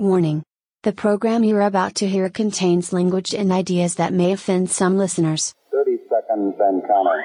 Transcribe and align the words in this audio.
Warning. 0.00 0.42
The 0.82 0.94
program 0.94 1.44
you're 1.44 1.60
about 1.60 1.96
to 1.96 2.08
hear 2.08 2.30
contains 2.30 2.90
language 2.90 3.34
and 3.34 3.52
ideas 3.52 3.96
that 3.96 4.14
may 4.14 4.32
offend 4.32 4.70
some 4.70 4.96
listeners. 4.96 5.52
30 5.72 5.98
seconds 6.08 6.54
and 6.58 6.80
counting. 6.88 7.24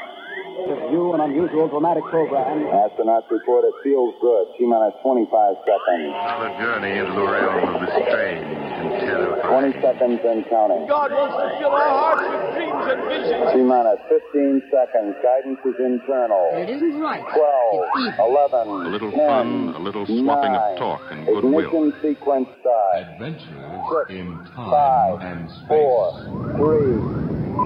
This 0.67 0.91
New 0.91 1.13
and 1.13 1.23
unusual 1.23 1.69
dramatic 1.69 2.03
program. 2.11 2.67
Astronauts 2.67 3.31
report 3.31 3.63
it 3.63 3.73
feels 3.81 4.13
good. 4.19 4.47
T 4.59 4.65
minus 4.65 4.93
25 5.03 5.55
seconds. 5.63 6.11
A 6.19 6.51
journey 6.59 6.99
into 6.99 7.13
the 7.13 7.23
realm 7.23 7.75
of 7.75 7.79
the 7.79 7.87
strange 7.95 8.43
and 8.43 8.51
terrifying. 8.51 8.64
20 8.89 9.81
seconds 9.81 10.19
and 10.23 10.45
counting. 10.49 10.87
God 10.87 11.11
wants 11.11 11.35
to 11.37 11.59
fill 11.59 11.71
our 11.71 11.89
hearts 11.89 12.23
with 12.29 12.55
dreams 12.55 12.85
and 12.91 13.01
visions. 13.09 13.51
T 13.53 13.57
minus 13.63 13.99
15 14.09 14.61
seconds. 14.71 15.15
Guidance 15.23 15.59
is 15.65 15.75
internal. 15.79 16.45
It 16.53 16.69
isn't 16.69 16.99
right. 16.99 17.23
12, 17.23 18.19
11, 18.19 18.67
A 18.67 18.89
little 18.89 19.11
10, 19.11 19.19
fun, 19.27 19.73
a 19.75 19.79
little 19.79 20.05
swapping 20.05 20.53
of 20.55 20.77
talk 20.77 21.01
and 21.11 21.25
goodwill. 21.25 21.59
Ignition 21.59 21.93
sequence 22.01 22.49
start. 22.61 22.95
Adventures 23.13 24.09
in 24.09 24.37
time 24.55 24.71
Five, 24.71 25.21
and 25.21 25.49
space. 25.49 25.67
four, 25.67 26.53
three, 26.57 26.95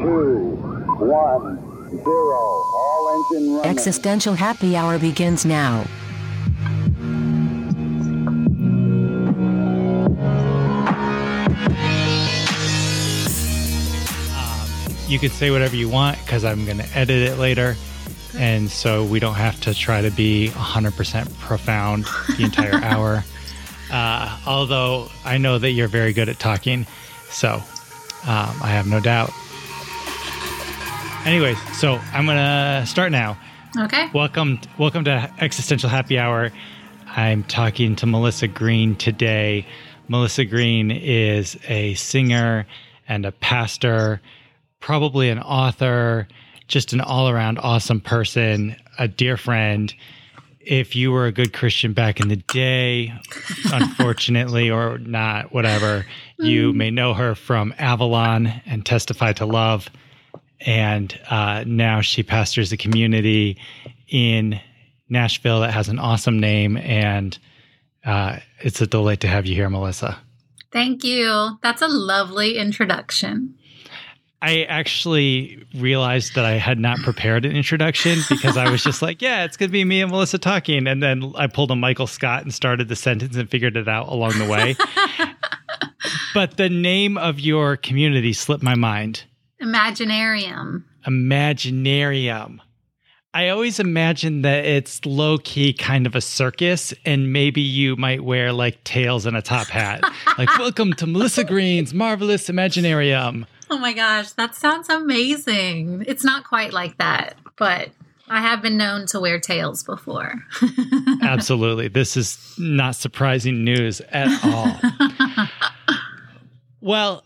two, 0.04 0.56
one, 1.04 1.58
zero. 1.90 2.42
All 2.76 3.26
engine 3.32 3.54
running. 3.56 3.72
Existential 3.72 4.34
Happy 4.36 4.76
Hour 4.76 5.00
begins 5.00 5.46
now. 5.46 5.86
You 15.10 15.18
could 15.18 15.32
say 15.32 15.50
whatever 15.50 15.76
you 15.76 15.90
want 15.90 16.20
because 16.20 16.46
I'm 16.46 16.66
going 16.66 16.78
to 16.78 16.98
edit 16.98 17.30
it 17.30 17.40
later. 17.40 17.76
And 18.38 18.70
so 18.70 19.04
we 19.04 19.20
don't 19.20 19.34
have 19.34 19.60
to 19.62 19.74
try 19.74 20.02
to 20.02 20.12
be 20.12 20.50
100% 20.54 21.40
profound 21.40 22.06
the 22.38 22.44
entire 22.44 22.76
hour. 22.84 23.24
Uh, 23.92 24.40
although 24.46 25.10
I 25.26 25.40
know 25.40 25.58
that 25.58 25.72
you're 25.72 25.88
very 25.88 26.14
good 26.14 26.30
at 26.30 26.38
talking. 26.38 26.86
So 27.30 27.54
um, 27.54 27.64
I 28.62 28.68
have 28.68 28.86
no 28.86 29.00
doubt. 29.00 29.32
Anyways, 31.26 31.58
so 31.76 31.96
I'm 32.14 32.26
going 32.26 32.38
to 32.38 32.86
start 32.86 33.12
now. 33.12 33.36
Okay. 33.78 34.10
Welcome, 34.14 34.60
welcome 34.78 35.06
to 35.06 35.34
Existential 35.40 35.90
Happy 35.90 36.20
Hour. 36.20 36.52
I'm 37.08 37.44
talking 37.44 37.96
to 37.98 38.06
Melissa 38.06 38.48
Green 38.48 38.96
today. 38.96 39.66
Melissa 40.08 40.46
Green 40.46 40.92
is 40.92 41.58
a 41.68 41.96
singer 41.96 42.68
and 43.08 43.26
a 43.26 43.32
pastor, 43.32 44.22
probably 44.80 45.30
an 45.30 45.40
author, 45.40 46.28
just 46.68 46.94
an 46.94 47.02
all-around 47.02 47.60
awesome 47.60 48.02
person, 48.02 48.76
a 48.98 49.08
dear 49.08 49.38
friend. 49.38 49.94
If 50.60 50.96
you 50.96 51.12
were 51.12 51.26
a 51.26 51.32
good 51.32 51.54
Christian 51.54 51.94
back 51.94 52.20
in 52.20 52.28
the 52.28 52.36
day, 52.36 53.14
unfortunately 53.74 54.70
or 54.70 54.98
not, 55.00 55.54
whatever, 55.54 56.06
you 56.38 56.74
may 56.74 56.92
know 56.92 57.14
her 57.14 57.34
from 57.36 57.74
Avalon 57.78 58.48
and 58.66 58.86
Testify 58.86 59.34
to 59.34 59.46
Love 59.46 59.90
and 60.62 61.18
uh, 61.30 61.64
now 61.66 62.02
she 62.02 62.24
pastors 62.24 62.72
a 62.72 62.78
community 62.78 63.58
in 64.08 64.60
Nashville 65.08 65.62
that 65.62 65.72
has 65.72 65.90
an 65.90 66.00
awesome 66.00 66.40
name, 66.40 66.78
and 66.78 67.38
uh, 68.06 68.38
it's 68.60 68.82
a 68.82 68.88
delight 68.88 69.22
to 69.22 69.28
have 69.28 69.46
you 69.46 69.56
here, 69.56 69.70
Melissa. 69.70 70.18
Thank 70.72 71.04
you. 71.04 71.58
That's 71.62 71.82
a 71.82 71.88
lovely 71.88 72.58
introduction. 72.58 73.56
I 74.42 74.64
actually 74.64 75.66
realized 75.76 76.36
that 76.36 76.46
I 76.46 76.54
had 76.54 76.80
not 76.80 77.00
prepared 77.00 77.44
an 77.46 77.54
introduction 77.54 78.20
because 78.30 78.56
I 78.56 78.70
was 78.70 78.84
just 78.84 79.02
like, 79.02 79.22
yeah, 79.22 79.44
it's 79.44 79.58
going 79.58 79.70
to 79.70 79.74
be 79.74 79.84
me 79.84 80.02
and 80.02 80.10
Melissa 80.10 80.38
talking. 80.38 80.88
And 80.88 81.04
then 81.04 81.34
I 81.36 81.48
pulled 81.48 81.72
a 81.72 81.76
Michael 81.76 82.08
Scott 82.08 82.44
and 82.44 82.54
started 82.54 82.88
the 82.88 82.96
sentence 82.96 83.36
and 83.36 83.50
figured 83.50 83.76
it 83.76 83.90
out 83.90 84.08
along 84.08 84.40
the 84.40 84.46
way. 84.46 84.78
but 86.34 86.56
the 86.56 86.70
name 86.70 87.18
of 87.18 87.40
your 87.42 87.76
community 87.76 88.32
slipped 88.32 88.64
my 88.64 88.76
mind. 88.76 89.26
Imaginarium. 89.62 90.84
Imaginarium. 91.06 92.60
I 93.34 93.50
always 93.50 93.80
imagine 93.80 94.42
that 94.44 94.66
it's 94.66 95.06
low 95.06 95.38
key 95.38 95.74
kind 95.74 96.08
of 96.08 96.16
a 96.16 96.22
circus, 96.22 96.94
and 97.06 97.32
maybe 97.32 97.62
you 97.62 97.96
might 97.96 98.24
wear 98.24 98.52
like 98.54 98.84
tails 98.86 99.26
and 99.26 99.38
a 99.38 99.42
top 99.42 99.68
hat. 99.68 100.02
like, 100.38 100.50
welcome 100.58 100.94
to 100.94 101.06
Melissa 101.06 101.44
Green's 101.44 101.94
Marvelous 101.94 102.50
Imaginarium. 102.50 103.46
Oh 103.70 103.78
my 103.78 103.94
gosh, 103.94 104.32
that 104.34 104.56
sounds 104.56 104.90
amazing. 104.90 106.04
It's 106.08 106.24
not 106.24 106.44
quite 106.44 106.74
like 106.74 106.98
that, 106.98 107.36
but 107.58 107.90
I 108.28 108.42
have 108.42 108.62
been 108.62 108.78
known 108.78 109.08
to 109.08 109.20
wear 109.20 109.40
tails 109.40 109.84
before. 109.84 110.36
Absolutely. 111.22 111.88
This 111.88 112.16
is 112.16 112.38
not 112.58 112.96
surprising 112.96 113.64
news 113.64 114.02
at 114.12 114.28
all. 114.44 115.48
well, 116.82 117.24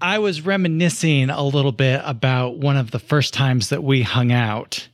I 0.00 0.18
was 0.18 0.42
reminiscing 0.42 1.30
a 1.30 1.42
little 1.42 1.72
bit 1.72 2.02
about 2.04 2.58
one 2.58 2.76
of 2.76 2.90
the 2.90 2.98
first 2.98 3.32
times 3.32 3.68
that 3.68 3.82
we 3.82 4.02
hung 4.02 4.32
out, 4.32 4.88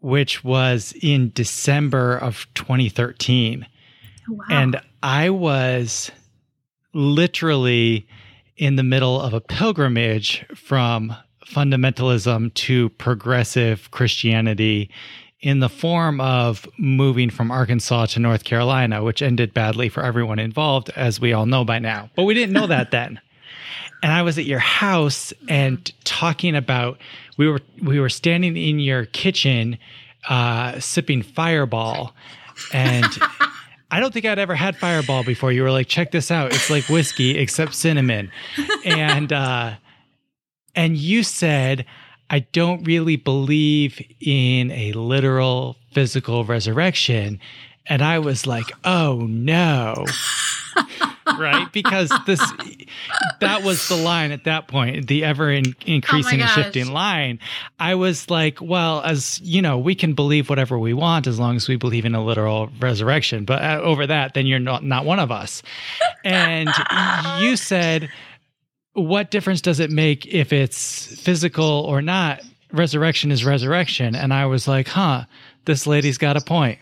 which 0.00 0.42
was 0.42 0.94
in 1.02 1.30
December 1.34 2.16
of 2.16 2.46
2013. 2.54 3.66
Wow. 4.28 4.44
And 4.50 4.80
I 5.02 5.30
was 5.30 6.10
literally 6.94 8.08
in 8.56 8.76
the 8.76 8.82
middle 8.82 9.20
of 9.20 9.34
a 9.34 9.40
pilgrimage 9.40 10.44
from 10.54 11.14
fundamentalism 11.46 12.52
to 12.54 12.88
progressive 12.90 13.90
Christianity 13.90 14.90
in 15.40 15.60
the 15.60 15.68
form 15.68 16.20
of 16.20 16.66
moving 16.78 17.30
from 17.30 17.50
Arkansas 17.50 18.06
to 18.06 18.20
North 18.20 18.44
Carolina, 18.44 19.04
which 19.04 19.22
ended 19.22 19.54
badly 19.54 19.88
for 19.88 20.02
everyone 20.02 20.38
involved, 20.38 20.90
as 20.96 21.20
we 21.20 21.32
all 21.32 21.46
know 21.46 21.64
by 21.64 21.78
now. 21.78 22.10
But 22.16 22.24
we 22.24 22.34
didn't 22.34 22.52
know 22.52 22.66
that 22.66 22.90
then. 22.90 23.20
And 24.02 24.12
I 24.12 24.22
was 24.22 24.38
at 24.38 24.44
your 24.44 24.58
house 24.58 25.32
and 25.48 25.90
talking 26.04 26.54
about 26.56 26.98
we 27.36 27.48
were 27.48 27.60
we 27.82 28.00
were 28.00 28.08
standing 28.08 28.56
in 28.56 28.78
your 28.78 29.06
kitchen 29.06 29.78
uh, 30.28 30.80
sipping 30.80 31.22
Fireball, 31.22 32.14
and 32.72 33.06
I 33.90 34.00
don't 34.00 34.12
think 34.12 34.26
I'd 34.26 34.38
ever 34.38 34.54
had 34.54 34.76
Fireball 34.76 35.24
before. 35.24 35.52
You 35.52 35.62
were 35.62 35.70
like, 35.70 35.86
"Check 35.86 36.10
this 36.10 36.30
out! 36.30 36.52
It's 36.52 36.70
like 36.70 36.88
whiskey 36.88 37.38
except 37.38 37.74
cinnamon," 37.74 38.30
and 38.84 39.32
uh, 39.32 39.74
and 40.74 40.96
you 40.96 41.22
said, 41.22 41.86
"I 42.28 42.40
don't 42.40 42.84
really 42.84 43.16
believe 43.16 44.00
in 44.20 44.70
a 44.72 44.92
literal 44.92 45.76
physical 45.92 46.44
resurrection," 46.44 47.40
and 47.86 48.02
I 48.02 48.18
was 48.18 48.46
like, 48.46 48.70
"Oh 48.84 49.26
no." 49.28 50.04
Right? 51.38 51.70
Because 51.72 52.12
this 52.26 52.40
that 53.40 53.62
was 53.62 53.88
the 53.88 53.96
line 53.96 54.32
at 54.32 54.44
that 54.44 54.68
point 54.68 55.06
the 55.08 55.24
ever 55.24 55.50
in, 55.50 55.74
increasing 55.86 56.40
and 56.40 56.50
shifting 56.50 56.92
line. 56.92 57.38
I 57.78 57.94
was 57.94 58.30
like 58.30 58.60
well 58.60 59.02
as 59.02 59.40
you 59.40 59.62
know 59.62 59.78
we 59.78 59.94
can 59.94 60.14
believe 60.14 60.48
whatever 60.48 60.78
we 60.78 60.94
want 60.94 61.26
as 61.26 61.38
long 61.38 61.56
as 61.56 61.68
we 61.68 61.76
believe 61.76 62.04
in 62.04 62.14
a 62.14 62.24
literal 62.24 62.68
resurrection. 62.80 63.44
But 63.44 63.62
uh, 63.62 63.80
over 63.82 64.06
that 64.06 64.34
then 64.34 64.46
you're 64.46 64.58
not 64.58 64.84
not 64.84 65.04
one 65.04 65.18
of 65.18 65.30
us. 65.30 65.62
And 66.24 66.70
you 67.40 67.56
said 67.56 68.10
what 68.92 69.30
difference 69.30 69.60
does 69.60 69.78
it 69.78 69.90
make 69.90 70.26
if 70.26 70.52
it's 70.52 71.20
physical 71.20 71.64
or 71.64 72.00
not? 72.00 72.40
Resurrection 72.72 73.30
is 73.30 73.44
resurrection. 73.44 74.14
And 74.14 74.32
i 74.32 74.46
was 74.46 74.66
like 74.66 74.88
huh 74.88 75.24
this 75.66 75.86
lady's 75.86 76.16
got 76.16 76.36
a 76.36 76.40
point. 76.40 76.78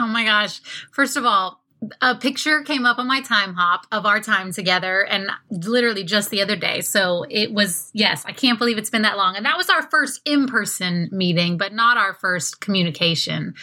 Oh 0.00 0.06
my 0.06 0.24
gosh. 0.24 0.60
First 0.90 1.16
of 1.16 1.24
all, 1.24 1.61
a 2.00 2.14
picture 2.14 2.62
came 2.62 2.86
up 2.86 2.98
on 2.98 3.06
my 3.06 3.20
Timehop 3.20 3.80
of 3.90 4.06
our 4.06 4.20
time 4.20 4.52
together 4.52 5.04
and 5.04 5.28
literally 5.50 6.04
just 6.04 6.30
the 6.30 6.40
other 6.40 6.56
day. 6.56 6.80
So 6.80 7.24
it 7.28 7.52
was, 7.52 7.90
yes, 7.92 8.24
I 8.26 8.32
can't 8.32 8.58
believe 8.58 8.78
it's 8.78 8.90
been 8.90 9.02
that 9.02 9.16
long. 9.16 9.36
And 9.36 9.44
that 9.46 9.56
was 9.56 9.68
our 9.68 9.82
first 9.90 10.20
in 10.24 10.46
person 10.46 11.08
meeting, 11.12 11.58
but 11.58 11.72
not 11.72 11.96
our 11.96 12.14
first 12.14 12.60
communication. 12.60 13.54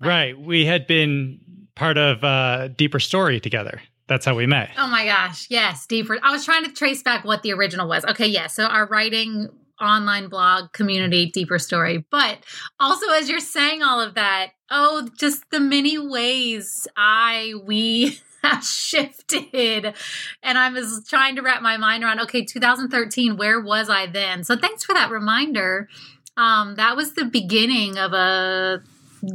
right 0.00 0.38
we 0.38 0.66
had 0.66 0.86
been 0.86 1.40
part 1.74 1.96
of 1.96 2.22
uh 2.22 2.68
deeper 2.68 3.00
story 3.00 3.40
together 3.40 3.80
that's 4.06 4.24
how 4.26 4.34
we 4.34 4.46
met 4.46 4.70
Oh 4.78 4.86
my 4.86 5.04
gosh. 5.06 5.46
Yes. 5.50 5.86
Deeper. 5.86 6.18
I 6.22 6.30
was 6.30 6.44
trying 6.44 6.64
to 6.64 6.72
trace 6.72 7.02
back 7.02 7.24
what 7.24 7.42
the 7.42 7.52
original 7.52 7.88
was. 7.88 8.04
Okay. 8.04 8.26
Yes. 8.26 8.54
so 8.54 8.64
our 8.64 8.86
writing 8.86 9.48
online 9.80 10.28
blog 10.28 10.72
community, 10.72 11.30
Deeper 11.30 11.58
Story. 11.58 12.04
But 12.10 12.38
also, 12.80 13.10
as 13.10 13.28
you're 13.28 13.40
saying 13.40 13.82
all 13.82 14.00
of 14.00 14.14
that, 14.14 14.52
oh, 14.70 15.08
just 15.18 15.50
the 15.50 15.60
many 15.60 15.98
ways 15.98 16.88
I, 16.96 17.54
we, 17.64 18.18
have 18.42 18.64
shifted. 18.64 19.94
And 20.42 20.58
I 20.58 20.68
was 20.68 21.04
trying 21.08 21.36
to 21.36 21.42
wrap 21.42 21.62
my 21.62 21.76
mind 21.76 22.04
around, 22.04 22.20
okay, 22.20 22.44
2013, 22.44 23.36
where 23.36 23.60
was 23.60 23.90
I 23.90 24.06
then? 24.06 24.44
So 24.44 24.56
thanks 24.56 24.84
for 24.84 24.94
that 24.94 25.10
reminder. 25.10 25.88
Um, 26.36 26.76
that 26.76 26.96
was 26.96 27.14
the 27.14 27.24
beginning 27.24 27.98
of 27.98 28.12
a 28.12 28.82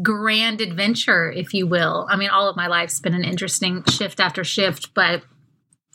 grand 0.02 0.62
adventure, 0.62 1.32
if 1.32 1.54
you 1.54 1.68
will. 1.68 2.08
I 2.10 2.16
mean, 2.16 2.30
all 2.30 2.48
of 2.48 2.56
my 2.56 2.68
life's 2.68 3.00
been 3.00 3.14
an 3.14 3.24
interesting 3.24 3.84
shift 3.86 4.20
after 4.20 4.44
shift, 4.44 4.94
but 4.94 5.24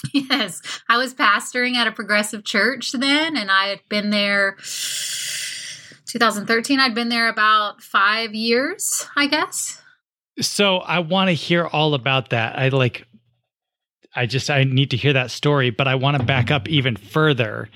yes, 0.13 0.63
I 0.89 0.97
was 0.97 1.15
pastoring 1.15 1.75
at 1.75 1.87
a 1.87 1.93
progressive 1.93 2.45
church 2.45 2.93
then, 2.93 3.37
and 3.37 3.51
I 3.51 3.69
had 3.69 3.81
been 3.89 4.11
there 4.11 4.57
2013. 6.07 6.81
I'd 6.81 6.95
been 6.95 7.09
there 7.09 7.29
about 7.29 7.83
five 7.83 8.35
years, 8.35 9.07
I 9.17 9.27
guess. 9.27 9.81
So 10.41 10.79
I 10.79 10.99
want 11.01 11.29
to 11.29 11.35
hear 11.35 11.67
all 11.67 11.95
about 11.95 12.31
that. 12.31 12.59
I 12.59 12.69
like 12.69 13.07
I 14.15 14.27
just 14.27 14.51
I 14.51 14.65
need 14.65 14.91
to 14.91 14.97
hear 14.97 15.13
that 15.13 15.31
story, 15.31 15.71
but 15.71 15.87
I 15.87 15.95
want 15.95 16.17
to 16.19 16.25
back 16.25 16.51
up 16.51 16.69
even 16.69 16.97
further. 16.97 17.69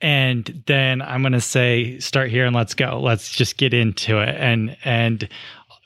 And 0.00 0.62
then 0.66 1.02
I'm 1.02 1.22
going 1.22 1.32
to 1.32 1.40
say 1.40 1.98
start 1.98 2.30
here 2.30 2.46
and 2.46 2.56
let's 2.56 2.74
go. 2.74 3.00
Let's 3.00 3.30
just 3.30 3.56
get 3.56 3.74
into 3.74 4.18
it 4.18 4.34
and 4.36 4.76
and 4.84 5.28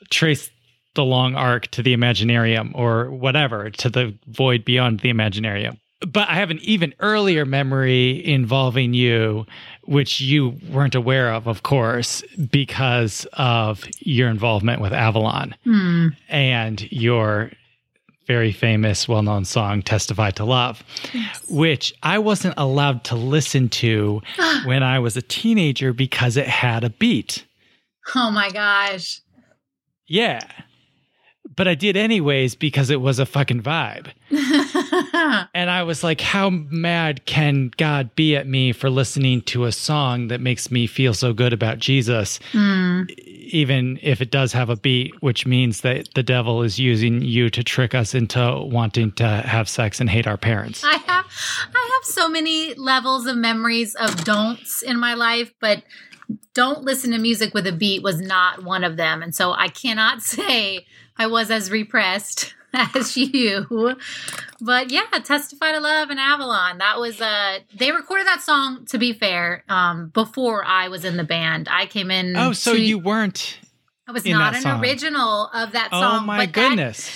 trace 0.09 0.49
the 0.93 1.03
long 1.03 1.35
arc 1.35 1.67
to 1.71 1.83
the 1.83 1.95
Imaginarium 1.95 2.71
or 2.73 3.11
whatever 3.11 3.69
to 3.69 3.89
the 3.89 4.17
void 4.27 4.63
beyond 4.63 5.01
the 5.01 5.11
Imaginarium. 5.11 5.77
But 6.01 6.29
I 6.29 6.35
have 6.35 6.51
an 6.51 6.59
even 6.61 6.93
earlier 6.99 7.45
memory 7.45 8.25
involving 8.25 8.93
you, 8.93 9.45
which 9.83 10.19
you 10.19 10.57
weren't 10.69 10.95
aware 10.95 11.33
of, 11.33 11.47
of 11.47 11.63
course, 11.63 12.21
because 12.51 13.25
of 13.33 13.85
your 13.99 14.29
involvement 14.29 14.81
with 14.81 14.93
Avalon 14.93 15.55
hmm. 15.63 16.09
and 16.27 16.91
your 16.91 17.51
very 18.27 18.51
famous, 18.51 19.07
well 19.07 19.21
known 19.21 19.45
song, 19.45 19.81
Testify 19.81 20.31
to 20.31 20.45
Love, 20.45 20.83
which 21.47 21.93
I 22.03 22.19
wasn't 22.19 22.55
allowed 22.57 23.03
to 23.05 23.15
listen 23.15 23.69
to 23.69 24.21
ah. 24.37 24.63
when 24.65 24.83
I 24.83 24.99
was 24.99 25.15
a 25.15 25.21
teenager 25.21 25.93
because 25.93 26.37
it 26.37 26.47
had 26.47 26.83
a 26.83 26.89
beat. 26.89 27.45
Oh 28.15 28.31
my 28.31 28.51
gosh. 28.51 29.21
Yeah. 30.07 30.41
But 31.55 31.67
I 31.67 31.75
did 31.75 31.95
anyways 31.95 32.55
because 32.55 32.89
it 32.89 33.01
was 33.01 33.19
a 33.19 33.25
fucking 33.25 33.61
vibe. 33.61 34.11
And 35.53 35.69
I 35.69 35.83
was 35.83 36.03
like, 36.03 36.21
how 36.21 36.49
mad 36.49 37.25
can 37.25 37.71
God 37.77 38.13
be 38.15 38.35
at 38.35 38.47
me 38.47 38.71
for 38.73 38.89
listening 38.89 39.41
to 39.43 39.65
a 39.65 39.71
song 39.71 40.27
that 40.27 40.41
makes 40.41 40.69
me 40.69 40.85
feel 40.87 41.13
so 41.13 41.33
good 41.33 41.53
about 41.53 41.79
Jesus, 41.79 42.39
hmm. 42.51 43.03
even 43.25 43.97
if 44.01 44.21
it 44.21 44.31
does 44.31 44.51
have 44.53 44.69
a 44.69 44.75
beat, 44.75 45.21
which 45.21 45.45
means 45.45 45.81
that 45.81 46.13
the 46.13 46.23
devil 46.23 46.61
is 46.61 46.77
using 46.79 47.21
you 47.21 47.49
to 47.49 47.63
trick 47.63 47.95
us 47.95 48.13
into 48.13 48.67
wanting 48.69 49.11
to 49.13 49.27
have 49.27 49.69
sex 49.69 49.99
and 49.99 50.09
hate 50.09 50.27
our 50.27 50.37
parents? 50.37 50.83
I 50.83 50.97
have 50.97 51.25
I 51.73 51.99
have 51.99 52.05
so 52.05 52.29
many 52.29 52.73
levels 52.75 53.25
of 53.25 53.37
memories 53.37 53.95
of 53.95 54.23
don'ts 54.23 54.81
in 54.81 54.99
my 54.99 55.13
life, 55.13 55.53
but 55.59 55.83
don't 56.53 56.83
listen 56.83 57.11
to 57.11 57.17
music 57.17 57.53
with 57.53 57.67
a 57.67 57.71
beat 57.71 58.01
was 58.01 58.19
not 58.19 58.63
one 58.63 58.83
of 58.83 58.97
them. 58.97 59.21
And 59.21 59.35
so 59.35 59.53
I 59.53 59.67
cannot 59.67 60.21
say 60.21 60.85
I 61.17 61.27
was 61.27 61.51
as 61.51 61.71
repressed 61.71 62.54
as 62.75 63.15
you. 63.17 63.95
But 64.61 64.91
yeah, 64.91 65.03
Testify 65.23 65.71
to 65.73 65.79
Love 65.79 66.09
and 66.09 66.19
Avalon. 66.19 66.77
That 66.79 66.99
was 66.99 67.19
uh 67.21 67.59
they 67.73 67.91
recorded 67.91 68.27
that 68.27 68.41
song 68.41 68.85
to 68.87 68.97
be 68.97 69.13
fair, 69.13 69.63
um, 69.69 70.09
before 70.09 70.63
I 70.65 70.87
was 70.89 71.05
in 71.05 71.17
the 71.17 71.23
band. 71.23 71.67
I 71.69 71.85
came 71.85 72.11
in 72.11 72.35
Oh, 72.37 72.53
so 72.53 72.73
two- 72.73 72.81
you 72.81 72.99
weren't. 72.99 73.59
I 74.07 74.11
was 74.11 74.25
not 74.25 74.53
that 74.53 74.57
an 74.57 74.61
song. 74.61 74.81
original 74.81 75.47
of 75.53 75.71
that 75.71 75.89
song. 75.89 76.19
Oh 76.21 76.25
my 76.25 76.37
but 76.45 76.53
that- 76.53 76.69
goodness. 76.69 77.11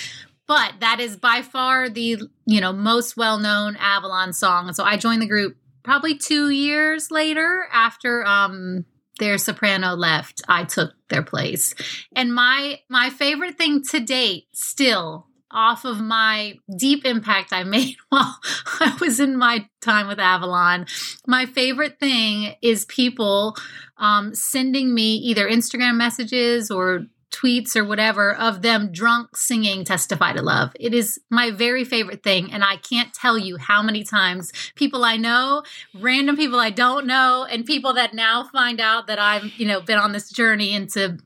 but 0.48 0.72
that 0.80 0.98
is 0.98 1.16
by 1.16 1.42
far 1.42 1.88
the 1.88 2.18
you 2.46 2.60
know 2.60 2.72
most 2.72 3.16
well-known 3.16 3.76
avalon 3.76 4.32
song 4.32 4.66
and 4.66 4.74
so 4.74 4.82
i 4.82 4.96
joined 4.96 5.22
the 5.22 5.26
group 5.28 5.56
probably 5.84 6.16
two 6.18 6.50
years 6.50 7.12
later 7.12 7.68
after 7.72 8.26
um 8.26 8.84
their 9.20 9.38
soprano 9.38 9.94
left 9.94 10.42
i 10.48 10.64
took 10.64 10.90
their 11.10 11.22
place 11.22 11.72
and 12.16 12.34
my 12.34 12.80
my 12.88 13.08
favorite 13.10 13.56
thing 13.56 13.80
to 13.84 14.00
date 14.00 14.48
still 14.52 15.28
off 15.50 15.84
of 15.84 16.00
my 16.00 16.54
deep 16.76 17.04
impact 17.04 17.52
i 17.52 17.64
made 17.64 17.96
while 18.08 18.38
i 18.80 18.96
was 19.00 19.20
in 19.20 19.36
my 19.36 19.66
time 19.80 20.06
with 20.08 20.18
avalon. 20.18 20.86
My 21.26 21.46
favorite 21.46 21.98
thing 21.98 22.54
is 22.60 22.84
people 22.84 23.56
um, 23.96 24.34
sending 24.34 24.94
me 24.94 25.16
either 25.16 25.48
instagram 25.48 25.96
messages 25.96 26.70
or 26.70 27.06
tweets 27.30 27.76
or 27.76 27.84
whatever 27.84 28.34
of 28.34 28.62
them 28.62 28.90
drunk 28.92 29.36
singing 29.36 29.84
testify 29.84 30.32
to 30.32 30.42
love. 30.42 30.72
It 30.78 30.92
is 30.92 31.20
my 31.30 31.52
very 31.52 31.84
favorite 31.84 32.22
thing 32.22 32.52
and 32.52 32.64
i 32.64 32.76
can't 32.76 33.14
tell 33.14 33.38
you 33.38 33.56
how 33.56 33.82
many 33.82 34.02
times 34.02 34.52
people 34.74 35.04
i 35.04 35.16
know 35.16 35.62
random 35.94 36.36
people 36.36 36.58
i 36.58 36.70
don't 36.70 37.06
know 37.06 37.46
and 37.48 37.64
people 37.64 37.94
that 37.94 38.14
now 38.14 38.44
find 38.44 38.80
out 38.80 39.06
that 39.06 39.18
i've 39.18 39.44
you 39.56 39.66
know 39.66 39.80
been 39.80 39.98
on 39.98 40.12
this 40.12 40.30
journey 40.30 40.74
into 40.74 41.18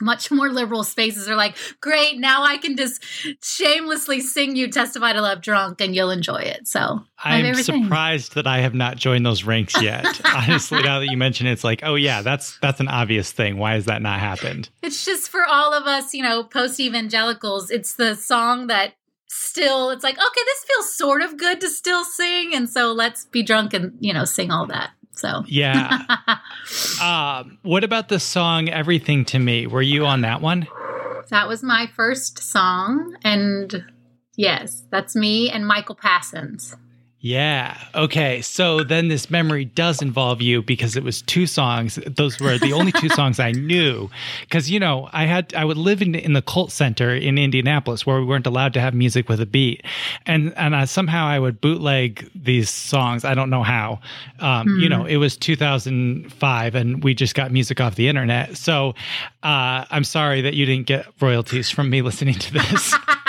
much 0.00 0.30
more 0.30 0.50
liberal 0.50 0.84
spaces 0.84 1.28
are 1.28 1.36
like 1.36 1.56
great 1.80 2.18
now 2.18 2.42
i 2.42 2.56
can 2.56 2.76
just 2.76 3.02
shamelessly 3.42 4.20
sing 4.20 4.56
you 4.56 4.70
testify 4.70 5.12
to 5.12 5.20
love 5.20 5.40
drunk 5.40 5.80
and 5.80 5.94
you'll 5.94 6.10
enjoy 6.10 6.40
it 6.40 6.66
so 6.66 7.00
I'm 7.18 7.44
favorite 7.44 7.64
thing. 7.64 7.84
surprised 7.84 8.34
that 8.34 8.46
I 8.46 8.58
have 8.58 8.74
not 8.74 8.96
joined 8.96 9.24
those 9.24 9.44
ranks 9.44 9.80
yet. 9.80 10.20
Honestly, 10.36 10.82
now 10.82 11.00
that 11.00 11.06
you 11.06 11.16
mention 11.16 11.46
it, 11.46 11.52
it's 11.52 11.64
like, 11.64 11.80
oh 11.82 11.94
yeah, 11.94 12.20
that's 12.20 12.58
that's 12.58 12.80
an 12.80 12.88
obvious 12.88 13.32
thing. 13.32 13.56
Why 13.56 13.74
has 13.74 13.86
that 13.86 14.02
not 14.02 14.20
happened? 14.20 14.68
it's 14.82 15.04
just 15.04 15.30
for 15.30 15.44
all 15.46 15.72
of 15.72 15.86
us, 15.86 16.14
you 16.14 16.22
know, 16.22 16.44
post 16.44 16.78
evangelicals. 16.78 17.70
It's 17.70 17.94
the 17.94 18.14
song 18.14 18.66
that 18.66 18.94
still, 19.26 19.90
it's 19.90 20.04
like, 20.04 20.16
okay, 20.16 20.40
this 20.44 20.64
feels 20.64 20.96
sort 20.96 21.22
of 21.22 21.36
good 21.36 21.60
to 21.60 21.70
still 21.70 22.04
sing. 22.04 22.54
And 22.54 22.68
so 22.68 22.92
let's 22.92 23.24
be 23.24 23.42
drunk 23.42 23.74
and, 23.74 23.96
you 24.00 24.12
know, 24.12 24.24
sing 24.24 24.50
all 24.50 24.66
that. 24.66 24.90
So, 25.16 25.44
Yeah. 25.46 25.98
um, 27.02 27.58
what 27.62 27.84
about 27.84 28.08
the 28.08 28.18
song 28.20 28.68
"Everything 28.68 29.24
to 29.26 29.38
Me"? 29.38 29.66
Were 29.66 29.82
you 29.82 30.06
on 30.06 30.22
that 30.22 30.40
one? 30.40 30.66
that 31.30 31.48
was 31.48 31.62
my 31.62 31.88
first 31.96 32.38
song. 32.38 33.16
And 33.24 33.84
yes, 34.36 34.84
that's 34.90 35.16
me 35.16 35.50
and 35.50 35.66
Michael 35.66 35.94
Passons. 35.94 36.76
Yeah. 37.24 37.78
Okay. 37.94 38.42
So 38.42 38.84
then 38.84 39.08
this 39.08 39.30
memory 39.30 39.64
does 39.64 40.02
involve 40.02 40.42
you 40.42 40.60
because 40.60 40.94
it 40.94 41.02
was 41.02 41.22
two 41.22 41.46
songs. 41.46 41.98
Those 42.06 42.38
were 42.38 42.58
the 42.58 42.74
only 42.74 42.92
two 42.92 43.08
songs 43.08 43.40
I 43.40 43.52
knew. 43.52 44.10
Because 44.42 44.70
you 44.70 44.78
know, 44.78 45.08
I 45.10 45.24
had 45.24 45.54
I 45.54 45.64
would 45.64 45.78
live 45.78 46.02
in 46.02 46.14
in 46.14 46.34
the 46.34 46.42
cult 46.42 46.70
center 46.70 47.14
in 47.14 47.38
Indianapolis 47.38 48.04
where 48.04 48.20
we 48.20 48.26
weren't 48.26 48.46
allowed 48.46 48.74
to 48.74 48.80
have 48.82 48.92
music 48.92 49.30
with 49.30 49.40
a 49.40 49.46
beat, 49.46 49.86
and 50.26 50.52
and 50.58 50.76
I, 50.76 50.84
somehow 50.84 51.26
I 51.26 51.38
would 51.38 51.62
bootleg 51.62 52.28
these 52.34 52.68
songs. 52.68 53.24
I 53.24 53.32
don't 53.32 53.48
know 53.48 53.62
how. 53.62 54.00
Um, 54.40 54.78
You 54.78 54.90
know, 54.90 55.06
it 55.06 55.16
was 55.16 55.34
2005, 55.38 56.74
and 56.74 57.02
we 57.02 57.14
just 57.14 57.34
got 57.34 57.50
music 57.50 57.80
off 57.80 57.94
the 57.94 58.08
internet. 58.08 58.58
So 58.58 58.94
uh, 59.42 59.86
I'm 59.90 60.04
sorry 60.04 60.42
that 60.42 60.52
you 60.52 60.66
didn't 60.66 60.86
get 60.86 61.06
royalties 61.22 61.70
from 61.70 61.88
me 61.88 62.02
listening 62.02 62.34
to 62.34 62.52
this. 62.52 62.94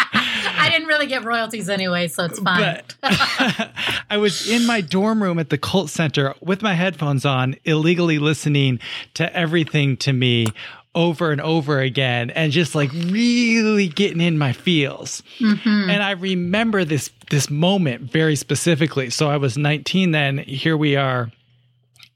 Didn't 0.76 0.90
really 0.90 1.08
get 1.08 1.24
royalties 1.24 1.70
anyway, 1.70 2.10
so 2.10 2.26
it's 2.26 2.40
fine. 2.40 2.82
But 2.82 2.96
I 4.10 4.18
was 4.18 4.50
in 4.50 4.66
my 4.66 4.82
dorm 4.82 5.24
room 5.24 5.40
at 5.40 5.50
the 5.50 5.58
cult 5.58 5.90
center 5.90 6.36
with 6.42 6.62
my 6.62 6.74
headphones 6.74 7.24
on, 7.24 7.56
illegally 7.64 8.20
listening 8.20 8.80
to 9.14 9.34
everything 9.34 9.96
to 9.98 10.12
me 10.12 10.48
over 10.94 11.32
and 11.32 11.40
over 11.40 11.80
again 11.80 12.30
and 12.32 12.52
just 12.52 12.76
like 12.76 12.92
really 12.92 13.88
getting 13.88 14.20
in 14.20 14.38
my 14.38 14.52
feels. 14.52 15.24
Mm-hmm. 15.40 15.90
And 15.90 16.04
I 16.04 16.12
remember 16.12 16.84
this 16.84 17.10
this 17.30 17.50
moment 17.50 18.02
very 18.12 18.36
specifically. 18.36 19.10
So 19.10 19.30
I 19.30 19.38
was 19.38 19.58
19 19.58 20.12
then, 20.12 20.40
here 20.40 20.76
we 20.76 20.98
are 20.98 21.32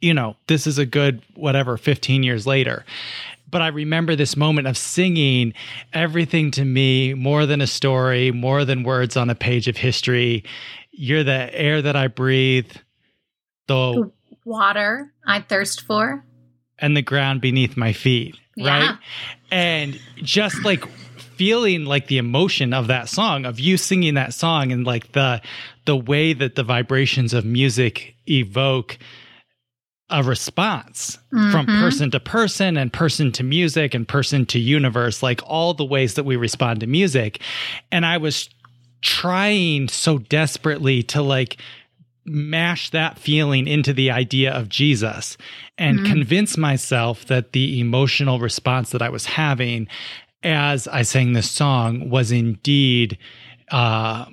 you 0.01 0.13
know, 0.13 0.36
this 0.48 0.65
is 0.67 0.77
a 0.77 0.86
good 0.86 1.22
whatever 1.36 1.77
15 1.77 2.24
years 2.24 2.48
later. 2.48 2.86
But 3.50 3.62
I 3.62 3.68
remember 3.70 4.15
this 4.15 4.36
moment 4.38 4.68
of 4.68 4.77
singing 4.77 5.53
everything 5.94 6.51
to 6.51 6.65
me 6.65 7.13
more 7.13 7.46
than 7.46 7.62
a 7.62 7.68
story, 7.68 8.32
more 8.32 8.65
than 8.65 8.84
words 8.84 9.18
on 9.18 9.29
a 9.29 9.36
page 9.36 9.68
of 9.68 9.77
history. 9.77 10.44
You're 10.91 11.24
the 11.24 11.50
air 11.53 11.82
that 11.82 11.96
I 11.96 12.08
breathe, 12.08 12.72
the 13.68 14.12
Water 14.46 15.13
I 15.25 15.41
thirst 15.41 15.82
for. 15.82 16.24
and 16.79 16.96
the 16.96 17.01
ground 17.01 17.41
beneath 17.41 17.75
my 17.77 17.94
feet, 17.94 18.36
Yeah. 18.56 18.88
right? 18.88 18.98
And 19.51 20.00
just 20.18 20.63
like 20.63 20.86
feeling 21.36 21.86
like 21.86 22.08
the 22.08 22.18
emotion 22.18 22.74
of 22.74 22.88
that 22.88 23.10
song, 23.10 23.46
of 23.46 23.60
you 23.60 23.77
singing 23.77 24.15
that 24.15 24.34
song 24.34 24.72
and 24.72 24.86
like 24.86 25.12
the 25.13 25.41
the 25.86 25.96
way 25.96 26.34
that 26.34 26.56
the 26.56 26.63
vibrations 26.63 27.34
of 27.34 27.46
music 27.46 28.15
evoke 28.27 28.98
a 30.09 30.23
response 30.23 31.19
from 31.51 31.65
person 31.65 32.11
to 32.11 32.19
person 32.19 32.77
and 32.77 32.91
person 32.91 33.31
to 33.33 33.43
music 33.43 33.93
and 33.93 34.07
person 34.07 34.45
to 34.47 34.59
universe, 34.59 35.21
like 35.21 35.41
all 35.45 35.73
the 35.73 35.85
ways 35.85 36.15
that 36.15 36.23
we 36.23 36.35
respond 36.35 36.79
to 36.79 36.87
music. 36.87 37.39
And 37.91 38.05
I 38.05 38.17
was 38.17 38.49
trying 39.01 39.87
so 39.87 40.17
desperately 40.17 41.03
to 41.03 41.21
like 41.21 41.57
mash 42.25 42.89
that 42.89 43.17
feeling 43.17 43.67
into 43.67 43.93
the 43.93 44.11
idea 44.11 44.51
of 44.51 44.69
Jesus 44.69 45.37
and 45.77 46.05
convince 46.05 46.57
myself 46.57 47.25
that 47.25 47.53
the 47.53 47.79
emotional 47.79 48.39
response 48.39 48.91
that 48.91 49.01
I 49.01 49.09
was 49.09 49.25
having 49.25 49.87
as 50.43 50.87
I 50.87 51.01
sang 51.01 51.33
this 51.33 51.49
song 51.49 52.09
was 52.09 52.31
indeed 52.31 53.17
uh, 53.71 54.25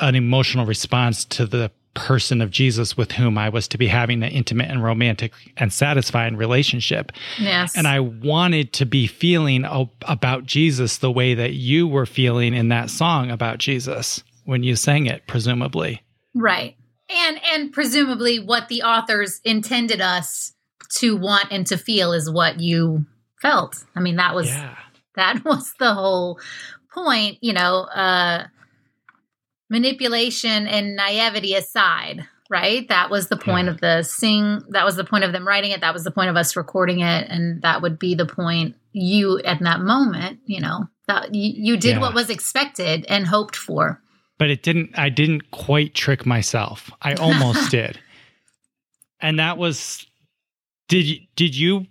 an 0.00 0.14
emotional 0.14 0.66
response 0.66 1.24
to 1.26 1.46
the 1.46 1.70
person 1.94 2.40
of 2.40 2.50
Jesus 2.50 2.96
with 2.96 3.12
whom 3.12 3.38
I 3.38 3.48
was 3.48 3.68
to 3.68 3.78
be 3.78 3.86
having 3.86 4.22
an 4.22 4.30
intimate 4.30 4.70
and 4.70 4.82
romantic 4.82 5.32
and 5.56 5.72
satisfying 5.72 6.36
relationship. 6.36 7.12
Yes. 7.38 7.76
And 7.76 7.86
I 7.86 8.00
wanted 8.00 8.72
to 8.74 8.86
be 8.86 9.06
feeling 9.06 9.64
about 10.02 10.44
Jesus 10.44 10.98
the 10.98 11.10
way 11.10 11.34
that 11.34 11.52
you 11.54 11.86
were 11.86 12.06
feeling 12.06 12.54
in 12.54 12.68
that 12.68 12.90
song 12.90 13.30
about 13.30 13.58
Jesus 13.58 14.22
when 14.44 14.62
you 14.62 14.76
sang 14.76 15.06
it, 15.06 15.26
presumably. 15.26 16.02
Right. 16.34 16.76
And 17.08 17.40
and 17.52 17.72
presumably 17.72 18.38
what 18.40 18.68
the 18.68 18.82
authors 18.82 19.40
intended 19.44 20.00
us 20.00 20.52
to 20.96 21.16
want 21.16 21.46
and 21.50 21.66
to 21.68 21.76
feel 21.76 22.12
is 22.12 22.30
what 22.30 22.60
you 22.60 23.06
felt. 23.40 23.84
I 23.94 24.00
mean 24.00 24.16
that 24.16 24.34
was 24.34 24.48
Yeah. 24.48 24.76
that 25.16 25.44
was 25.44 25.72
the 25.78 25.94
whole 25.94 26.40
point, 26.92 27.38
you 27.40 27.52
know, 27.52 27.82
uh 27.94 28.46
manipulation 29.70 30.66
and 30.66 30.96
naivety 30.96 31.54
aside, 31.54 32.26
right? 32.50 32.86
That 32.88 33.10
was 33.10 33.28
the 33.28 33.36
point 33.36 33.66
Yeah. 33.66 33.72
of 33.72 33.80
the 33.80 34.02
sing. 34.02 34.62
That 34.70 34.84
was 34.84 34.96
the 34.96 35.04
point 35.04 35.24
of 35.24 35.32
them 35.32 35.46
writing 35.46 35.70
it. 35.72 35.80
That 35.80 35.94
was 35.94 36.04
the 36.04 36.10
point 36.10 36.30
of 36.30 36.36
us 36.36 36.56
recording 36.56 37.00
it, 37.00 37.28
and 37.28 37.62
that 37.62 37.82
would 37.82 37.98
be 37.98 38.14
the 38.14 38.26
point. 38.26 38.76
You 38.92 39.40
at 39.40 39.60
that 39.60 39.80
moment, 39.80 40.40
you 40.46 40.60
know, 40.60 40.88
that 41.08 41.34
you, 41.34 41.52
you 41.72 41.76
did 41.76 41.96
Yeah. 41.96 42.00
what 42.00 42.14
was 42.14 42.30
expected 42.30 43.04
and 43.08 43.26
hoped 43.26 43.56
for. 43.56 44.00
but 44.38 44.50
it 44.50 44.62
didn't 44.62 44.90
i 44.98 45.08
didn't 45.08 45.50
quite 45.52 45.94
trick 45.94 46.26
myself 46.26 46.90
i 47.02 47.14
almost 47.14 47.70
did 47.78 48.00
and 49.20 49.38
that 49.38 49.56
was 49.58 50.06
did 50.88 51.04
you 51.04 51.18
did 51.36 51.54
you 51.56 51.86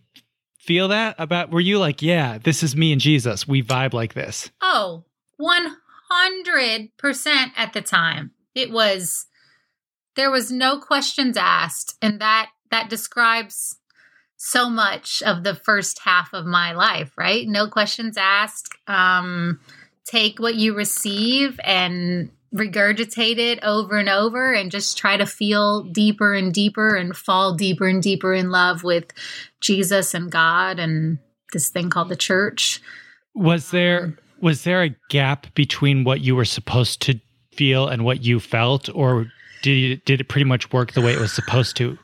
feel 0.60 0.90
that 0.90 1.16
about 1.18 1.52
were 1.52 1.62
you 1.62 1.80
like 1.80 2.02
yeah 2.02 2.38
this 2.40 2.62
is 2.64 2.76
me 2.76 2.92
and 2.92 3.00
jesus 3.02 3.48
we 3.48 3.62
vibe 3.64 3.94
like 3.94 4.14
this 4.14 4.50
Oh, 4.62 5.06
100% 6.38 6.90
at 7.56 7.74
the 7.74 7.82
time. 7.82 8.32
It 8.56 8.72
was 8.72 9.28
there 10.16 10.32
was 10.32 10.52
no 10.52 10.80
questions 10.80 11.38
asked 11.38 11.98
and 12.02 12.22
that 12.22 12.50
that 12.70 12.90
describes 12.90 13.78
so 14.38 14.70
much 14.70 15.24
of 15.26 15.44
the 15.44 15.56
first 15.56 16.00
half 16.04 16.34
of 16.34 16.46
my 16.46 16.74
life, 16.74 17.14
right? 17.18 17.48
No 17.48 17.68
questions 17.68 18.18
asked. 18.18 18.76
Um 18.88 19.60
take 20.06 20.40
what 20.40 20.56
you 20.56 20.76
receive 20.76 21.60
and 21.64 22.30
regurgitate 22.54 23.38
it 23.38 23.60
over 23.64 23.98
and 23.98 24.10
over 24.10 24.54
and 24.54 24.70
just 24.70 24.98
try 24.98 25.18
to 25.18 25.26
feel 25.26 25.84
deeper 25.84 26.34
and 26.34 26.54
deeper 26.54 26.96
and 26.96 27.16
fall 27.16 27.56
deeper 27.56 27.88
and 27.88 28.04
deeper 28.04 28.34
in 28.34 28.52
love 28.52 28.84
with 28.84 29.06
Jesus 29.60 30.14
and 30.14 30.32
God 30.32 30.78
and 30.78 31.18
this 31.52 31.70
thing 31.70 31.90
called 31.90 32.10
the 32.10 32.16
church. 32.16 32.82
was 33.34 33.72
there 33.72 34.18
was 34.44 34.64
there 34.64 34.84
a 34.84 34.96
gap 35.10 35.48
between 35.56 36.04
what 36.04 36.20
you 36.22 36.36
were 36.36 36.46
supposed 36.46 37.02
to 37.04 37.20
feel 37.54 37.88
and 37.88 38.04
what 38.04 38.24
you 38.24 38.40
felt 38.40 38.90
or 38.94 39.32
did 39.62 39.92
it, 39.92 40.06
did 40.06 40.20
it 40.20 40.28
pretty 40.28 40.44
much 40.46 40.72
work 40.74 40.92
the 40.92 41.02
way 41.02 41.14
it 41.14 41.20
was 41.20 41.32
supposed 41.32 41.78
to 41.78 41.98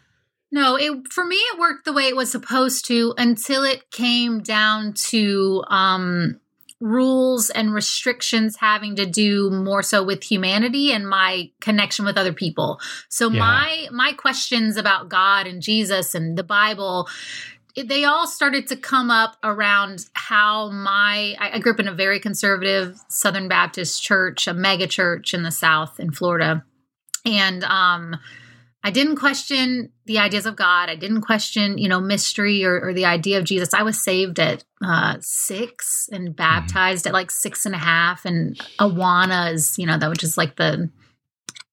No, 0.51 0.75
it 0.77 0.91
for 1.11 1.25
me 1.25 1.35
it 1.35 1.59
worked 1.59 1.85
the 1.85 1.93
way 1.93 2.07
it 2.07 2.15
was 2.15 2.31
supposed 2.31 2.85
to 2.87 3.13
until 3.17 3.63
it 3.63 3.91
came 3.91 4.41
down 4.41 4.93
to 5.09 5.63
um 5.67 6.39
rules 6.81 7.49
and 7.49 7.73
restrictions 7.73 8.55
having 8.55 8.95
to 8.95 9.05
do 9.05 9.49
more 9.49 9.83
so 9.83 10.01
with 10.01 10.23
humanity 10.23 10.93
and 10.93 11.09
my 11.09 11.51
connection 11.59 12.05
with 12.05 12.17
other 12.17 12.31
people. 12.31 12.79
So 13.09 13.29
Yeah. 13.29 13.39
my 13.39 13.87
my 13.91 14.13
questions 14.13 14.77
about 14.77 15.09
God 15.09 15.45
and 15.45 15.61
Jesus 15.61 16.15
and 16.15 16.37
the 16.37 16.43
Bible 16.43 17.09
they 17.75 18.03
all 18.03 18.27
started 18.27 18.67
to 18.67 18.75
come 18.75 19.11
up 19.11 19.37
around 19.43 20.05
how 20.13 20.69
my 20.71 21.35
I, 21.39 21.59
grew 21.59 21.73
up 21.73 21.79
in 21.79 21.87
a 21.87 21.93
very 21.93 22.19
conservative 22.19 22.99
Southern 23.09 23.47
Baptist 23.47 24.01
church, 24.01 24.47
a 24.47 24.53
mega 24.53 24.87
church 24.87 25.33
in 25.33 25.43
the 25.43 25.51
South 25.51 25.99
in 25.99 26.11
Florida. 26.11 26.65
And 27.25 27.63
um 27.63 28.17
I 28.81 28.91
didn't 28.91 29.17
question 29.17 29.91
the 30.05 30.19
ideas 30.19 30.45
of 30.45 30.55
God. 30.55 30.89
I 30.89 30.95
didn't 30.95 31.21
question, 31.21 31.77
you 31.77 31.89
know, 31.89 31.99
mystery 31.99 32.63
or, 32.63 32.79
or 32.79 32.93
the 32.93 33.05
idea 33.05 33.37
of 33.37 33.43
Jesus. 33.43 33.73
I 33.73 33.83
was 33.83 34.01
saved 34.01 34.39
at 34.39 34.63
uh, 34.81 35.17
six 35.19 36.07
and 36.13 36.33
baptized 36.33 37.05
at 37.05 37.11
like 37.11 37.29
six 37.29 37.65
and 37.65 37.75
a 37.75 37.79
half. 37.79 38.23
And 38.23 38.57
Awana 38.79 39.53
is, 39.53 39.77
you 39.77 39.85
know, 39.85 39.97
that 39.97 40.09
which 40.09 40.23
is 40.23 40.37
like 40.37 40.55
the 40.55 40.89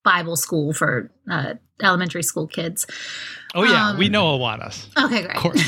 Bible 0.02 0.34
school 0.34 0.72
for 0.72 1.12
uh, 1.30 1.54
elementary 1.82 2.22
school 2.22 2.46
kids. 2.46 2.86
oh 3.54 3.62
yeah 3.64 3.90
Um, 3.90 3.98
we 3.98 4.08
know 4.08 4.38
awanas 4.38 4.86
Okay, 4.96 5.22
great. 5.22 5.36
Of 5.36 5.42
course. 5.42 5.62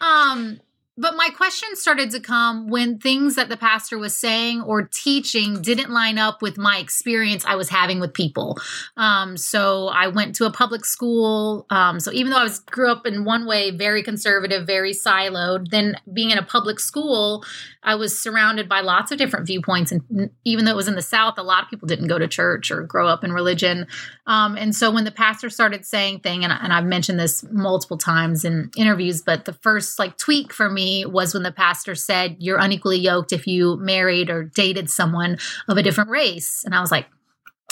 um, 0.00 0.60
but 0.98 1.14
my 1.14 1.28
questions 1.28 1.80
started 1.80 2.10
to 2.12 2.20
come 2.20 2.68
when 2.68 2.98
things 2.98 3.34
that 3.34 3.48
the 3.50 3.56
pastor 3.56 3.98
was 3.98 4.16
saying 4.16 4.62
or 4.62 4.82
teaching 4.82 5.60
didn't 5.60 5.90
line 5.90 6.16
up 6.16 6.40
with 6.40 6.56
my 6.56 6.78
experience 6.78 7.44
I 7.44 7.56
was 7.56 7.68
having 7.68 8.00
with 8.00 8.14
people. 8.14 8.58
Um, 8.96 9.36
so 9.36 9.88
I 9.88 10.08
went 10.08 10.34
to 10.36 10.46
a 10.46 10.50
public 10.50 10.86
school. 10.86 11.66
Um, 11.68 12.00
so 12.00 12.10
even 12.12 12.30
though 12.30 12.38
I 12.38 12.44
was 12.44 12.60
grew 12.60 12.90
up 12.90 13.06
in 13.06 13.24
one 13.24 13.46
way, 13.46 13.70
very 13.70 14.02
conservative, 14.02 14.66
very 14.66 14.92
siloed, 14.92 15.68
then 15.68 15.96
being 16.12 16.30
in 16.30 16.38
a 16.38 16.42
public 16.42 16.80
school, 16.80 17.44
I 17.82 17.94
was 17.94 18.18
surrounded 18.18 18.68
by 18.68 18.80
lots 18.80 19.12
of 19.12 19.18
different 19.18 19.46
viewpoints. 19.46 19.92
And 19.92 20.30
even 20.44 20.64
though 20.64 20.72
it 20.72 20.76
was 20.76 20.88
in 20.88 20.94
the 20.94 21.02
South, 21.02 21.34
a 21.36 21.42
lot 21.42 21.62
of 21.62 21.68
people 21.68 21.86
didn't 21.86 22.08
go 22.08 22.18
to 22.18 22.26
church 22.26 22.70
or 22.70 22.82
grow 22.82 23.06
up 23.06 23.22
in 23.22 23.32
religion. 23.32 23.86
Um, 24.26 24.56
and 24.56 24.74
so 24.74 24.90
when 24.90 25.04
the 25.04 25.10
pastor 25.10 25.50
started 25.50 25.84
saying 25.84 26.20
thing, 26.20 26.42
and, 26.42 26.52
and 26.52 26.72
I've 26.72 26.86
mentioned 26.86 27.20
this 27.20 27.44
multiple 27.50 27.98
times 27.98 28.44
in 28.44 28.70
interviews, 28.76 29.20
but 29.20 29.44
the 29.44 29.52
first 29.52 29.98
like 29.98 30.16
tweak 30.16 30.52
for 30.52 30.70
me 30.70 30.85
was 31.06 31.34
when 31.34 31.42
the 31.42 31.52
pastor 31.52 31.94
said, 31.94 32.36
"You're 32.38 32.58
unequally 32.58 32.98
yoked 32.98 33.32
if 33.32 33.46
you 33.46 33.76
married 33.76 34.30
or 34.30 34.44
dated 34.44 34.90
someone 34.90 35.38
of 35.68 35.76
a 35.76 35.82
different 35.82 36.10
race," 36.10 36.62
and 36.64 36.74
I 36.74 36.80
was 36.80 36.90
like. 36.90 37.06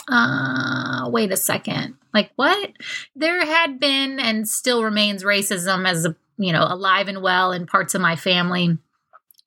Uh, 0.06 1.08
wait 1.08 1.32
a 1.32 1.36
second. 1.36 1.94
Like 2.12 2.30
what? 2.36 2.72
There 3.16 3.42
had 3.46 3.80
been 3.80 4.20
and 4.20 4.46
still 4.46 4.84
remains 4.84 5.24
racism 5.24 5.88
as 5.88 6.04
a 6.04 6.14
you 6.36 6.52
know 6.52 6.66
alive 6.68 7.08
and 7.08 7.22
well 7.22 7.52
in 7.52 7.64
parts 7.64 7.94
of 7.94 8.02
my 8.02 8.14
family. 8.14 8.76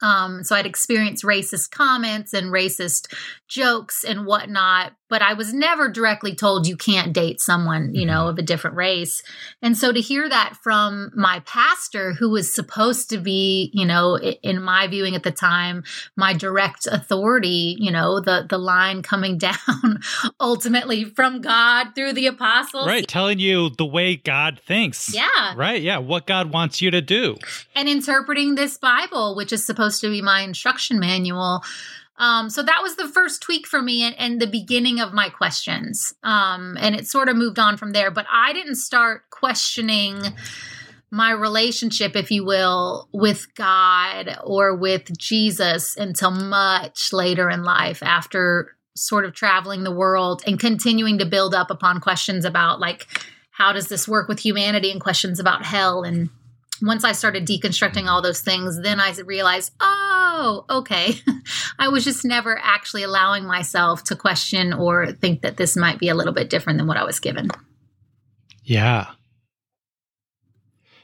Um, 0.02 0.44
so 0.44 0.56
I'd 0.56 0.66
experienced 0.66 1.24
racist 1.24 1.72
comments 1.72 2.34
and 2.34 2.52
racist 2.52 3.14
jokes 3.48 4.04
and 4.04 4.26
whatnot, 4.26 4.94
but 5.10 5.22
I 5.22 5.34
was 5.34 5.54
never 5.54 5.90
directly 5.90 6.36
told 6.36 6.68
you 6.68 6.78
can't 6.78 7.14
date 7.14 7.40
someone, 7.40 7.94
you 7.94 8.02
mm-hmm. 8.02 8.10
know, 8.10 8.28
of 8.28 8.38
a 8.38 8.42
different 8.42 8.76
race. 8.76 9.24
And 9.62 9.78
so 9.78 9.92
to 9.92 10.02
hear 10.02 10.28
that 10.28 10.56
from 10.62 11.12
my 11.16 11.42
pastor, 11.42 12.14
who 12.14 12.30
was 12.30 12.54
supposed 12.54 13.10
to 13.10 13.18
be, 13.18 13.72
you 13.74 13.86
know, 13.86 14.18
in 14.18 14.62
my 14.62 14.88
viewing 14.88 15.16
at 15.16 15.24
the 15.24 15.32
time, 15.32 15.84
my 16.16 16.34
direct 16.34 16.88
authority, 16.88 17.78
you 17.80 17.92
know, 17.92 18.20
the 18.20 18.46
the 18.50 18.58
line 18.58 19.02
coming 19.02 19.38
down 19.48 20.00
ultimately 20.40 21.06
from 21.06 21.42
God 21.42 21.96
through 21.96 22.14
the 22.14 22.28
apostles. 22.28 22.88
right 22.88 23.08
telling 23.08 23.40
you 23.40 23.70
the 23.70 23.86
way 23.86 24.16
god 24.16 24.60
thinks 24.66 25.14
Yeah. 25.14 25.54
right 25.56 25.82
yeah 25.82 25.98
what 25.98 26.26
god 26.26 26.52
wants 26.52 26.82
you 26.82 26.92
to 26.92 27.02
do 27.02 27.38
and 27.76 27.88
interpreting 27.88 28.56
this 28.56 28.78
Bible, 28.78 29.36
which 29.36 29.54
is 29.54 29.66
supposed 29.66 30.02
to 30.02 30.10
be 30.10 30.22
my 30.22 30.42
instruction 30.42 31.00
manual. 31.00 31.64
Um, 32.18 32.50
so 32.50 32.64
that 32.64 32.82
was 32.82 32.96
the 32.96 33.08
first 33.08 33.42
tweak 33.42 33.68
for 33.68 33.82
me 33.82 34.04
and, 34.04 34.16
and 34.18 34.42
the 34.42 34.48
beginning 34.48 35.00
of 35.00 35.14
my 35.14 35.30
questions. 35.30 36.14
Um, 36.24 36.78
and 36.80 36.96
it 36.96 37.08
sort 37.08 37.30
of 37.30 37.36
moved 37.36 37.60
on 37.60 37.78
from 37.78 37.92
there. 37.92 38.12
But 38.12 38.26
I 38.32 38.54
didn't 38.54 38.76
start 38.76 39.30
questioning 39.30 40.20
my 41.12 41.32
relationship, 41.32 42.16
if 42.16 42.32
you 42.32 42.44
will, 42.44 43.08
with 43.14 43.54
God 43.56 44.38
or 44.44 44.76
with 44.76 45.18
Jesus 45.18 45.96
until 45.96 46.32
much 46.32 47.14
later 47.14 47.50
in 47.50 47.64
life 47.64 48.04
after 48.04 48.76
sort 48.96 49.26
of 49.26 49.34
traveling 49.34 49.84
the 49.84 49.92
world 49.92 50.42
and 50.46 50.60
continuing 50.60 51.20
to 51.20 51.26
build 51.26 51.54
up 51.54 51.70
upon 51.70 52.02
questions 52.02 52.46
about 52.46 52.80
like 52.80 53.08
how 53.52 53.72
does 53.72 53.88
this 53.88 54.08
work 54.08 54.28
with 54.28 54.40
humanity 54.40 54.92
and 54.92 55.00
questions 55.00 55.40
about 55.40 55.64
hell 55.64 56.04
and 56.04 56.30
once 56.82 57.04
I 57.04 57.12
started 57.12 57.46
deconstructing 57.46 58.08
all 58.08 58.22
those 58.22 58.42
things, 58.42 58.82
then 58.82 59.00
I 59.00 59.14
realized, 59.26 59.74
oh, 59.80 60.66
okay. 60.70 61.14
I 61.80 61.88
was 61.88 62.04
just 62.04 62.26
never 62.26 62.60
actually 62.62 63.04
allowing 63.04 63.46
myself 63.46 64.04
to 64.06 64.16
question 64.16 64.74
or 64.74 65.12
think 65.12 65.42
that 65.42 65.58
this 65.58 65.76
might 65.76 66.00
be 66.00 66.10
a 66.10 66.16
little 66.16 66.34
bit 66.34 66.50
different 66.50 66.78
than 66.78 66.88
what 66.88 66.98
I 66.98 67.04
was 67.04 67.20
given. 67.20 67.50
Yeah. 68.64 69.08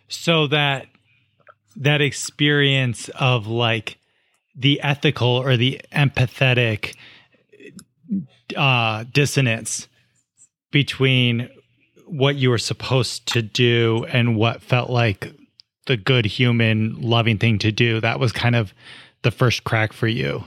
So 0.08 0.48
that 0.48 0.88
that 1.76 2.02
experience 2.02 3.10
of 3.10 3.48
like 3.48 3.98
the 4.56 4.80
ethical 4.82 5.28
or 5.28 5.58
the 5.58 5.82
empathetic 5.92 6.96
uh 8.56 9.06
dissonance 9.12 9.88
between 10.72 11.50
what 12.06 12.36
you 12.36 12.52
were 12.52 12.60
supposed 12.60 13.28
to 13.30 13.42
do 13.42 14.06
and 14.10 14.36
what 14.36 14.62
felt 14.62 14.90
like 14.90 15.34
the 15.86 15.98
good 15.98 16.26
human 16.26 17.00
loving 17.02 17.38
thing 17.38 17.60
to 17.60 17.72
do 17.72 18.00
that 18.02 18.20
was 18.20 18.32
kind 18.32 18.56
of 18.56 18.74
the 19.24 19.32
first 19.32 19.64
crack 19.64 19.94
for 19.94 20.08
you 20.08 20.44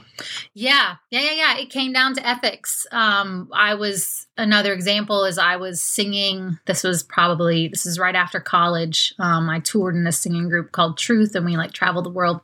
Yeah, 0.54 0.96
yeah, 1.10 1.20
yeah, 1.20 1.32
yeah. 1.32 1.56
It 1.58 1.70
came 1.70 1.92
down 1.92 2.14
to 2.14 2.26
ethics. 2.26 2.86
Um, 2.92 3.50
I 3.52 3.74
was 3.74 4.26
another 4.36 4.72
example 4.72 5.24
is 5.24 5.38
I 5.38 5.56
was 5.56 5.82
singing. 5.82 6.58
This 6.66 6.82
was 6.82 7.02
probably 7.02 7.68
this 7.68 7.86
is 7.86 7.98
right 7.98 8.14
after 8.14 8.40
college. 8.40 9.14
Um, 9.18 9.48
I 9.50 9.60
toured 9.60 9.94
in 9.94 10.06
a 10.06 10.12
singing 10.12 10.48
group 10.48 10.72
called 10.72 10.98
Truth, 10.98 11.34
and 11.34 11.44
we 11.44 11.56
like 11.56 11.72
traveled 11.72 12.04
the 12.04 12.10
world. 12.10 12.40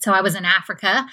So 0.00 0.12
I 0.12 0.20
was 0.20 0.34
in 0.34 0.44
Africa, 0.44 1.06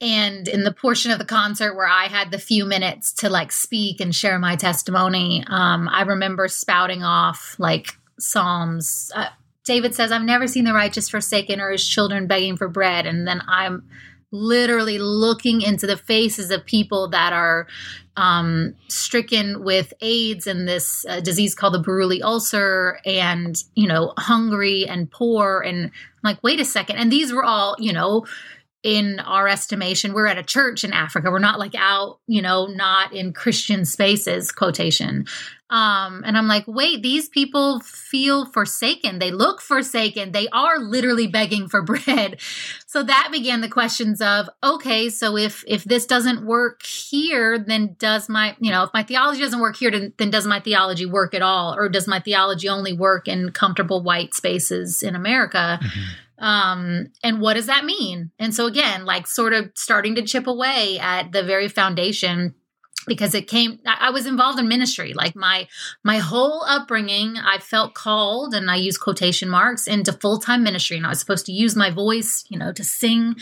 and 0.00 0.46
in 0.46 0.64
the 0.64 0.72
portion 0.72 1.10
of 1.10 1.18
the 1.18 1.24
concert 1.24 1.74
where 1.74 1.88
I 1.88 2.04
had 2.04 2.30
the 2.30 2.38
few 2.38 2.64
minutes 2.64 3.12
to 3.14 3.28
like 3.28 3.52
speak 3.52 4.00
and 4.00 4.14
share 4.14 4.38
my 4.38 4.56
testimony, 4.56 5.44
um, 5.46 5.88
I 5.88 6.02
remember 6.02 6.48
spouting 6.48 7.02
off 7.02 7.56
like 7.58 7.96
psalms. 8.18 9.10
Uh, 9.14 9.28
David 9.70 9.94
says, 9.94 10.10
"I've 10.10 10.24
never 10.24 10.48
seen 10.48 10.64
the 10.64 10.74
righteous 10.74 11.08
forsaken 11.08 11.60
or 11.60 11.70
his 11.70 11.86
children 11.86 12.26
begging 12.26 12.56
for 12.56 12.66
bread," 12.66 13.06
and 13.06 13.24
then 13.24 13.40
I'm 13.46 13.84
literally 14.32 14.98
looking 14.98 15.60
into 15.60 15.86
the 15.86 15.96
faces 15.96 16.50
of 16.50 16.66
people 16.66 17.10
that 17.10 17.32
are 17.32 17.68
um, 18.16 18.74
stricken 18.88 19.62
with 19.62 19.92
AIDS 20.00 20.48
and 20.48 20.66
this 20.66 21.06
uh, 21.08 21.20
disease 21.20 21.54
called 21.54 21.74
the 21.74 21.82
Buruli 21.82 22.20
ulcer, 22.20 22.98
and 23.06 23.62
you 23.76 23.86
know, 23.86 24.12
hungry 24.18 24.88
and 24.88 25.08
poor, 25.08 25.60
and 25.60 25.84
I'm 25.84 25.92
like, 26.24 26.42
wait 26.42 26.58
a 26.58 26.64
second, 26.64 26.96
and 26.96 27.12
these 27.12 27.32
were 27.32 27.44
all, 27.44 27.76
you 27.78 27.92
know, 27.92 28.26
in 28.82 29.20
our 29.20 29.46
estimation, 29.46 30.14
we're 30.14 30.26
at 30.26 30.38
a 30.38 30.42
church 30.42 30.84
in 30.84 30.92
Africa. 30.92 31.30
We're 31.30 31.38
not 31.38 31.58
like 31.58 31.74
out, 31.74 32.18
you 32.26 32.40
know, 32.40 32.66
not 32.66 33.12
in 33.12 33.32
Christian 33.32 33.84
spaces, 33.84 34.50
quotation. 34.52 35.26
Um, 35.68 36.24
and 36.26 36.36
I'm 36.36 36.48
like, 36.48 36.64
wait, 36.66 37.02
these 37.02 37.28
people 37.28 37.78
feel 37.80 38.44
forsaken. 38.44 39.20
They 39.20 39.30
look 39.30 39.60
forsaken. 39.60 40.32
They 40.32 40.48
are 40.48 40.80
literally 40.80 41.28
begging 41.28 41.68
for 41.68 41.82
bread. 41.84 42.40
So 42.86 43.02
that 43.04 43.28
began 43.30 43.60
the 43.60 43.68
questions 43.68 44.20
of, 44.20 44.48
okay, 44.64 45.08
so 45.10 45.36
if 45.36 45.62
if 45.68 45.84
this 45.84 46.06
doesn't 46.06 46.44
work 46.44 46.84
here, 46.84 47.58
then 47.58 47.96
does 47.98 48.28
my, 48.28 48.56
you 48.58 48.72
know, 48.72 48.82
if 48.82 48.90
my 48.92 49.04
theology 49.04 49.42
doesn't 49.42 49.60
work 49.60 49.76
here, 49.76 49.92
then, 49.92 50.12
then 50.18 50.30
does 50.30 50.46
my 50.46 50.58
theology 50.58 51.06
work 51.06 51.34
at 51.34 51.42
all? 51.42 51.74
Or 51.76 51.88
does 51.88 52.08
my 52.08 52.18
theology 52.18 52.68
only 52.68 52.92
work 52.92 53.28
in 53.28 53.52
comfortable 53.52 54.02
white 54.02 54.34
spaces 54.34 55.02
in 55.02 55.14
America? 55.14 55.78
Mm-hmm 55.80 56.00
um, 56.40 57.08
and 57.22 57.40
what 57.40 57.54
does 57.54 57.66
that 57.66 57.84
mean? 57.84 58.30
And 58.38 58.54
so, 58.54 58.66
again, 58.66 59.04
like 59.04 59.26
sort 59.26 59.52
of 59.52 59.70
starting 59.74 60.14
to 60.16 60.22
chip 60.22 60.46
away 60.46 60.98
at 60.98 61.32
the 61.32 61.42
very 61.42 61.68
foundation 61.68 62.54
because 63.06 63.34
it 63.34 63.48
came 63.48 63.78
i 63.86 64.10
was 64.10 64.26
involved 64.26 64.58
in 64.58 64.68
ministry. 64.68 65.12
Like 65.12 65.36
my 65.36 65.68
my 66.04 66.18
whole 66.18 66.64
upbringing 66.66 67.36
i 67.36 67.58
felt 67.58 67.94
called 67.94 68.54
and 68.54 68.70
i 68.70 68.76
use 68.76 68.98
quotation 68.98 69.48
marks 69.48 69.86
into 69.86 70.12
full-time 70.12 70.62
ministry. 70.62 70.96
And 70.96 71.06
i 71.06 71.10
was 71.10 71.20
supposed 71.20 71.46
to 71.46 71.52
use 71.52 71.76
my 71.76 71.90
voice 71.90 72.44
you 72.48 72.58
know 72.58 72.72
to 72.72 72.84
sing 72.84 73.36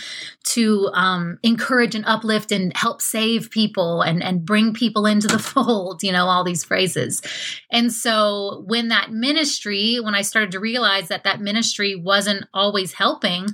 to 0.44 0.90
um, 0.94 1.38
encourage 1.42 1.94
and 1.94 2.06
uplift 2.06 2.52
and 2.52 2.74
help 2.76 3.02
save 3.02 3.50
people 3.50 4.02
and 4.02 4.22
and 4.22 4.44
bring 4.44 4.72
people 4.72 5.06
into 5.06 5.28
the 5.28 5.38
fold 5.50 6.02
you 6.02 6.12
know 6.12 6.26
all 6.26 6.44
these 6.44 6.64
phrases. 6.64 7.22
And 7.70 7.92
so 7.92 8.64
when 8.66 8.88
that 8.88 9.10
ministry 9.12 9.98
when 10.00 10.14
i 10.14 10.22
started 10.22 10.52
to 10.52 10.60
realize 10.60 11.08
that 11.08 11.24
that 11.24 11.40
ministry 11.40 11.94
wasn't 11.94 12.44
always 12.54 12.92
helping 12.92 13.46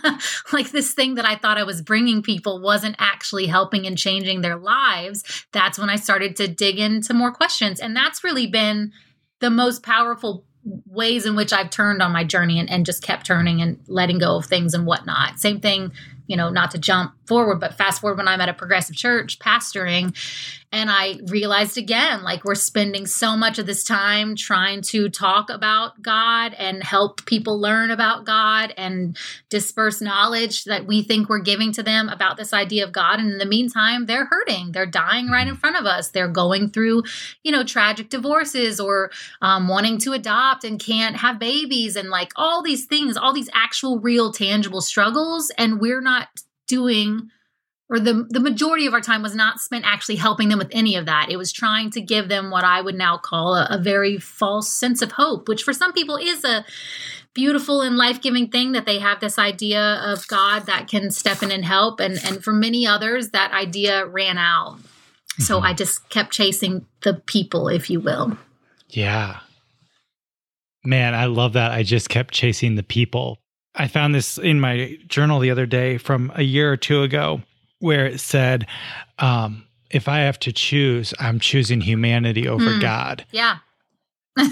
like 0.52 0.70
this 0.70 0.94
thing 0.94 1.14
that 1.14 1.24
i 1.24 1.36
thought 1.36 1.58
i 1.58 1.62
was 1.62 1.82
bringing 1.82 2.22
people 2.22 2.60
wasn't 2.60 2.96
actually 2.98 3.46
helping 3.46 3.86
and 3.86 3.98
changing 3.98 4.40
their 4.40 4.56
lives 4.56 5.46
that's 5.52 5.78
when 5.78 5.90
I 5.90 5.96
started 5.96 6.36
to 6.36 6.48
dig 6.48 6.78
into 6.78 7.14
more 7.14 7.32
questions. 7.32 7.80
And 7.80 7.94
that's 7.94 8.24
really 8.24 8.46
been 8.46 8.92
the 9.40 9.50
most 9.50 9.82
powerful 9.82 10.44
ways 10.86 11.26
in 11.26 11.34
which 11.36 11.52
I've 11.52 11.70
turned 11.70 12.02
on 12.02 12.12
my 12.12 12.24
journey 12.24 12.58
and, 12.58 12.70
and 12.70 12.86
just 12.86 13.02
kept 13.02 13.26
turning 13.26 13.60
and 13.60 13.80
letting 13.86 14.18
go 14.18 14.36
of 14.36 14.46
things 14.46 14.74
and 14.74 14.86
whatnot. 14.86 15.38
Same 15.38 15.60
thing, 15.60 15.92
you 16.26 16.36
know, 16.36 16.50
not 16.50 16.70
to 16.72 16.78
jump 16.78 17.14
forward, 17.26 17.60
but 17.60 17.74
fast 17.74 18.00
forward 18.00 18.18
when 18.18 18.28
I'm 18.28 18.40
at 18.40 18.48
a 18.48 18.54
progressive 18.54 18.96
church 18.96 19.38
pastoring 19.38 20.14
and 20.74 20.90
I 20.90 21.18
realized 21.26 21.76
again, 21.76 22.22
like 22.22 22.44
we're 22.44 22.54
spending 22.54 23.06
so 23.06 23.36
much 23.36 23.58
of 23.58 23.66
this 23.66 23.84
time 23.84 24.34
trying 24.34 24.80
to 24.84 25.10
talk 25.10 25.50
about 25.50 26.00
God 26.00 26.54
and 26.54 26.82
help 26.82 27.26
people 27.26 27.60
learn 27.60 27.90
about 27.90 28.24
God 28.24 28.72
and 28.78 29.16
disperse 29.50 30.00
knowledge 30.00 30.64
that 30.64 30.86
we 30.86 31.02
think 31.02 31.28
we're 31.28 31.40
giving 31.40 31.72
to 31.72 31.82
them 31.82 32.08
about 32.08 32.38
this 32.38 32.54
idea 32.54 32.84
of 32.84 32.92
God. 32.92 33.20
And 33.20 33.32
in 33.32 33.38
the 33.38 33.44
meantime, 33.44 34.06
they're 34.06 34.24
hurting. 34.24 34.72
They're 34.72 34.86
dying 34.86 35.28
right 35.28 35.46
in 35.46 35.56
front 35.56 35.76
of 35.76 35.84
us. 35.84 36.08
They're 36.08 36.26
going 36.26 36.70
through, 36.70 37.02
you 37.42 37.52
know, 37.52 37.64
tragic 37.64 38.08
divorces 38.08 38.80
or 38.80 39.10
um, 39.42 39.68
wanting 39.68 39.98
to 39.98 40.12
adopt 40.12 40.64
and 40.64 40.80
can't 40.80 41.16
have 41.16 41.38
babies 41.38 41.96
and 41.96 42.08
like 42.08 42.32
all 42.36 42.62
these 42.62 42.86
things, 42.86 43.18
all 43.18 43.34
these 43.34 43.50
actual, 43.52 44.00
real, 44.00 44.32
tangible 44.32 44.80
struggles. 44.80 45.50
And 45.58 45.80
we're 45.80 46.00
not 46.00 46.28
doing 46.72 47.28
or 47.92 48.00
the 48.00 48.26
the 48.30 48.40
majority 48.40 48.86
of 48.86 48.94
our 48.94 49.02
time 49.02 49.22
was 49.22 49.34
not 49.34 49.60
spent 49.60 49.84
actually 49.86 50.16
helping 50.16 50.48
them 50.48 50.58
with 50.58 50.70
any 50.72 50.96
of 50.96 51.04
that. 51.06 51.26
It 51.30 51.36
was 51.36 51.52
trying 51.52 51.90
to 51.90 52.00
give 52.00 52.28
them 52.28 52.50
what 52.50 52.64
I 52.64 52.80
would 52.80 52.94
now 52.94 53.18
call 53.18 53.54
a, 53.54 53.66
a 53.70 53.78
very 53.78 54.16
false 54.18 54.72
sense 54.72 55.02
of 55.02 55.12
hope, 55.12 55.46
which 55.46 55.62
for 55.62 55.74
some 55.74 55.92
people 55.92 56.16
is 56.16 56.42
a 56.42 56.64
beautiful 57.34 57.82
and 57.82 57.96
life-giving 57.96 58.50
thing 58.50 58.72
that 58.72 58.86
they 58.86 58.98
have 58.98 59.20
this 59.20 59.38
idea 59.38 60.00
of 60.04 60.26
God 60.26 60.66
that 60.66 60.88
can 60.88 61.10
step 61.10 61.42
in 61.42 61.50
and 61.50 61.64
help 61.64 62.00
and 62.00 62.18
and 62.24 62.42
for 62.42 62.52
many 62.52 62.86
others 62.86 63.30
that 63.30 63.52
idea 63.52 64.06
ran 64.06 64.38
out. 64.38 64.78
Mm-hmm. 64.78 65.42
So 65.42 65.60
I 65.60 65.74
just 65.74 66.08
kept 66.08 66.32
chasing 66.32 66.86
the 67.02 67.14
people, 67.14 67.68
if 67.68 67.90
you 67.90 68.00
will. 68.00 68.38
Yeah. 68.88 69.40
Man, 70.84 71.14
I 71.14 71.26
love 71.26 71.52
that. 71.52 71.72
I 71.72 71.82
just 71.82 72.08
kept 72.08 72.32
chasing 72.32 72.74
the 72.74 72.82
people. 72.82 73.41
I 73.74 73.88
found 73.88 74.14
this 74.14 74.38
in 74.38 74.60
my 74.60 74.98
journal 75.06 75.40
the 75.40 75.50
other 75.50 75.66
day 75.66 75.98
from 75.98 76.30
a 76.34 76.42
year 76.42 76.70
or 76.72 76.76
two 76.76 77.02
ago 77.02 77.42
where 77.78 78.06
it 78.06 78.20
said, 78.20 78.66
um, 79.18 79.66
if 79.90 80.08
I 80.08 80.20
have 80.20 80.38
to 80.40 80.52
choose, 80.52 81.14
I'm 81.18 81.40
choosing 81.40 81.80
humanity 81.80 82.48
over 82.48 82.64
mm. 82.64 82.80
God. 82.80 83.24
Yeah. 83.30 83.58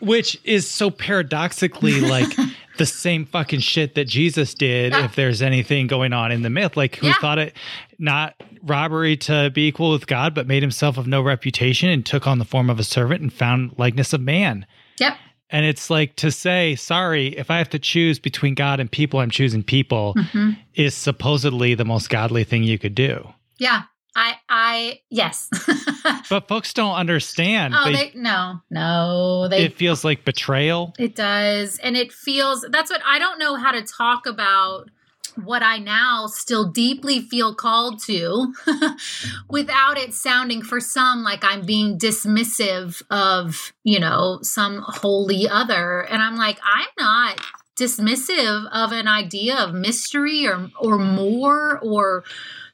Which 0.00 0.40
is 0.44 0.68
so 0.68 0.90
paradoxically 0.90 2.00
like 2.00 2.28
the 2.78 2.86
same 2.86 3.26
fucking 3.26 3.60
shit 3.60 3.94
that 3.94 4.06
Jesus 4.06 4.54
did, 4.54 4.92
yeah. 4.92 5.04
if 5.04 5.14
there's 5.14 5.42
anything 5.42 5.86
going 5.86 6.12
on 6.12 6.32
in 6.32 6.42
the 6.42 6.50
myth. 6.50 6.76
Like, 6.76 6.96
who 6.96 7.08
yeah. 7.08 7.14
thought 7.20 7.38
it 7.38 7.54
not 7.98 8.34
robbery 8.62 9.16
to 9.16 9.50
be 9.50 9.68
equal 9.68 9.90
with 9.90 10.06
God, 10.06 10.34
but 10.34 10.46
made 10.46 10.62
himself 10.62 10.96
of 10.96 11.06
no 11.06 11.22
reputation 11.22 11.88
and 11.88 12.04
took 12.04 12.26
on 12.26 12.38
the 12.38 12.44
form 12.44 12.70
of 12.70 12.78
a 12.78 12.84
servant 12.84 13.20
and 13.20 13.32
found 13.32 13.74
likeness 13.78 14.12
of 14.12 14.20
man. 14.20 14.66
Yep. 14.98 15.16
And 15.52 15.66
it's 15.66 15.90
like 15.90 16.16
to 16.16 16.32
say, 16.32 16.74
sorry, 16.74 17.28
if 17.36 17.50
I 17.50 17.58
have 17.58 17.68
to 17.70 17.78
choose 17.78 18.18
between 18.18 18.54
God 18.54 18.80
and 18.80 18.90
people, 18.90 19.20
I'm 19.20 19.30
choosing 19.30 19.62
people 19.62 20.14
mm-hmm. 20.14 20.52
is 20.74 20.94
supposedly 20.94 21.74
the 21.74 21.84
most 21.84 22.08
godly 22.08 22.42
thing 22.42 22.62
you 22.62 22.78
could 22.78 22.94
do. 22.94 23.28
Yeah. 23.58 23.82
I, 24.16 24.34
I, 24.48 25.00
yes. 25.10 25.48
but 26.30 26.48
folks 26.48 26.72
don't 26.74 26.94
understand. 26.94 27.74
Oh, 27.76 27.84
they, 27.84 27.92
they, 27.92 28.12
no, 28.14 28.60
no. 28.70 29.48
They, 29.48 29.64
it 29.64 29.74
feels 29.74 30.04
like 30.04 30.24
betrayal. 30.24 30.94
It 30.98 31.14
does. 31.14 31.78
And 31.78 31.96
it 31.96 32.12
feels, 32.12 32.66
that's 32.70 32.90
what 32.90 33.02
I 33.06 33.18
don't 33.18 33.38
know 33.38 33.54
how 33.54 33.72
to 33.72 33.82
talk 33.82 34.26
about 34.26 34.90
what 35.36 35.62
I 35.62 35.78
now 35.78 36.26
still 36.26 36.70
deeply 36.70 37.20
feel 37.20 37.54
called 37.54 38.02
to 38.04 38.54
without 39.48 39.98
it 39.98 40.14
sounding 40.14 40.62
for 40.62 40.80
some 40.80 41.22
like 41.22 41.44
I'm 41.44 41.64
being 41.66 41.98
dismissive 41.98 43.02
of, 43.10 43.72
you 43.84 44.00
know, 44.00 44.38
some 44.42 44.82
holy 44.84 45.48
other. 45.48 46.00
And 46.02 46.22
I'm 46.22 46.36
like, 46.36 46.58
I'm 46.64 46.88
not 46.98 47.40
dismissive 47.78 48.68
of 48.70 48.92
an 48.92 49.08
idea 49.08 49.56
of 49.56 49.74
mystery 49.74 50.46
or 50.46 50.68
or 50.78 50.98
more 50.98 51.78
or 51.80 52.24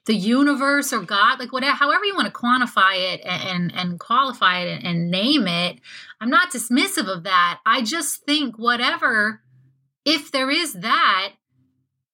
the 0.08 0.14
universe 0.14 0.92
or 0.92 1.02
God, 1.02 1.38
like 1.38 1.52
whatever, 1.52 1.76
however 1.76 2.04
you 2.04 2.14
want 2.14 2.26
to 2.26 2.40
quantify 2.40 3.12
it 3.12 3.20
and 3.24 3.72
and 3.74 4.00
qualify 4.00 4.60
it 4.60 4.82
and, 4.82 5.10
name 5.10 5.46
it. 5.46 5.78
I'm 6.20 6.30
not 6.30 6.50
dismissive 6.50 7.06
of 7.06 7.24
that. 7.24 7.60
I 7.64 7.82
just 7.82 8.24
think 8.24 8.58
whatever, 8.58 9.42
if 10.04 10.32
there 10.32 10.50
is 10.50 10.72
that, 10.72 11.34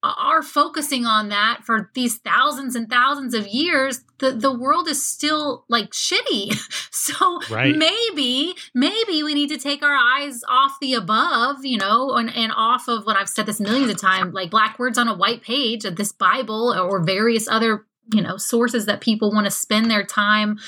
are 0.04 0.42
focusing 0.42 1.06
on 1.06 1.30
that 1.30 1.60
for 1.64 1.90
these 1.94 2.18
thousands 2.18 2.74
and 2.74 2.90
thousands 2.90 3.34
of 3.34 3.46
years, 3.46 4.02
the, 4.18 4.32
the 4.32 4.52
world 4.52 4.88
is 4.88 5.04
still 5.04 5.64
like 5.68 5.90
shitty. 5.90 6.54
So 7.04 7.38
right. 7.50 7.76
maybe, 7.76 8.54
maybe 8.74 9.22
we 9.22 9.34
need 9.34 9.50
to 9.50 9.58
take 9.58 9.82
our 9.82 9.94
eyes 9.94 10.40
off 10.48 10.78
the 10.80 10.94
above, 10.94 11.62
you 11.62 11.76
know, 11.76 12.12
and, 12.12 12.34
and 12.34 12.50
off 12.56 12.88
of 12.88 13.04
what 13.04 13.14
I've 13.14 13.28
said 13.28 13.44
this 13.44 13.60
millions 13.60 13.90
of 13.90 14.00
times, 14.00 14.32
like 14.32 14.50
black 14.50 14.78
words 14.78 14.96
on 14.96 15.06
a 15.06 15.14
white 15.14 15.42
page 15.42 15.84
of 15.84 15.96
this 15.96 16.12
Bible 16.12 16.72
or 16.72 17.04
various 17.04 17.46
other 17.46 17.84
you 18.12 18.20
know 18.20 18.36
sources 18.36 18.86
that 18.86 19.00
people 19.00 19.30
want 19.32 19.46
to 19.46 19.50
spend 19.50 19.90
their 19.90 20.04
time 20.04 20.58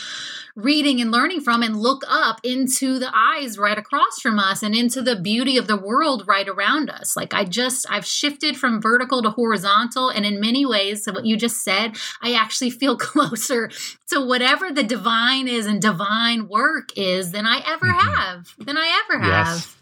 reading 0.54 1.00
and 1.02 1.10
learning 1.10 1.40
from 1.40 1.62
and 1.62 1.76
look 1.76 2.02
up 2.08 2.40
into 2.42 2.98
the 2.98 3.10
eyes 3.14 3.58
right 3.58 3.76
across 3.76 4.20
from 4.20 4.38
us 4.38 4.62
and 4.62 4.74
into 4.74 5.02
the 5.02 5.16
beauty 5.16 5.58
of 5.58 5.66
the 5.66 5.76
world 5.76 6.24
right 6.26 6.48
around 6.48 6.88
us. 6.88 7.16
Like 7.16 7.34
i 7.34 7.44
just 7.44 7.86
i've 7.90 8.06
shifted 8.06 8.56
from 8.56 8.80
vertical 8.80 9.22
to 9.22 9.30
horizontal 9.30 10.08
and 10.08 10.24
in 10.24 10.40
many 10.40 10.64
ways 10.64 11.04
to 11.04 11.12
what 11.12 11.26
you 11.26 11.36
just 11.36 11.62
said 11.62 11.96
i 12.22 12.32
actually 12.32 12.70
feel 12.70 12.96
closer 12.96 13.70
to 14.10 14.20
whatever 14.20 14.72
the 14.72 14.82
divine 14.82 15.48
is 15.48 15.66
and 15.66 15.82
divine 15.82 16.48
work 16.48 16.90
is 16.96 17.32
than 17.32 17.46
i 17.46 17.62
ever 17.66 17.86
mm-hmm. 17.86 18.08
have 18.08 18.54
than 18.58 18.76
i 18.78 19.02
ever 19.04 19.22
have. 19.22 19.76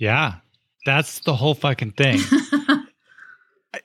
Yeah. 0.00 0.36
That's 0.86 1.20
the 1.20 1.34
whole 1.34 1.54
fucking 1.54 1.92
thing 1.92 2.20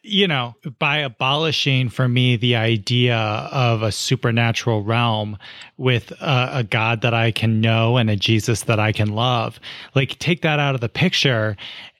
you 0.01 0.27
know, 0.27 0.55
by 0.79 0.97
abolishing 0.97 1.89
for 1.89 2.07
me 2.07 2.37
the 2.37 2.55
idea 2.55 3.17
of 3.17 3.83
a 3.83 3.91
supernatural 3.91 4.83
realm 4.83 5.37
with 5.77 6.11
a, 6.11 6.49
a, 6.53 6.63
God 6.63 7.01
that 7.01 7.13
I 7.13 7.31
can 7.31 7.61
know 7.61 7.97
and 7.97 8.09
a 8.09 8.15
Jesus 8.15 8.63
that 8.63 8.79
I 8.79 8.91
can 8.91 9.09
love, 9.09 9.59
like 9.93 10.17
take 10.17 10.41
that 10.41 10.59
out 10.59 10.73
of 10.73 10.81
the 10.81 10.89
picture. 10.89 11.55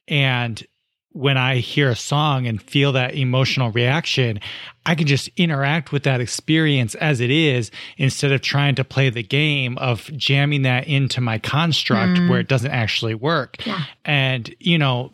And 0.08 0.66
when 1.12 1.38
I 1.38 1.58
hear 1.58 1.90
a 1.90 1.96
song 1.96 2.48
and 2.48 2.62
feel 2.62 2.92
that 2.94 3.16
emotional 3.16 3.72
reaction, 3.72 4.40
I 4.86 4.96
can 4.96 5.08
just 5.08 5.30
interact 5.38 5.92
with 5.92 6.04
that 6.04 6.20
experience 6.20 6.96
as 6.96 7.22
it 7.22 7.32
is 7.32 7.72
instead 7.98 8.32
of 8.32 8.42
trying 8.42 8.76
to 8.76 8.84
play 8.84 9.10
the 9.10 9.24
game 9.24 9.78
of 9.78 10.12
jamming 10.18 10.64
that 10.64 10.88
into 10.88 11.22
my 11.22 11.38
construct 11.38 12.20
mm. 12.20 12.30
where 12.30 12.40
it 12.40 12.48
doesn't 12.48 12.72
actually 12.72 13.16
work. 13.16 13.66
Yeah. 13.66 13.84
And, 14.04 14.54
you 14.60 14.78
know, 14.78 15.14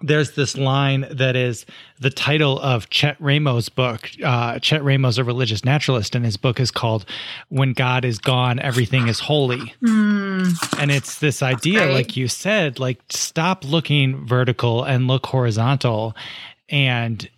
there's 0.00 0.32
this 0.32 0.56
line 0.56 1.06
that 1.10 1.34
is 1.34 1.66
the 1.98 2.10
title 2.10 2.60
of 2.60 2.88
Chet 2.90 3.18
Raymo's 3.20 3.68
book. 3.68 4.08
Uh, 4.22 4.58
Chet 4.60 4.82
Raymo's 4.82 5.18
a 5.18 5.24
religious 5.24 5.64
naturalist, 5.64 6.14
and 6.14 6.24
his 6.24 6.36
book 6.36 6.60
is 6.60 6.70
called 6.70 7.04
"When 7.48 7.72
God 7.72 8.04
Is 8.04 8.18
Gone, 8.18 8.60
Everything 8.60 9.08
Is 9.08 9.18
Holy." 9.18 9.74
Mm. 9.82 10.78
And 10.78 10.90
it's 10.90 11.18
this 11.18 11.42
idea, 11.42 11.86
like 11.86 12.16
you 12.16 12.28
said, 12.28 12.78
like 12.78 13.00
stop 13.10 13.64
looking 13.64 14.24
vertical 14.24 14.84
and 14.84 15.08
look 15.08 15.26
horizontal, 15.26 16.14
and 16.68 17.28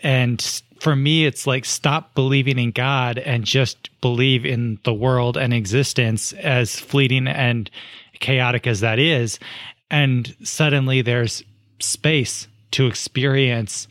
and 0.00 0.62
for 0.80 0.94
me 0.94 1.26
it's 1.26 1.46
like 1.46 1.64
stop 1.64 2.14
believing 2.14 2.58
in 2.58 2.70
god 2.70 3.18
and 3.18 3.44
just 3.44 3.90
believe 4.00 4.46
in 4.46 4.78
the 4.84 4.94
world 4.94 5.36
and 5.36 5.52
existence 5.52 6.32
as 6.34 6.78
fleeting 6.78 7.26
and 7.26 7.70
chaotic 8.20 8.66
as 8.66 8.80
that 8.80 8.98
is 8.98 9.38
and 9.90 10.34
suddenly 10.42 11.02
there's 11.02 11.42
space 11.80 12.48
to 12.72 12.86
experience 12.86 13.88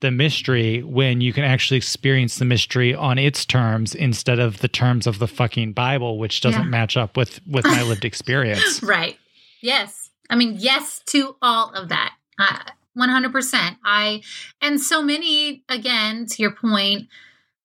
the 0.00 0.10
mystery 0.10 0.82
when 0.82 1.20
you 1.20 1.32
can 1.32 1.42
actually 1.44 1.76
experience 1.76 2.38
the 2.38 2.44
mystery 2.44 2.94
on 2.94 3.18
its 3.18 3.44
terms 3.44 3.94
instead 3.94 4.38
of 4.38 4.58
the 4.60 4.68
terms 4.68 5.06
of 5.06 5.18
the 5.18 5.26
fucking 5.26 5.72
bible 5.72 6.18
which 6.18 6.40
doesn't 6.40 6.62
Yeah. 6.62 6.68
match 6.68 6.96
up 6.96 7.16
with 7.16 7.40
with 7.46 7.64
my 7.64 7.82
lived 7.82 8.04
experience 8.12 8.82
Right. 8.96 9.18
Yes. 9.60 10.10
I 10.30 10.36
mean, 10.36 10.54
yes 10.58 11.02
to 11.06 11.34
all 11.42 11.70
of 11.74 11.88
that. 11.88 12.14
Uh, 12.38 12.58
100%. 12.96 13.76
I, 13.84 14.22
and 14.60 14.80
so 14.80 15.02
many, 15.02 15.64
again, 15.68 16.26
to 16.26 16.42
your 16.42 16.50
point, 16.52 17.08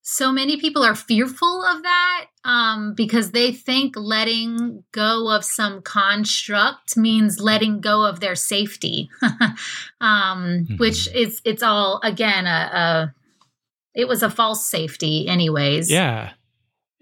so 0.03 0.33
many 0.33 0.57
people 0.57 0.83
are 0.83 0.95
fearful 0.95 1.63
of 1.63 1.81
that 1.83 2.25
um, 2.43 2.93
because 2.93 3.31
they 3.31 3.53
think 3.53 3.95
letting 3.95 4.83
go 4.91 5.33
of 5.33 5.45
some 5.45 5.81
construct 5.81 6.97
means 6.97 7.39
letting 7.39 7.79
go 7.79 8.05
of 8.05 8.19
their 8.19 8.35
safety, 8.35 9.09
um, 10.01 10.67
which 10.77 11.07
is, 11.15 11.41
it's 11.45 11.63
all, 11.63 12.01
again, 12.03 12.45
a, 12.45 12.49
a, 12.49 13.15
it 13.95 14.09
was 14.09 14.23
a 14.23 14.29
false 14.29 14.67
safety, 14.67 15.27
anyways. 15.27 15.89
yeah 15.89 16.33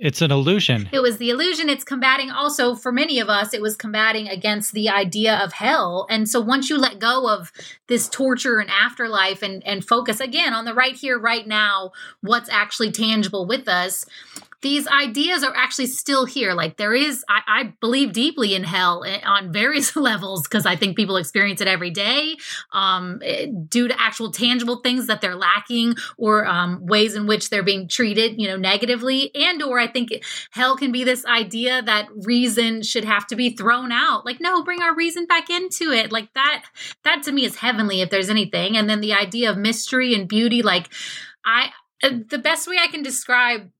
it's 0.01 0.21
an 0.21 0.31
illusion 0.31 0.89
It 0.91 1.01
was 1.01 1.17
the 1.17 1.29
illusion 1.29 1.69
it's 1.69 1.83
combating. 1.83 2.31
Also, 2.31 2.75
for 2.75 2.91
many 2.91 3.19
of 3.19 3.29
us, 3.29 3.53
it 3.53 3.61
was 3.61 3.75
combating 3.75 4.27
against 4.27 4.73
the 4.73 4.89
idea 4.89 5.37
of 5.37 5.53
hell. 5.53 6.07
And 6.09 6.27
so 6.27 6.41
once 6.41 6.69
you 6.69 6.77
let 6.77 6.97
go 6.97 7.29
of 7.29 7.51
this 7.87 8.09
torture 8.09 8.57
and 8.57 8.69
afterlife 8.69 9.43
and, 9.43 9.65
and 9.65 9.85
focus 9.85 10.19
again 10.19 10.53
on 10.53 10.65
the 10.65 10.73
right 10.73 10.95
here, 10.95 11.19
right 11.19 11.45
now, 11.45 11.91
what's 12.21 12.49
actually 12.49 12.91
tangible 12.91 13.45
with 13.45 13.67
us, 13.67 14.05
these 14.61 14.87
ideas 14.87 15.43
are 15.43 15.55
actually 15.55 15.87
still 15.87 16.25
here. 16.25 16.53
Like 16.53 16.77
there 16.77 16.93
is, 16.93 17.23
I, 17.27 17.41
I 17.47 17.73
believe 17.79 18.13
deeply 18.13 18.53
in 18.53 18.63
hell 18.63 19.03
eh, 19.03 19.19
on 19.25 19.51
various 19.51 19.95
levels 19.95 20.43
because 20.43 20.65
I 20.65 20.75
think 20.75 20.95
people 20.95 21.17
experience 21.17 21.61
it 21.61 21.67
every 21.67 21.89
day 21.89 22.37
um, 22.71 23.21
eh, 23.23 23.47
due 23.67 23.87
to 23.87 23.99
actual 23.99 24.31
tangible 24.31 24.77
things 24.77 25.07
that 25.07 25.21
they're 25.21 25.35
lacking 25.35 25.95
or 26.17 26.45
um, 26.45 26.85
ways 26.85 27.15
in 27.15 27.25
which 27.25 27.49
they're 27.49 27.63
being 27.63 27.87
treated, 27.87 28.39
you 28.39 28.47
know, 28.47 28.57
negatively. 28.57 29.33
And 29.33 29.63
or 29.63 29.79
I 29.79 29.87
think 29.87 30.09
hell 30.51 30.77
can 30.77 30.91
be 30.91 31.03
this 31.03 31.25
idea 31.25 31.81
that 31.81 32.07
reason 32.23 32.83
should 32.83 33.05
have 33.05 33.25
to 33.27 33.35
be 33.35 33.55
thrown 33.55 33.91
out. 33.91 34.25
Like 34.25 34.39
no, 34.39 34.63
bring 34.63 34.81
our 34.81 34.95
reason 34.95 35.25
back 35.25 35.49
into 35.49 35.91
it. 35.91 36.11
Like 36.11 36.33
that. 36.35 36.65
That 37.03 37.23
to 37.23 37.31
me 37.31 37.45
is 37.45 37.57
heavenly 37.57 38.01
if 38.01 38.09
there's 38.09 38.29
anything. 38.29 38.77
And 38.77 38.89
then 38.89 39.01
the 39.01 39.13
idea 39.13 39.49
of 39.49 39.57
mystery 39.57 40.13
and 40.13 40.27
beauty. 40.27 40.61
Like 40.61 40.89
I, 41.43 41.71
uh, 42.03 42.19
the 42.29 42.37
best 42.37 42.67
way 42.67 42.77
I 42.79 42.87
can 42.87 43.01
describe 43.01 43.71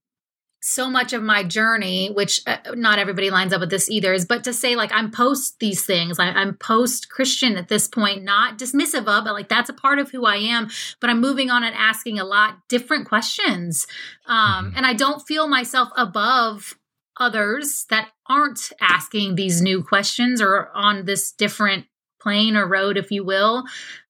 so 0.64 0.88
much 0.88 1.12
of 1.12 1.22
my 1.22 1.42
journey, 1.42 2.08
which 2.08 2.40
uh, 2.46 2.56
not 2.74 3.00
everybody 3.00 3.30
lines 3.30 3.52
up 3.52 3.60
with 3.60 3.70
this 3.70 3.90
either, 3.90 4.12
is 4.12 4.24
but 4.24 4.44
to 4.44 4.52
say 4.52 4.76
like 4.76 4.92
I'm 4.92 5.10
post 5.10 5.58
these 5.58 5.84
things. 5.84 6.18
I, 6.18 6.28
I'm 6.28 6.56
post 6.56 7.10
Christian 7.10 7.56
at 7.56 7.68
this 7.68 7.88
point, 7.88 8.22
not 8.22 8.58
dismissive 8.58 9.06
of, 9.06 9.24
but 9.24 9.34
like 9.34 9.48
that's 9.48 9.68
a 9.68 9.74
part 9.74 9.98
of 9.98 10.10
who 10.12 10.24
I 10.24 10.36
am. 10.36 10.70
But 11.00 11.10
I'm 11.10 11.20
moving 11.20 11.50
on 11.50 11.64
and 11.64 11.74
asking 11.76 12.18
a 12.18 12.24
lot 12.24 12.58
different 12.68 13.08
questions, 13.08 13.86
um, 14.26 14.72
and 14.76 14.86
I 14.86 14.94
don't 14.94 15.26
feel 15.26 15.48
myself 15.48 15.88
above 15.96 16.78
others 17.18 17.84
that 17.90 18.08
aren't 18.28 18.72
asking 18.80 19.34
these 19.34 19.60
new 19.60 19.82
questions 19.82 20.40
or 20.40 20.70
on 20.74 21.04
this 21.04 21.32
different 21.32 21.86
plane 22.20 22.56
or 22.56 22.66
road, 22.66 22.96
if 22.96 23.10
you 23.10 23.24
will. 23.24 23.64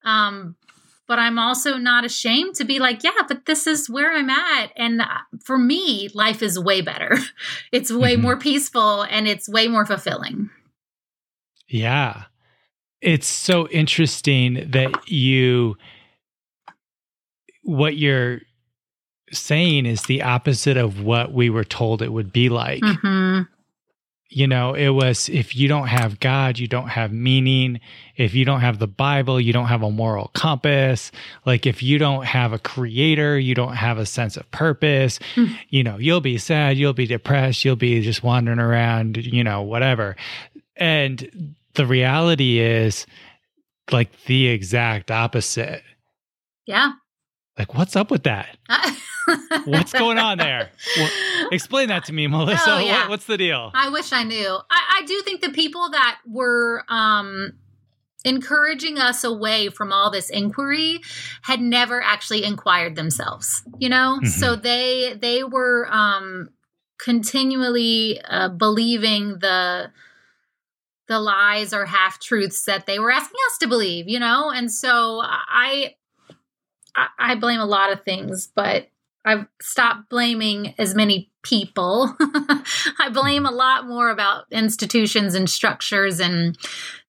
Um, 0.05 0.55
but 1.13 1.19
I'm 1.19 1.39
also 1.39 1.77
not 1.77 2.07
ashamed 2.07 2.55
to 2.55 2.65
be 2.65 2.79
like, 2.79 3.05
yeah, 3.05 3.11
but 3.29 3.45
this 3.45 3.67
is 3.67 3.91
where 3.91 4.17
I'm 4.17 4.31
at. 4.31 4.73
And 4.77 5.03
uh, 5.03 5.07
for 5.45 5.59
me, 5.59 6.09
life 6.15 6.43
is 6.43 6.59
way 6.59 6.81
better. 6.81 7.19
It's 7.71 7.93
way 7.93 8.17
Mhm. 8.17 8.23
more 8.23 8.39
peaceful 8.39 9.03
and 9.03 9.29
it's 9.29 9.47
way 9.47 9.69
more 9.69 9.85
fulfilling. 9.85 10.49
Yeah. 11.69 12.23
It's 13.03 13.27
so 13.27 13.69
interesting 13.69 14.71
that 14.71 15.07
you, 15.07 15.77
what 17.63 17.99
you're 17.99 18.41
saying 19.33 19.85
is 19.85 20.05
the 20.05 20.23
opposite 20.23 20.79
of 20.79 21.03
what 21.03 21.35
we 21.35 21.51
were 21.51 21.65
told 21.65 22.01
it 22.01 22.11
would 22.15 22.33
be 22.33 22.49
like. 22.49 22.83
hmm 22.83 23.43
You 24.35 24.47
know, 24.47 24.73
it 24.73 24.89
was 24.89 25.29
if 25.29 25.55
you 25.55 25.69
don't 25.69 25.89
have 25.89 26.19
God, 26.19 26.59
you 26.59 26.67
don't 26.67 26.89
have 26.89 27.13
meaning. 27.13 27.81
If 28.17 28.35
you 28.35 28.47
don't 28.47 28.63
have 28.63 28.79
the 28.79 28.87
Bible, 28.87 29.39
you 29.39 29.53
don't 29.53 29.67
have 29.67 29.83
a 29.83 29.91
moral 29.91 30.31
compass. 30.33 31.13
Like 31.45 31.67
if 31.67 31.83
you 31.83 31.99
don't 31.99 32.25
have 32.25 32.55
a 32.55 32.59
creator, 32.59 33.39
you 33.39 33.55
don't 33.55 33.77
have 33.77 33.99
a 33.99 34.07
sense 34.07 34.39
of 34.39 34.51
purpose. 34.51 35.19
Hmm. 35.35 35.49
You 35.69 35.85
know, 35.85 35.99
you'll 35.99 36.23
be 36.23 36.39
sad, 36.39 36.79
you'll 36.79 36.95
be 36.95 37.07
depressed, 37.07 37.63
you'll 37.63 37.77
be 37.77 38.01
just 38.01 38.23
wandering 38.23 38.59
around, 38.59 39.19
you 39.19 39.45
know, 39.45 39.61
whatever. 39.61 40.17
And 40.77 41.55
the 41.75 41.87
reality 41.87 42.59
is 42.59 43.07
like 43.91 44.19
the 44.25 44.49
exact 44.49 45.11
opposite. 45.11 45.83
Yeah. 46.65 46.93
Like, 47.59 47.75
what's 47.75 47.97
up 47.97 48.11
with 48.11 48.23
that? 48.25 48.57
What's 49.67 49.93
going 49.93 50.19
on 50.19 50.39
there? 50.39 50.71
Well, 50.97 51.11
Explain 51.53 51.89
that 51.89 52.05
to 52.07 52.13
me, 52.13 52.27
Melissa. 52.27 52.63
Oh, 52.67 52.79
yeah. 52.79 53.01
what, 53.03 53.11
what's 53.11 53.27
the 53.27 53.37
deal? 53.37 53.71
I 53.75 53.89
wish 53.91 54.13
I 54.13 54.25
knew. 54.25 54.59
I, 54.71 55.01
I 55.01 55.05
do 55.07 55.21
think 55.23 55.43
the 55.43 55.51
people 55.51 55.91
that 55.91 56.19
were 56.27 56.83
um, 56.89 57.53
encouraging 58.25 58.99
us 58.99 59.23
away 59.23 59.69
from 59.69 59.93
all 59.93 60.11
this 60.11 60.29
inquiry 60.31 61.01
had 61.43 61.61
never 61.61 62.03
actually 62.03 62.43
inquired 62.45 62.97
themselves. 62.97 63.63
You 63.79 63.91
know, 63.91 64.19
Mhm. 64.23 64.29
so 64.29 64.57
they 64.57 65.15
they 65.21 65.45
were 65.45 65.87
um, 65.91 66.49
continually 66.99 68.21
uh, 68.25 68.49
believing 68.49 69.39
the 69.41 69.91
the 71.09 71.21
lies 71.21 71.73
or 71.75 71.85
half 71.85 72.19
truths 72.19 72.65
that 72.65 72.87
they 72.87 72.99
were 72.99 73.11
asking 73.13 73.39
us 73.51 73.59
to 73.59 73.69
believe. 73.69 74.09
You 74.09 74.19
know, 74.21 74.51
and 74.51 74.73
so 74.73 75.21
I 75.23 75.95
I, 76.97 77.09
I 77.19 77.35
blame 77.35 77.61
a 77.61 77.67
lot 77.67 77.93
of 77.93 78.05
things, 78.05 78.49
but 78.55 78.89
I've 79.25 79.47
stopped 79.61 80.09
blaming 80.11 80.75
as 80.79 80.95
many 80.95 81.31
people. 81.43 82.15
I 82.21 83.09
blame 83.13 83.47
a 83.47 83.51
lot 83.51 83.87
more 83.87 84.11
about 84.11 84.47
institutions 84.51 85.35
and 85.35 85.49
structures 85.49 86.19
and 86.19 86.59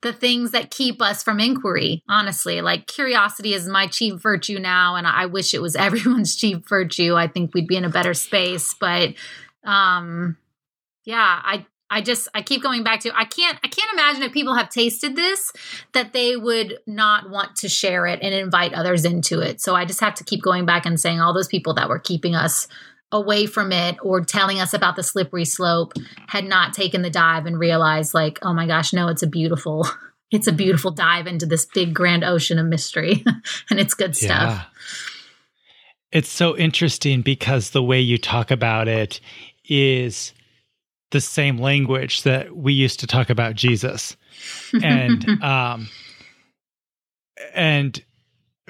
the 0.02 0.14
things 0.14 0.52
that 0.52 0.70
keep 0.70 1.02
us 1.02 1.24
from 1.24 1.40
inquiry, 1.40 2.04
honestly. 2.08 2.62
Like 2.62 2.88
curiosity 2.88 3.54
is 3.54 3.68
my 3.68 3.88
chief 3.88 4.22
virtue 4.22 4.60
now, 4.60 4.96
and 4.96 5.08
I 5.08 5.26
wish 5.26 5.54
it 5.54 5.62
was 5.62 5.76
everyone's 5.76 6.36
chief 6.36 6.68
virtue. 6.68 7.16
I 7.16 7.28
think 7.28 7.54
we'd 7.54 7.68
be 7.68 7.78
in 7.78 7.86
a 7.86 7.90
better 7.90 8.14
space. 8.14 8.76
But 8.80 9.14
um 9.64 10.38
yeah, 11.06 11.42
I 11.44 11.66
I 11.94 12.02
just 12.02 12.28
I 12.34 12.42
keep 12.42 12.64
going 12.64 12.84
back 12.84 13.02
to 13.02 13.16
I 13.16 13.26
can't 13.26 13.60
I 13.64 13.68
can't 13.68 13.94
imagine 13.94 14.24
if 14.24 14.32
people 14.32 14.56
have 14.56 14.70
tasted 14.70 15.16
this 15.16 15.52
that 15.92 16.12
they 16.12 16.36
would 16.36 16.80
not 16.88 17.30
want 17.30 17.56
to 17.58 17.70
share 17.70 18.08
it 18.08 18.20
and 18.24 18.34
invite 18.34 18.74
others 18.74 19.06
into 19.06 19.42
it. 19.42 19.62
So 19.62 19.76
I 19.76 19.86
just 19.86 20.00
have 20.00 20.16
to 20.16 20.24
keep 20.24 20.42
going 20.42 20.66
back 20.66 20.88
and 20.88 21.00
saying 21.00 21.22
all 21.22 21.36
those 21.36 21.48
people 21.48 21.76
that 21.76 21.90
were 21.90 22.00
keeping 22.00 22.34
us 22.34 22.68
away 23.12 23.46
from 23.46 23.72
it 23.72 23.98
or 24.02 24.22
telling 24.22 24.60
us 24.60 24.74
about 24.74 24.96
the 24.96 25.04
slippery 25.04 25.46
slope 25.46 25.94
had 26.28 26.46
not 26.46 26.74
taken 26.74 27.04
the 27.04 27.12
dive 27.12 27.46
and 27.46 27.60
realized 27.60 28.16
like, 28.16 28.40
oh 28.42 28.56
my 28.56 28.66
gosh, 28.66 28.92
no, 28.92 29.08
it's 29.08 29.22
a 29.22 29.28
beautiful 29.28 29.88
it's 30.32 30.48
a 30.48 30.52
beautiful 30.52 30.90
dive 30.90 31.28
into 31.28 31.46
this 31.46 31.68
big 31.76 31.94
grand 31.94 32.24
ocean 32.24 32.58
of 32.58 32.66
mystery 32.66 33.24
and 33.70 33.80
it's 33.80 33.94
good 33.94 34.18
stuff. 34.18 34.66
It's 36.12 36.30
so 36.30 36.58
interesting 36.58 37.22
because 37.22 37.70
the 37.70 37.84
way 37.84 38.02
you 38.02 38.18
talk 38.18 38.50
about 38.50 38.88
it 38.88 39.20
is 39.70 40.34
the 41.14 41.22
same 41.22 41.58
language 41.58 42.24
that 42.24 42.54
we 42.56 42.74
used 42.74 43.00
to 43.00 43.08
talk 43.08 43.30
about 43.30 43.56
Jesus. 43.56 44.18
And 44.84 45.26
um 45.42 45.88
and 47.54 48.04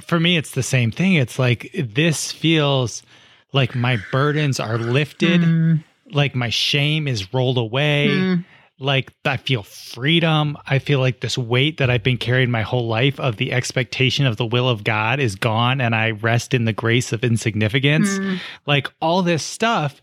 for 0.01 0.19
me 0.19 0.37
it's 0.37 0.51
the 0.51 0.63
same 0.63 0.91
thing. 0.91 1.13
It's 1.13 1.39
like 1.39 1.71
this 1.73 2.31
feels 2.31 3.03
like 3.51 3.75
my 3.75 3.97
burdens 4.11 4.59
are 4.59 4.77
lifted, 4.77 5.41
Mm, 5.41 5.83
like 6.11 6.35
my 6.35 6.49
shame 6.49 7.07
is 7.07 7.33
rolled 7.33 7.57
away. 7.57 8.07
mm, 8.09 8.45
like 8.79 9.11
I 9.23 9.37
feel 9.37 9.63
freedom. 9.63 10.57
I 10.65 10.79
feel 10.79 10.99
like 10.99 11.21
this 11.21 11.37
weight 11.37 11.77
that 11.77 11.89
I've 11.89 12.03
been 12.03 12.17
carrying 12.17 12.51
my 12.51 12.63
whole 12.63 12.87
life 12.87 13.19
of 13.19 13.37
the 13.37 13.51
expectation 13.53 14.25
of 14.25 14.37
the 14.37 14.45
will 14.45 14.67
of 14.67 14.83
God 14.83 15.19
is 15.19 15.35
gone 15.35 15.79
and 15.79 15.95
I 15.95 16.11
rest 16.11 16.53
in 16.53 16.65
the 16.65 16.73
grace 16.73 17.13
of 17.13 17.23
insignificance. 17.23 18.19
mm. 18.19 18.39
Like 18.65 18.91
all 19.01 19.21
this 19.21 19.43
stuff. 19.43 20.01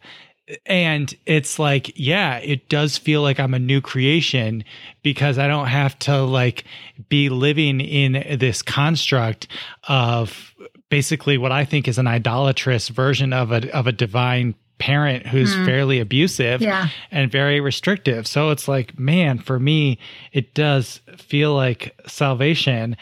And 0.66 1.14
it's 1.26 1.58
like, 1.58 1.92
yeah, 1.98 2.38
it 2.38 2.68
does 2.68 2.96
feel 2.98 3.22
like 3.22 3.38
I'm 3.40 3.54
a 3.54 3.58
new 3.58 3.80
creation 3.80 4.64
because 5.02 5.38
I 5.38 5.46
don't 5.46 5.66
have 5.68 5.98
to 6.00 6.22
like 6.22 6.64
be 7.08 7.28
living 7.28 7.80
in 7.80 8.38
this 8.38 8.62
construct 8.62 9.48
of 9.88 10.54
basically 10.88 11.38
what 11.38 11.52
I 11.52 11.64
think 11.64 11.86
is 11.88 11.98
an 11.98 12.06
idolatrous 12.06 12.88
version 12.88 13.32
of 13.32 13.52
a 13.52 13.70
of 13.74 13.86
a 13.86 13.92
divine 13.92 14.54
parent 14.78 15.26
who's 15.26 15.54
Hmm. 15.54 15.66
fairly 15.66 16.00
abusive 16.00 16.62
Yeah. 16.62 16.88
and 17.10 17.30
very 17.30 17.60
restrictive. 17.60 18.26
So 18.26 18.48
it's 18.50 18.66
like, 18.66 18.98
man, 18.98 19.38
for 19.38 19.58
me, 19.60 19.98
it 20.32 20.54
does 20.54 21.00
feel 21.18 21.54
like 21.54 21.94
salvation. 22.06 22.96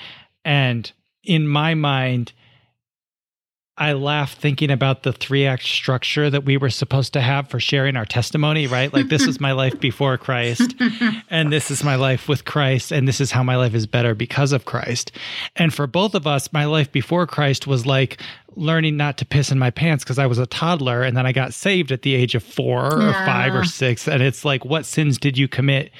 And 0.44 0.90
in 1.22 1.46
my 1.46 1.74
mind, 1.74 2.32
I 3.78 3.92
laugh 3.92 4.34
thinking 4.34 4.70
about 4.70 5.04
the 5.04 5.12
three 5.12 5.46
act 5.46 5.62
structure 5.62 6.28
that 6.30 6.44
we 6.44 6.56
were 6.56 6.68
supposed 6.70 7.12
to 7.12 7.20
have 7.20 7.48
for 7.48 7.60
sharing 7.60 7.96
our 7.96 8.04
testimony, 8.04 8.66
right? 8.66 8.92
Like, 8.92 9.08
this 9.08 9.26
is 9.26 9.40
my 9.40 9.52
life 9.52 9.78
before 9.80 10.18
Christ, 10.18 10.74
and 11.30 11.52
this 11.52 11.70
is 11.70 11.84
my 11.84 11.94
life 11.94 12.28
with 12.28 12.44
Christ, 12.44 12.90
and 12.92 13.06
this 13.06 13.20
is 13.20 13.30
how 13.30 13.42
my 13.42 13.56
life 13.56 13.74
is 13.74 13.86
better 13.86 14.14
because 14.14 14.52
of 14.52 14.64
Christ. 14.64 15.12
And 15.56 15.72
for 15.72 15.86
both 15.86 16.14
of 16.14 16.26
us, 16.26 16.52
my 16.52 16.64
life 16.64 16.90
before 16.90 17.26
Christ 17.26 17.66
was 17.66 17.86
like 17.86 18.20
learning 18.56 18.96
not 18.96 19.16
to 19.18 19.24
piss 19.24 19.50
in 19.52 19.58
my 19.58 19.70
pants 19.70 20.02
because 20.02 20.18
I 20.18 20.26
was 20.26 20.38
a 20.38 20.46
toddler, 20.46 21.02
and 21.02 21.16
then 21.16 21.24
I 21.26 21.32
got 21.32 21.54
saved 21.54 21.92
at 21.92 22.02
the 22.02 22.14
age 22.14 22.34
of 22.34 22.42
four 22.42 22.92
or 22.94 23.02
Yeah. 23.02 23.24
five 23.24 23.54
or 23.54 23.64
six. 23.64 24.08
And 24.08 24.22
it's 24.22 24.44
like, 24.44 24.64
what 24.64 24.84
sins 24.86 25.18
did 25.18 25.38
you 25.38 25.46
commit? 25.48 25.92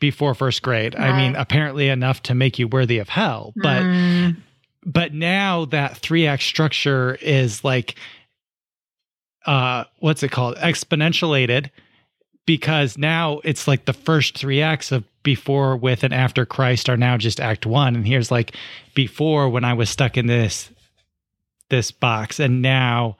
Before 0.00 0.34
first 0.34 0.62
grade. 0.62 0.96
I 0.96 1.16
mean, 1.16 1.36
apparently 1.36 1.88
enough 1.88 2.22
to 2.24 2.34
make 2.34 2.58
you 2.58 2.66
worthy 2.66 2.98
of 2.98 3.08
hell. 3.08 3.52
But 3.54 3.84
Mm, 3.84 4.36
but 4.84 5.12
now 5.12 5.64
that 5.66 5.96
three 5.96 6.26
act 6.26 6.42
structure 6.42 7.16
is 7.20 7.64
like 7.64 7.96
uh 9.46 9.84
what's 9.98 10.22
it 10.22 10.30
called? 10.30 10.56
Exponentialated 10.56 11.70
because 12.46 12.98
now 12.98 13.40
it's 13.44 13.68
like 13.68 13.84
the 13.84 13.92
first 13.92 14.36
three 14.36 14.60
acts 14.60 14.92
of 14.92 15.04
before 15.22 15.76
with 15.76 16.02
and 16.02 16.12
after 16.12 16.44
christ 16.44 16.88
are 16.88 16.96
now 16.96 17.16
just 17.16 17.40
act 17.40 17.66
one. 17.66 17.94
And 17.94 18.06
here's 18.06 18.30
like 18.30 18.56
before 18.94 19.48
when 19.48 19.64
i 19.64 19.74
was 19.74 19.90
stuck 19.90 20.16
in 20.16 20.26
this 20.26 20.70
this 21.70 21.90
box. 21.90 22.38
And 22.38 22.60
now 22.60 23.16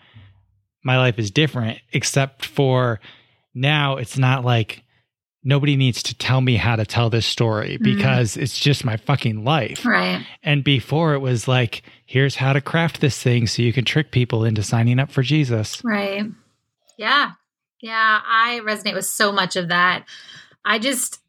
my 0.85 0.99
life 0.99 1.19
is 1.19 1.31
different 1.31 1.79
except 1.93 2.45
for 2.45 3.01
now 3.55 3.97
it's 3.97 4.19
not 4.19 4.45
like 4.45 4.83
nobody 5.45 5.77
needs 5.77 6.03
to 6.05 6.15
tell 6.15 6.41
me 6.41 6.57
how 6.57 6.77
to 6.77 6.87
tell 6.87 7.11
this 7.11 7.27
story 7.27 7.77
because 7.79 8.37
it's 8.37 8.59
just 8.59 8.85
my 8.85 8.97
fucking 8.97 9.45
life 9.45 9.85
right. 9.85 10.25
and 10.43 10.63
before 10.63 11.15
it 11.15 11.19
was 11.19 11.49
like, 11.49 11.83
here's 12.07 12.37
how 12.37 12.53
to 12.53 12.61
craft 12.61 13.01
this 13.01 13.21
thing 13.21 13.47
so 13.47 13.63
you 13.63 13.73
can 13.73 13.85
trick 13.85 14.11
people 14.11 14.45
into 14.45 14.63
signing 14.63 15.01
up 15.01 15.11
for 15.11 15.23
Jesus. 15.23 15.83
Right. 15.85 16.25
Yeah. 16.97 17.33
Yeah. 17.81 18.21
I 18.25 18.61
resonate 18.65 18.95
with 18.95 19.07
so 19.07 19.33
much 19.33 19.57
of 19.57 19.69
that. 19.69 20.05
I 20.65 20.79
just, 20.79 21.21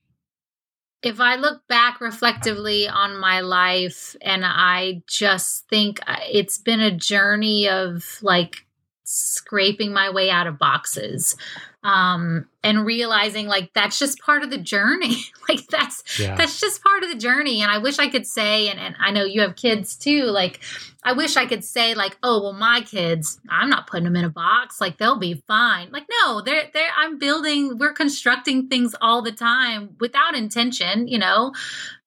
if 1.01 1.19
I 1.19 1.35
look 1.35 1.67
back 1.67 1.99
reflectively 1.99 2.87
on 2.87 3.17
my 3.17 3.41
life 3.41 4.15
and 4.21 4.43
I 4.45 5.01
just 5.07 5.67
think 5.69 5.99
uh, 6.05 6.17
it's 6.31 6.59
been 6.59 6.79
a 6.79 6.95
journey 6.95 7.67
of 7.67 8.19
like 8.21 8.57
scraping 9.03 9.91
my 9.91 10.11
way 10.11 10.29
out 10.29 10.47
of 10.47 10.59
boxes 10.59 11.35
um 11.83 12.45
and 12.65 12.85
realizing 12.85 13.45
like 13.47 13.71
that's 13.73 13.99
just 13.99 14.19
part 14.19 14.41
of 14.43 14.49
the 14.49 14.57
journey. 14.57 15.17
Like 15.49 15.67
that's 15.67 16.01
Yeah. 16.17 16.35
that's 16.35 16.61
just 16.61 16.81
part 16.81 17.03
of 17.03 17.09
the 17.09 17.17
journey. 17.17 17.61
And 17.61 17.69
i 17.69 17.77
wish 17.77 17.99
i 17.99 18.07
could 18.07 18.25
say 18.25 18.69
and, 18.69 18.79
and 18.79 18.95
i 18.97 19.11
know 19.11 19.25
you 19.25 19.41
have 19.41 19.57
kids 19.57 19.97
too 19.97 20.23
like 20.23 20.61
i 21.03 21.11
wish 21.11 21.35
i 21.35 21.45
could 21.45 21.65
say 21.65 21.93
like 21.93 22.17
oh 22.23 22.41
well 22.41 22.53
my 22.53 22.79
kids 22.79 23.41
i'm 23.49 23.69
not 23.69 23.87
putting 23.87 24.05
them 24.05 24.15
in 24.15 24.23
a 24.23 24.29
box. 24.29 24.79
Like 24.79 24.97
they'll 24.97 25.19
be 25.19 25.43
fine. 25.47 25.91
Like 25.91 26.05
no 26.23 26.39
they're 26.39 26.69
they're 26.73 26.87
i'm 26.97 27.17
building 27.19 27.77
we're 27.77 27.91
constructing 27.91 28.69
things 28.69 28.95
all 29.01 29.21
the 29.21 29.33
time 29.33 29.97
without 29.99 30.33
intention 30.33 31.09
you 31.09 31.19
know? 31.19 31.51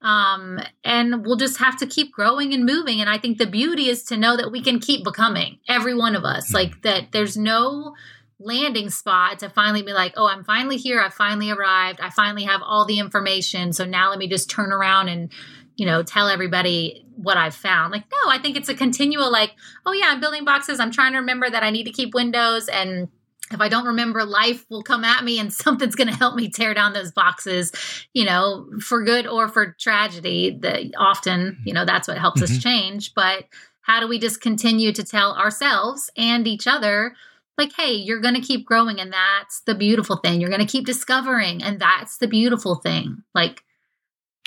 Um 0.01 0.59
and 0.83 1.27
we'll 1.27 1.37
just 1.37 1.59
have 1.59 1.77
to 1.79 1.87
keep 1.87 2.11
growing 2.13 2.55
and 2.55 2.65
moving. 2.65 3.03
And 3.03 3.11
i 3.11 3.19
think 3.19 3.37
the 3.37 3.47
beauty 3.47 3.91
is 3.91 4.03
to 4.05 4.17
know 4.17 4.35
that 4.39 4.51
we 4.51 4.63
can 4.63 4.79
keep 4.81 5.05
becoming 5.05 5.59
every 5.69 5.95
one 5.95 6.17
of 6.17 6.25
us. 6.25 6.55
Like 6.55 6.81
that 6.83 7.13
there's 7.13 7.37
no 7.37 7.95
landing 8.39 8.91
spot 8.91 9.39
to 9.41 9.49
finally 9.49 9.83
be 9.83 9.93
like, 9.93 10.13
oh, 10.17 10.29
I'm 10.29 10.45
finally 10.45 10.77
here. 10.77 11.01
I 11.01 11.09
finally 11.09 11.51
arrived. 11.51 12.01
I 12.01 12.11
finally 12.11 12.45
have 12.45 12.61
all 12.63 12.85
the 12.85 12.99
information. 12.99 13.73
So 13.73 13.85
now 13.85 14.11
let 14.11 14.19
me 14.19 14.29
just 14.29 14.51
turn 14.51 14.73
around 14.73 15.09
and, 15.09 15.33
you 15.77 15.87
know, 15.87 16.03
tell 16.03 16.29
everybody 16.29 17.07
what 17.17 17.37
I've 17.39 17.55
found. 17.55 17.93
Like, 17.93 18.05
no, 18.13 18.31
I 18.31 18.39
think 18.39 18.57
it's 18.57 18.69
a 18.69 18.75
continual, 18.75 19.33
like, 19.33 19.53
oh, 19.87 19.93
yeah, 19.93 20.07
I'm 20.09 20.21
building 20.21 20.45
boxes. 20.45 20.81
I'm 20.81 20.91
trying 20.91 21.13
to 21.13 21.19
remember 21.19 21.49
that 21.49 21.63
I 21.63 21.71
need 21.71 21.85
to 21.85 21.93
keep 21.93 22.13
windows. 22.15 22.69
And 22.69 23.09
if 23.53 23.61
I 23.61 23.69
don't 23.71 23.87
remember, 23.87 24.23
life 24.25 24.67
will 24.69 24.83
come 24.83 25.03
at 25.05 25.25
me 25.25 25.39
and 25.39 25.51
something's 25.53 25.95
going 25.95 26.09
to 26.09 26.15
help 26.17 26.35
me 26.35 26.51
tear 26.51 26.75
down 26.75 26.93
those 26.93 27.13
boxes, 27.13 27.73
you 28.13 28.27
know, 28.27 28.69
for 28.81 29.03
good 29.03 29.27
or 29.27 29.49
for 29.49 29.75
tragedy. 29.81 30.59
That 30.61 30.83
often, 30.99 31.59
you 31.65 31.73
know, 31.73 31.87
that's 31.87 32.07
what 32.07 32.19
helps 32.19 32.43
us 32.43 32.51
Mhm. 32.51 32.63
change. 32.63 33.15
But 33.15 33.45
how 33.81 34.01
do 34.01 34.09
we 34.09 34.19
just 34.19 34.43
continue 34.43 34.93
to 34.93 35.05
tell 35.05 35.33
ourselves 35.37 36.11
and 36.19 36.47
each 36.47 36.67
other, 36.67 37.15
like, 37.59 37.73
hey, 37.77 37.93
you're 37.93 38.21
going 38.21 38.35
to 38.35 38.41
keep 38.41 38.67
growing, 38.67 39.01
and 39.01 39.13
that's 39.13 39.61
the 39.63 39.75
beautiful 39.75 40.17
thing. 40.17 40.41
You're 40.41 40.51
going 40.51 40.67
to 40.67 40.71
keep 40.71 40.87
discovering, 40.87 41.63
and 41.63 41.81
that's 41.81 42.19
the 42.19 42.27
beautiful 42.29 42.77
thing. 42.77 43.23
Like, 43.35 43.63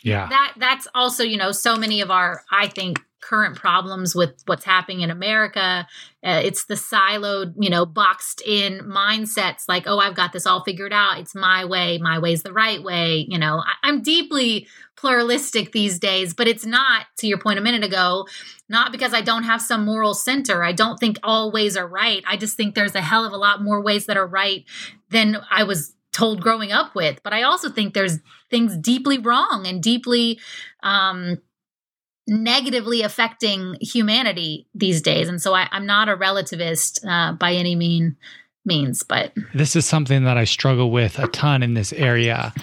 Yeah. 0.04 0.28
that 0.30 0.54
that's 0.58 0.88
also 0.96 1.24
you 1.24 1.38
know 1.38 1.52
so 1.52 1.76
many 1.76 2.00
of 2.02 2.10
our 2.12 2.44
i 2.52 2.68
think 2.68 3.02
current 3.22 3.56
problems 3.56 4.16
with 4.16 4.42
what's 4.46 4.66
happening 4.66 5.02
in 5.02 5.10
america. 5.10 5.88
Uh, 6.24 6.42
it's 6.44 6.66
the 6.66 6.76
siloed 6.76 7.54
you 7.58 7.70
know 7.70 7.86
boxed 7.86 8.42
in 8.46 8.80
mindsets 8.80 9.64
like 9.68 9.84
oh 9.88 10.00
i've 10.00 10.16
got 10.16 10.34
this 10.34 10.46
all 10.46 10.64
figured 10.64 10.94
out. 10.94 11.20
It's 11.20 11.36
my 11.36 11.66
way. 11.66 11.98
My 11.98 12.20
way's 12.20 12.44
the 12.44 12.54
right 12.54 12.82
way. 12.82 13.26
You 13.28 13.38
know 13.38 13.60
I, 13.60 13.88
i'm 13.88 14.02
deeply 14.02 14.68
pluralistic 14.96 15.72
these 15.72 15.98
days 15.98 16.34
but 16.34 16.48
it's 16.48 16.66
not 16.66 17.06
to 17.18 17.28
your 17.28 17.38
point 17.38 17.58
a 17.58 17.62
minute 17.62 17.86
ago 17.86 18.26
not 18.68 18.92
because 18.92 19.14
i 19.14 19.22
don't 19.22 19.44
have 19.44 19.62
some 19.62 19.86
moral 19.86 20.14
center. 20.14 20.64
I 20.64 20.74
don't 20.74 21.00
think 21.00 21.18
all 21.24 21.52
ways 21.52 21.78
are 21.78 21.88
right. 21.88 22.24
I 22.28 22.38
just 22.38 22.58
think 22.58 22.76
there's 22.76 22.96
a 22.96 23.02
hell 23.02 23.26
of 23.26 23.34
a 23.34 23.38
lot 23.38 23.64
more 23.64 23.82
ways 23.82 24.06
that 24.08 24.18
are 24.18 24.28
right 24.28 24.66
than 25.10 25.38
i 25.50 25.64
was 25.64 25.94
told 26.12 26.42
growing 26.42 26.72
up 26.72 26.96
with. 26.96 27.22
But 27.24 27.34
i 27.34 27.44
also 27.44 27.70
think 27.70 27.94
there's 27.94 28.20
things 28.50 28.78
deeply 28.78 29.18
wrong 29.18 29.66
and 29.66 29.82
deeply 29.82 30.40
um, 30.84 31.38
negatively 32.30 33.02
affecting 33.02 33.76
humanity 33.82 34.68
these 34.74 35.02
days. 35.02 35.28
And 35.28 35.42
so 35.42 35.54
I, 35.54 35.68
I'm 35.72 35.86
not 35.86 36.10
a 36.10 36.16
relativist 36.16 37.06
uh, 37.06 37.34
by 37.34 37.54
any 37.54 37.76
mean 37.76 38.16
means, 38.66 39.04
but 39.04 39.34
This 39.54 39.76
is 39.76 39.86
something 39.86 40.26
that 40.26 40.38
I 40.38 40.44
struggle 40.44 40.92
with 40.92 41.18
a 41.18 41.28
ton 41.28 41.64
in 41.64 41.74
this 41.74 41.92
area 41.94 42.54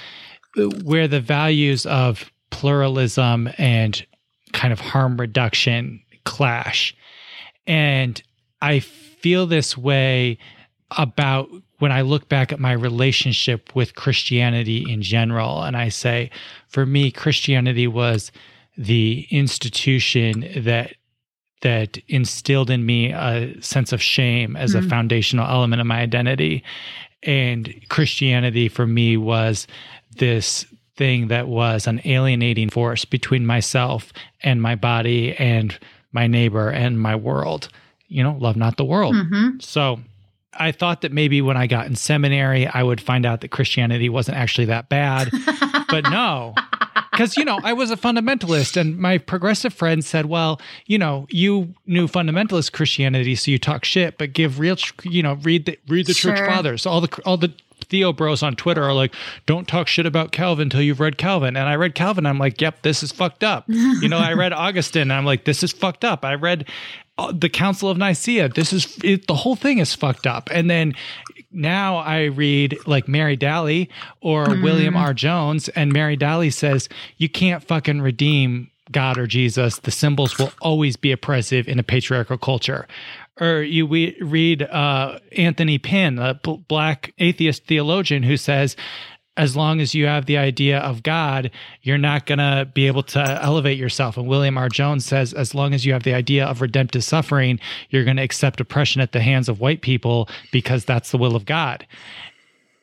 where 0.85 1.09
the 1.09 1.20
values 1.20 1.85
of 1.87 2.31
pluralism 2.50 3.48
and 3.59 4.07
kind 4.52 4.72
of 4.72 4.81
harm 4.81 5.18
reduction 5.18 6.00
clash. 6.24 6.94
And 7.66 8.22
I 8.62 8.81
feel 8.81 9.46
this 9.46 9.76
way 9.76 10.38
about 10.96 11.48
when 11.79 11.92
I 11.92 12.02
look 12.02 12.29
back 12.29 12.52
at 12.52 12.61
my 12.61 12.72
relationship 12.72 13.74
with 13.74 13.96
Christianity 13.96 14.90
in 14.90 15.02
general. 15.02 15.62
And 15.62 15.76
I 15.76 15.88
say, 15.88 16.31
for 16.68 16.87
me, 16.87 17.11
Christianity 17.11 17.87
was 17.87 18.33
the 18.77 19.27
institution 19.31 20.47
that 20.57 20.95
that 21.62 21.97
instilled 22.07 22.69
in 22.71 22.85
me 22.85 23.12
a 23.12 23.55
sense 23.62 23.91
of 23.93 24.03
shame 24.03 24.57
as 24.57 24.75
a 24.75 24.81
Mhm. 24.81 24.91
foundational 24.91 25.47
element 25.49 25.81
of 25.81 25.87
my 25.87 26.01
identity. 26.01 26.62
And 27.23 27.75
Christianity 27.89 28.69
for 28.69 28.87
me 28.87 29.17
was 29.17 29.67
this 30.19 30.67
thing 30.97 31.29
that 31.29 31.49
was 31.49 31.87
an 31.87 32.01
alienating 32.05 32.69
force 32.69 33.05
between 33.07 33.47
myself 33.47 34.12
and 34.43 34.61
my 34.61 34.75
body 34.75 35.35
and 35.39 35.77
my 36.12 36.27
neighbor 36.27 36.69
and 36.71 37.01
my 37.01 37.17
world. 37.17 37.69
You 38.09 38.23
know, 38.23 38.37
love 38.39 38.57
not 38.57 38.77
the 38.77 38.85
world. 38.85 39.15
mhm. 39.17 39.61
So 39.62 40.01
I 40.59 40.73
thought 40.73 41.01
that 41.01 41.12
maybe 41.12 41.41
when 41.43 41.57
I 41.57 41.67
got 41.67 41.87
in 41.87 41.97
seminary, 41.97 42.67
I 42.67 42.83
would 42.83 43.01
find 43.01 43.27
out 43.27 43.41
that 43.41 43.49
Christianity 43.49 44.09
wasn't 44.11 44.37
actually 44.39 44.67
that 44.67 44.89
bad. 44.91 45.31
but 45.89 46.05
no, 46.05 46.55
because, 47.16 47.37
you 47.37 47.44
know, 47.44 47.59
I 47.62 47.72
was 47.72 47.90
a 47.90 47.96
fundamentalist 47.96 48.76
and 48.76 48.98
my 48.98 49.18
progressive 49.18 49.72
friends 49.72 50.07
said, 50.07 50.26
well, 50.26 50.61
you 50.87 50.98
know, 50.98 51.26
you 51.31 51.74
knew 51.87 52.07
fundamentalist 52.07 52.72
Christianity, 52.72 53.35
so 53.35 53.50
you 53.50 53.59
talk 53.59 53.85
shit, 53.85 54.18
but 54.18 54.33
give 54.33 54.59
real, 54.59 54.76
you 55.02 55.22
know, 55.22 55.35
read 55.35 55.66
the, 55.66 55.79
read 55.88 56.07
the 56.07 56.14
church 56.14 56.38
fathers. 56.38 56.87
All 56.87 57.00
the, 57.00 57.22
all 57.24 57.37
the, 57.37 57.52
Theo 57.88 58.12
bros 58.12 58.42
on 58.42 58.57
Twitter 58.57 58.83
are 58.83 58.94
like, 58.94 59.14
don't 59.44 59.68
talk 59.68 59.87
shit 59.87 60.07
about 60.07 60.33
Calvin 60.33 60.64
until 60.64 60.83
you've 60.83 60.98
read 60.98 61.18
Calvin. 61.18 61.57
And 61.57 61.68
I 61.68 61.76
read 61.76 61.94
Calvin. 61.94 62.26
I'm 62.26 62.38
like, 62.38 62.61
yep, 62.61 62.83
this 62.83 63.02
is 63.02 63.12
fucked 63.12 63.44
up. 63.44 63.64
You 63.68 64.09
know, 64.09 64.18
I 64.18 64.33
read 64.33 64.52
Augustine. 64.52 65.02
And 65.02 65.12
I'm 65.12 65.24
like, 65.24 65.44
this 65.44 65.62
is 65.62 65.70
fucked 65.72 66.05
up. 66.05 66.24
I 66.24 66.35
read 66.35 66.66
uh, 67.18 67.33
the 67.33 67.48
Council 67.48 67.88
of 67.88 67.96
Nicaea. 67.96 68.48
This 68.48 68.72
is 68.72 68.98
it, 69.02 69.26
the 69.26 69.35
whole 69.35 69.57
thing 69.57 69.79
is 69.79 69.94
fucked 69.94 70.26
up. 70.26 70.48
And 70.52 70.68
then 70.68 70.94
now 71.51 71.97
I 71.97 72.25
read 72.25 72.79
like 72.87 73.09
Mary 73.09 73.37
Daly 73.37 73.91
or 74.21 74.45
William 74.63 74.97
R. 74.97 75.15
Jones, 75.15 75.69
and 75.71 75.93
Mary 75.93 76.17
Daly 76.17 76.51
says 76.51 76.89
you 77.17 77.29
can't 77.29 77.63
fucking 77.63 78.01
redeem 78.01 78.71
God 78.91 79.19
or 79.19 79.27
Jesus. 79.27 79.79
The 79.79 79.91
symbols 79.91 80.39
will 80.39 80.53
always 80.61 80.97
be 80.97 81.13
oppressive 81.13 81.69
in 81.69 81.79
a 81.79 81.83
patriarchal 81.83 82.39
culture. 82.39 82.87
Or 83.41 83.63
you 83.63 83.87
we 83.87 84.17
read 84.21 84.63
uh, 84.63 85.19
Anthony 85.37 85.79
Pinn, 85.79 86.19
a 86.19 86.35
b- 86.35 86.65
black 86.69 87.13
atheist 87.19 87.67
theologian, 87.67 88.23
who 88.23 88.37
says 88.37 88.77
as 89.37 89.55
long 89.55 89.81
as 89.81 89.94
you 89.94 90.07
have 90.07 90.27
the 90.27 90.38
idea 90.38 90.79
of 90.79 91.03
God, 91.03 91.51
you're 91.83 91.99
not 91.99 92.27
going 92.27 92.38
to 92.38 92.70
be 92.72 92.87
able 92.87 93.03
to 93.03 93.20
elevate 93.42 93.79
yourself. 93.79 94.16
And 94.16 94.27
William 94.27 94.57
R. 94.57 94.68
Jones 94.68 95.05
says, 95.05 95.35
as 95.35 95.55
long 95.55 95.75
as 95.75 95.85
you 95.85 95.92
have 95.92 96.05
the 96.05 96.14
idea 96.14 96.46
of 96.46 96.61
redemptive 96.61 97.05
suffering, 97.05 97.61
you're 97.90 98.05
going 98.05 98.16
to 98.16 98.22
accept 98.22 98.61
oppression 98.61 99.01
at 99.01 99.12
the 99.12 99.20
hands 99.20 99.49
of 99.49 99.61
white 99.61 99.83
people 99.83 100.29
because 100.53 100.85
that's 100.85 101.11
the 101.11 101.18
will 101.18 101.37
of 101.37 101.44
God. 101.44 101.87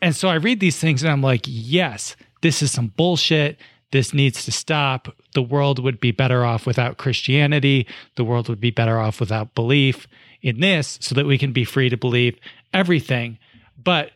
And 0.02 0.16
so 0.16 0.28
I 0.28 0.36
read 0.36 0.60
these 0.60 0.80
things 0.80 1.02
and 1.02 1.12
I'm 1.12 1.22
like, 1.22 1.42
yes, 1.46 2.16
this 2.42 2.62
is 2.62 2.72
some 2.72 2.88
bullshit. 2.88 3.58
This 3.92 4.14
needs 4.14 4.46
to 4.46 4.52
stop. 4.52 5.08
The 5.34 5.42
world 5.42 5.80
would 5.80 6.00
be 6.00 6.12
better 6.12 6.44
off 6.46 6.66
without 6.66 6.98
Christianity. 6.98 7.88
The 8.16 8.24
world 8.24 8.50
would 8.50 8.60
be 8.60 8.72
better 8.72 9.00
off 9.00 9.20
without 9.20 9.56
belief. 9.56 10.08
in 10.44 10.60
this 10.60 11.00
so 11.02 11.16
that 11.16 11.26
we 11.26 11.38
can 11.38 11.54
be 11.54 11.64
free 11.64 11.90
to 11.90 11.98
believe 11.98 12.38
everything. 12.74 13.40
But 13.82 14.12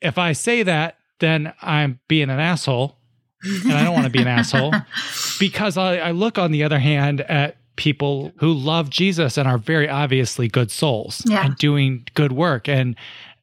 if 0.00 0.16
I 0.16 0.32
say 0.32 0.62
that, 0.62 0.96
then 1.22 1.54
I'm 1.62 1.98
being 2.08 2.28
an 2.28 2.38
asshole. 2.40 2.98
And 3.44 3.72
I 3.72 3.82
don't 3.82 3.94
want 3.94 4.04
to 4.04 4.10
be 4.10 4.20
an 4.20 4.28
asshole 4.28 4.72
because 5.40 5.76
I, 5.76 5.96
I 5.96 6.10
look, 6.12 6.38
on 6.38 6.52
the 6.52 6.62
other 6.62 6.78
hand, 6.78 7.22
at 7.22 7.56
people 7.76 8.30
who 8.36 8.52
love 8.52 8.88
Jesus 8.90 9.36
and 9.38 9.48
are 9.48 9.58
very 9.58 9.88
obviously 9.88 10.46
good 10.46 10.70
souls 10.70 11.22
Yeah. 11.26 11.46
and 11.46 11.56
doing 11.56 12.06
good 12.14 12.32
work. 12.32 12.68
And 12.68 12.94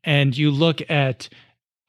and 0.06 0.38
you 0.38 0.52
look 0.52 0.88
at 0.90 1.28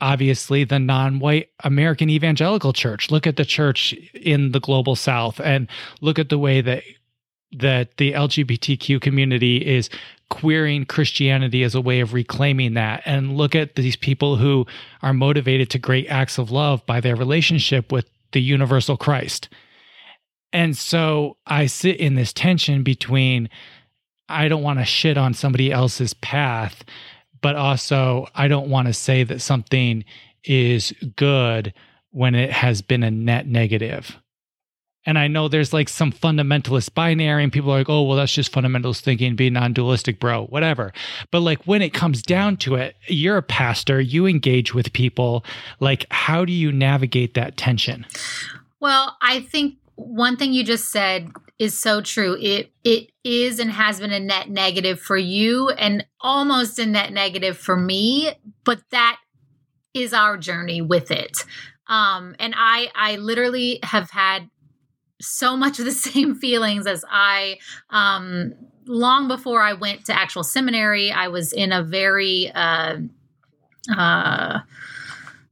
obviously 0.01 0.65
the 0.65 0.79
non-white 0.79 1.51
American 1.63 2.09
evangelical 2.11 2.73
church. 2.73 3.11
Look 3.11 3.27
at 3.27 3.37
the 3.37 3.45
church 3.45 3.93
in 4.15 4.53
the 4.53 4.61
global 4.61 4.97
south 4.97 5.39
and 5.41 5.69
look 6.01 6.19
at 6.19 6.31
the 6.31 6.39
way 6.39 6.61
that 6.63 6.83
that 7.53 7.97
the 7.97 8.13
LGBTQ 8.13 9.01
community 9.01 9.57
is 9.57 9.91
queering 10.29 10.85
Christianity 10.85 11.63
as 11.65 11.75
a 11.75 11.81
way 11.81 12.01
of 12.01 12.15
reclaiming 12.15 12.75
that 12.75 13.03
and 13.05 13.37
look 13.37 13.55
at 13.55 13.75
these 13.75 13.97
people 13.97 14.37
who 14.37 14.67
are 15.03 15.13
motivated 15.13 15.69
to 15.71 15.79
great 15.79 16.07
acts 16.09 16.39
of 16.39 16.51
love 16.51 16.85
by 16.87 17.01
their 17.01 17.17
relationship 17.17 17.91
with 17.91 18.09
the 18.33 18.41
universal 18.41 18.97
Christ. 18.97 19.49
And 20.53 20.77
so 20.77 21.37
I 21.47 21.67
sit 21.67 21.97
in 21.97 22.15
this 22.15 22.33
tension 22.33 22.83
between 22.83 23.49
I 24.29 24.47
don't 24.47 24.63
want 24.63 24.79
to 24.79 24.85
shit 24.85 25.19
on 25.19 25.35
somebody 25.35 25.73
else's 25.73 26.15
path, 26.15 26.85
but 27.43 27.57
also 27.57 28.29
I 28.35 28.47
don't 28.47 28.71
want 28.71 28.87
to 28.87 28.95
say 28.95 29.25
that 29.25 29.41
something 29.41 30.05
is 30.45 30.93
good 31.17 31.75
when 32.11 32.35
it 32.35 32.51
has 32.51 32.83
been 32.83 33.03
a 33.03 33.11
net 33.11 33.47
negative. 33.47 34.17
And 35.07 35.19
I 35.19 35.29
know 35.29 35.49
there's 35.49 35.73
like 35.73 35.89
some 35.89 36.13
fundamentalist 36.13 36.95
binary, 36.95 37.43
and 37.43 37.53
people 37.53 37.73
are 37.73 37.79
like, 37.79 37.89
oh, 37.89 38.03
well, 38.03 38.17
that's 38.17 38.35
just 38.35 38.53
fundamentalist 38.53 39.01
thinking, 39.01 39.35
be 39.35 39.49
non 39.49 39.73
dualistic, 39.73 40.21
bro, 40.21 40.47
whatever. 40.47 40.93
But 41.31 41.41
like 41.41 41.67
when 41.67 41.81
it 41.81 41.95
comes 41.95 42.23
down 42.23 42.59
to 42.59 42.75
it, 42.75 42.97
you're 43.07 43.39
a 43.39 43.43
pastor, 43.43 44.01
you 44.01 44.27
engage 44.27 44.75
with 44.75 44.93
people. 44.93 45.45
Like, 45.81 46.07
how 46.11 46.45
do 46.45 46.53
you 46.53 46.71
navigate 46.71 47.35
that 47.35 47.57
tension? 47.57 48.05
Well, 48.79 49.17
I 49.23 49.41
think 49.41 49.77
one 49.97 50.37
thing 50.37 50.53
you 50.53 50.65
just 50.65 50.91
said 50.91 51.31
is 51.59 51.79
so 51.79 52.01
true. 52.01 52.37
It 52.41 52.73
it 52.85 53.11
is 53.23 53.59
and 53.59 53.71
has 53.71 54.01
been 54.01 54.13
a 54.13 54.21
net 54.21 54.49
negative 54.49 54.99
for 54.99 55.17
you 55.17 55.69
and 55.71 56.07
almost 56.21 56.79
a 56.79 56.87
net 56.87 57.13
negative 57.13 57.57
for 57.57 57.77
me, 57.77 58.33
but 58.65 58.81
that 58.91 59.19
is 59.93 60.15
our 60.15 60.39
journey 60.39 60.81
with 60.81 61.11
it. 61.11 61.45
Um 61.87 62.35
and 62.39 62.55
I 62.57 62.91
I 62.95 63.17
literally 63.17 63.81
have 63.83 64.11
had 64.11 64.49
so 65.21 65.57
much 65.57 65.79
of 65.79 65.85
the 65.85 65.93
same 66.09 66.35
feelings 66.35 66.87
as 66.87 67.05
I 67.09 67.59
um 67.91 68.55
long 68.87 69.29
before 69.29 69.63
I 69.63 69.75
went 69.75 70.07
to 70.07 70.19
actual 70.19 70.43
seminary, 70.43 71.13
I 71.13 71.29
was 71.29 71.53
in 71.53 71.73
a 71.73 71.83
very 71.83 72.51
uh 72.55 72.99
uh 73.97 74.61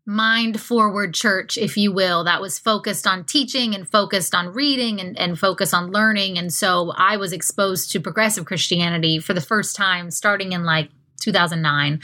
mind 0.09 0.59
forward 0.59 1.13
church, 1.13 1.59
if 1.59 1.77
you 1.77 1.93
will, 1.93 2.25
that 2.25 2.41
was 2.41 2.59
focused 2.59 3.07
on 3.07 3.25
teaching 3.25 3.75
and 3.75 3.87
focused 3.87 4.35
on 4.35 4.55
reading 4.55 4.99
and, 5.03 5.19
and 5.19 5.39
focused 5.39 5.75
on 5.75 5.93
learning. 5.93 6.39
And 6.39 6.51
so 6.51 6.95
I 6.97 7.19
was 7.19 7.31
exposed 7.31 7.93
to 7.93 8.01
progressive 8.01 8.47
Christianity 8.47 9.19
for 9.19 9.35
the 9.35 9.43
first 9.43 9.77
time 9.77 10.11
starting 10.11 10.53
in 10.53 10.65
like 10.65 10.89
2009. 11.21 12.01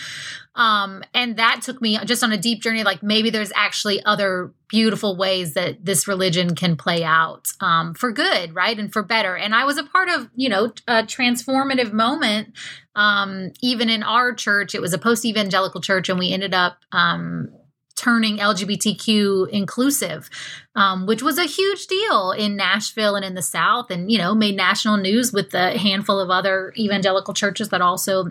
Um, 0.57 1.03
and 1.13 1.37
that 1.37 1.63
took 1.63 1.81
me 1.83 1.99
just 2.05 2.23
on 2.23 2.33
a 2.33 2.37
deep 2.37 2.63
journey. 2.63 2.85
Like 2.85 3.03
maybe 3.03 3.31
there's 3.31 3.53
actually 3.57 4.03
other 4.05 4.53
beautiful 4.69 5.17
ways 5.17 5.55
that 5.55 5.85
this 5.85 6.07
religion 6.07 6.55
can 6.55 6.77
play 6.77 7.03
out 7.03 7.49
um, 7.61 7.95
for 7.95 8.13
good, 8.13 8.55
right? 8.55 8.79
And 8.79 8.93
for 8.93 9.03
better. 9.03 9.37
And 9.37 9.55
I 9.55 9.65
was 9.65 9.79
a 9.79 9.85
part 9.85 10.09
of, 10.09 10.29
you 10.35 10.49
know, 10.49 10.73
a 10.87 11.03
transformative 11.03 11.93
moment. 11.93 12.57
Um, 12.95 13.51
even 13.61 13.91
in 13.91 14.03
our 14.03 14.33
church, 14.33 14.75
it 14.75 14.81
was 14.81 14.93
a 14.93 14.99
post 14.99 15.25
evangelical 15.25 15.81
church, 15.81 16.09
and 16.09 16.19
we 16.19 16.33
ended 16.33 16.55
up 16.55 16.79
um, 16.93 17.49
turning 17.97 18.39
LGBTQ 18.39 19.49
inclusive, 19.49 20.31
um, 20.77 21.07
which 21.07 21.23
was 21.23 21.39
a 21.39 21.45
huge 21.45 21.89
deal 21.89 22.31
in 22.31 22.55
Nashville 22.55 23.17
and 23.17 23.25
in 23.25 23.35
the 23.35 23.43
South, 23.43 23.91
and 23.91 24.13
you 24.13 24.19
know 24.19 24.33
made 24.33 24.57
national 24.57 24.97
news 24.97 25.33
with 25.33 25.53
a 25.55 25.77
handful 25.77 26.21
of 26.21 26.31
other 26.31 26.73
evangelical 26.79 27.35
churches 27.35 27.71
that 27.71 27.81
also 27.81 28.27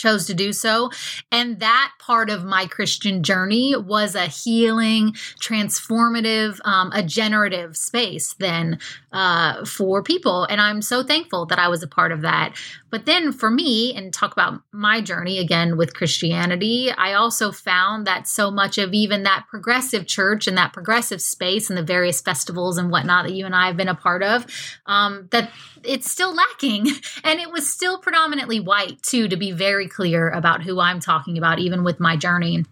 chose 0.00 0.26
to 0.26 0.34
do 0.34 0.52
so. 0.52 0.90
And 1.30 1.60
that 1.60 1.92
part 1.98 2.30
of 2.30 2.44
my 2.44 2.66
Christian 2.66 3.22
journey 3.22 3.76
was 3.76 4.14
a 4.14 4.26
healing, 4.26 5.12
transformative, 5.40 6.58
um, 6.64 6.90
a 6.92 7.02
generative 7.02 7.76
space 7.76 8.34
then 8.34 8.78
uh, 9.12 9.64
for 9.64 10.02
people. 10.02 10.44
And 10.44 10.60
I'm 10.60 10.82
so 10.82 11.02
thankful 11.02 11.46
that 11.46 11.58
I 11.58 11.68
was 11.68 11.82
a 11.82 11.88
part 11.88 12.12
of 12.12 12.22
that. 12.22 12.54
But 12.90 13.06
then 13.06 13.32
for 13.32 13.50
me, 13.50 13.94
and 13.94 14.12
talk 14.12 14.32
about 14.32 14.62
my 14.72 15.00
journey 15.00 15.38
again 15.38 15.76
with 15.76 15.94
Christianity, 15.94 16.90
I 16.90 17.14
also 17.14 17.52
found 17.52 18.06
that 18.06 18.26
so 18.26 18.50
much 18.50 18.78
of 18.78 18.92
even 18.92 19.22
that 19.22 19.46
progressive 19.48 20.06
church 20.06 20.46
and 20.46 20.56
that 20.56 20.72
progressive 20.72 21.22
space 21.22 21.70
and 21.70 21.78
the 21.78 21.82
various 21.82 22.20
festivals 22.20 22.78
and 22.78 22.90
whatnot 22.90 23.26
that 23.26 23.34
you 23.34 23.46
and 23.46 23.54
I 23.54 23.68
have 23.68 23.76
been 23.76 23.88
a 23.88 23.94
part 23.94 24.22
of, 24.22 24.46
um, 24.86 25.28
that 25.30 25.50
it's 25.84 26.10
still 26.10 26.34
lacking. 26.34 26.88
And 27.22 27.38
it 27.38 27.50
was 27.52 27.70
still 27.70 27.98
predominantly 27.98 28.60
white, 28.60 29.02
too, 29.02 29.28
to 29.28 29.36
be 29.36 29.52
very 29.52 29.88
clear 29.88 30.30
about 30.30 30.62
who 30.62 30.80
I'm 30.80 31.00
talking 31.00 31.36
about, 31.36 31.58
even 31.58 31.84
with 31.84 32.00
my 32.00 32.16
journey. 32.16 32.64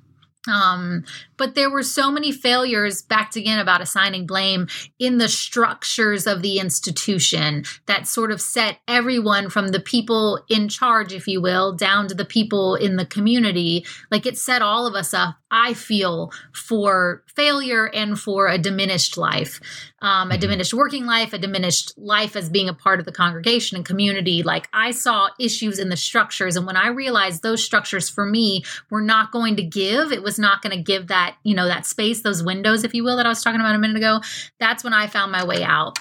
Um, 0.50 1.04
but 1.38 1.54
there 1.54 1.70
were 1.70 1.82
so 1.82 2.10
many 2.10 2.32
failures, 2.32 3.00
back 3.00 3.34
again 3.36 3.58
about 3.58 3.80
assigning 3.80 4.26
blame 4.26 4.66
in 4.98 5.18
the 5.18 5.28
structures 5.28 6.26
of 6.26 6.42
the 6.42 6.58
institution 6.58 7.64
that 7.86 8.06
sort 8.06 8.30
of 8.30 8.40
set 8.40 8.78
everyone 8.88 9.48
from 9.48 9.68
the 9.68 9.80
people 9.80 10.42
in 10.48 10.68
charge, 10.68 11.12
if 11.12 11.26
you 11.26 11.40
will, 11.40 11.72
down 11.72 12.08
to 12.08 12.14
the 12.14 12.24
people 12.24 12.74
in 12.74 12.96
the 12.96 13.06
community. 13.06 13.86
Like 14.10 14.26
it 14.26 14.36
set 14.36 14.62
all 14.62 14.86
of 14.86 14.94
us 14.94 15.14
up, 15.14 15.36
I 15.50 15.74
feel, 15.74 16.32
for 16.52 17.22
failure 17.26 17.86
and 17.86 18.18
for 18.18 18.48
a 18.48 18.58
diminished 18.58 19.16
life, 19.16 19.60
um, 20.00 20.30
a 20.30 20.38
diminished 20.38 20.74
working 20.74 21.06
life, 21.06 21.32
a 21.32 21.38
diminished 21.38 21.96
life 21.96 22.36
as 22.36 22.50
being 22.50 22.68
a 22.68 22.74
part 22.74 23.00
of 23.00 23.06
the 23.06 23.12
congregation 23.12 23.76
and 23.76 23.86
community. 23.86 24.42
Like 24.42 24.68
I 24.72 24.90
saw 24.90 25.28
issues 25.38 25.78
in 25.78 25.88
the 25.88 25.96
structures. 25.96 26.56
And 26.56 26.66
when 26.66 26.76
I 26.76 26.88
realized 26.88 27.42
those 27.42 27.64
structures 27.64 28.08
for 28.08 28.26
me 28.26 28.64
were 28.90 29.00
not 29.00 29.32
going 29.32 29.56
to 29.56 29.62
give, 29.62 30.12
it 30.12 30.22
was 30.22 30.38
not 30.38 30.62
going 30.62 30.76
to 30.76 30.82
give 30.82 31.08
that, 31.08 31.27
you 31.44 31.54
know, 31.54 31.66
that 31.66 31.86
space, 31.86 32.22
those 32.22 32.42
windows, 32.42 32.84
if 32.84 32.94
you 32.94 33.04
will, 33.04 33.16
that 33.16 33.26
I 33.26 33.28
was 33.28 33.42
talking 33.42 33.60
about 33.60 33.74
a 33.74 33.78
minute 33.78 33.96
ago, 33.96 34.20
that's 34.58 34.84
when 34.84 34.92
I 34.92 35.06
found 35.06 35.32
my 35.32 35.44
way 35.44 35.62
out. 35.62 35.98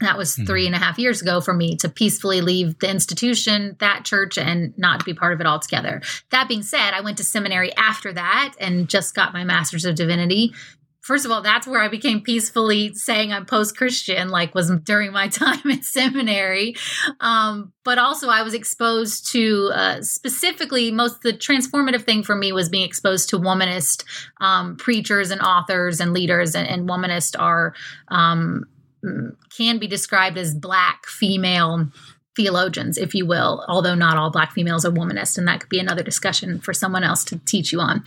That 0.00 0.18
was 0.18 0.34
hmm. 0.36 0.44
three 0.44 0.66
and 0.66 0.74
a 0.74 0.78
half 0.78 0.98
years 0.98 1.22
ago 1.22 1.40
for 1.40 1.54
me 1.54 1.76
to 1.76 1.88
peacefully 1.88 2.40
leave 2.40 2.78
the 2.80 2.90
institution, 2.90 3.76
that 3.78 4.04
church, 4.04 4.36
and 4.36 4.76
not 4.76 5.00
to 5.00 5.04
be 5.04 5.14
part 5.14 5.32
of 5.32 5.40
it 5.40 5.46
altogether. 5.46 6.02
That 6.30 6.48
being 6.48 6.62
said, 6.62 6.92
I 6.92 7.00
went 7.00 7.18
to 7.18 7.24
seminary 7.24 7.74
after 7.76 8.12
that 8.12 8.54
and 8.58 8.88
just 8.88 9.14
got 9.14 9.32
my 9.32 9.44
master's 9.44 9.84
of 9.84 9.94
divinity. 9.94 10.52
First 11.02 11.24
of 11.24 11.32
all, 11.32 11.42
that's 11.42 11.66
where 11.66 11.82
I 11.82 11.88
became 11.88 12.20
peacefully 12.20 12.94
saying 12.94 13.32
I'm 13.32 13.44
post 13.44 13.76
Christian, 13.76 14.28
like 14.28 14.54
was 14.54 14.70
during 14.84 15.12
my 15.12 15.28
time 15.28 15.70
at 15.70 15.84
seminary. 15.84 16.76
Um, 17.20 17.72
but 17.84 17.98
also, 17.98 18.28
I 18.28 18.42
was 18.42 18.54
exposed 18.54 19.30
to 19.32 19.70
uh, 19.74 20.02
specifically 20.02 20.92
most 20.92 21.22
the 21.22 21.32
transformative 21.32 22.04
thing 22.04 22.22
for 22.22 22.36
me 22.36 22.52
was 22.52 22.68
being 22.68 22.86
exposed 22.86 23.28
to 23.30 23.38
womanist 23.38 24.04
um, 24.40 24.76
preachers 24.76 25.30
and 25.30 25.40
authors 25.40 25.98
and 25.98 26.12
leaders. 26.12 26.54
And, 26.54 26.68
and 26.68 26.88
womanist 26.88 27.34
are 27.38 27.74
um, 28.08 28.64
can 29.56 29.78
be 29.78 29.88
described 29.88 30.38
as 30.38 30.54
black 30.54 31.06
female 31.06 31.88
theologians, 32.34 32.96
if 32.96 33.14
you 33.14 33.26
will, 33.26 33.64
although 33.68 33.94
not 33.94 34.16
all 34.16 34.30
black 34.30 34.52
females 34.52 34.84
are 34.84 34.90
womanists, 34.90 35.36
and 35.38 35.46
that 35.48 35.60
could 35.60 35.68
be 35.68 35.78
another 35.78 36.02
discussion 36.02 36.58
for 36.58 36.72
someone 36.72 37.04
else 37.04 37.24
to 37.24 37.38
teach 37.38 37.72
you 37.72 37.80
on, 37.80 38.04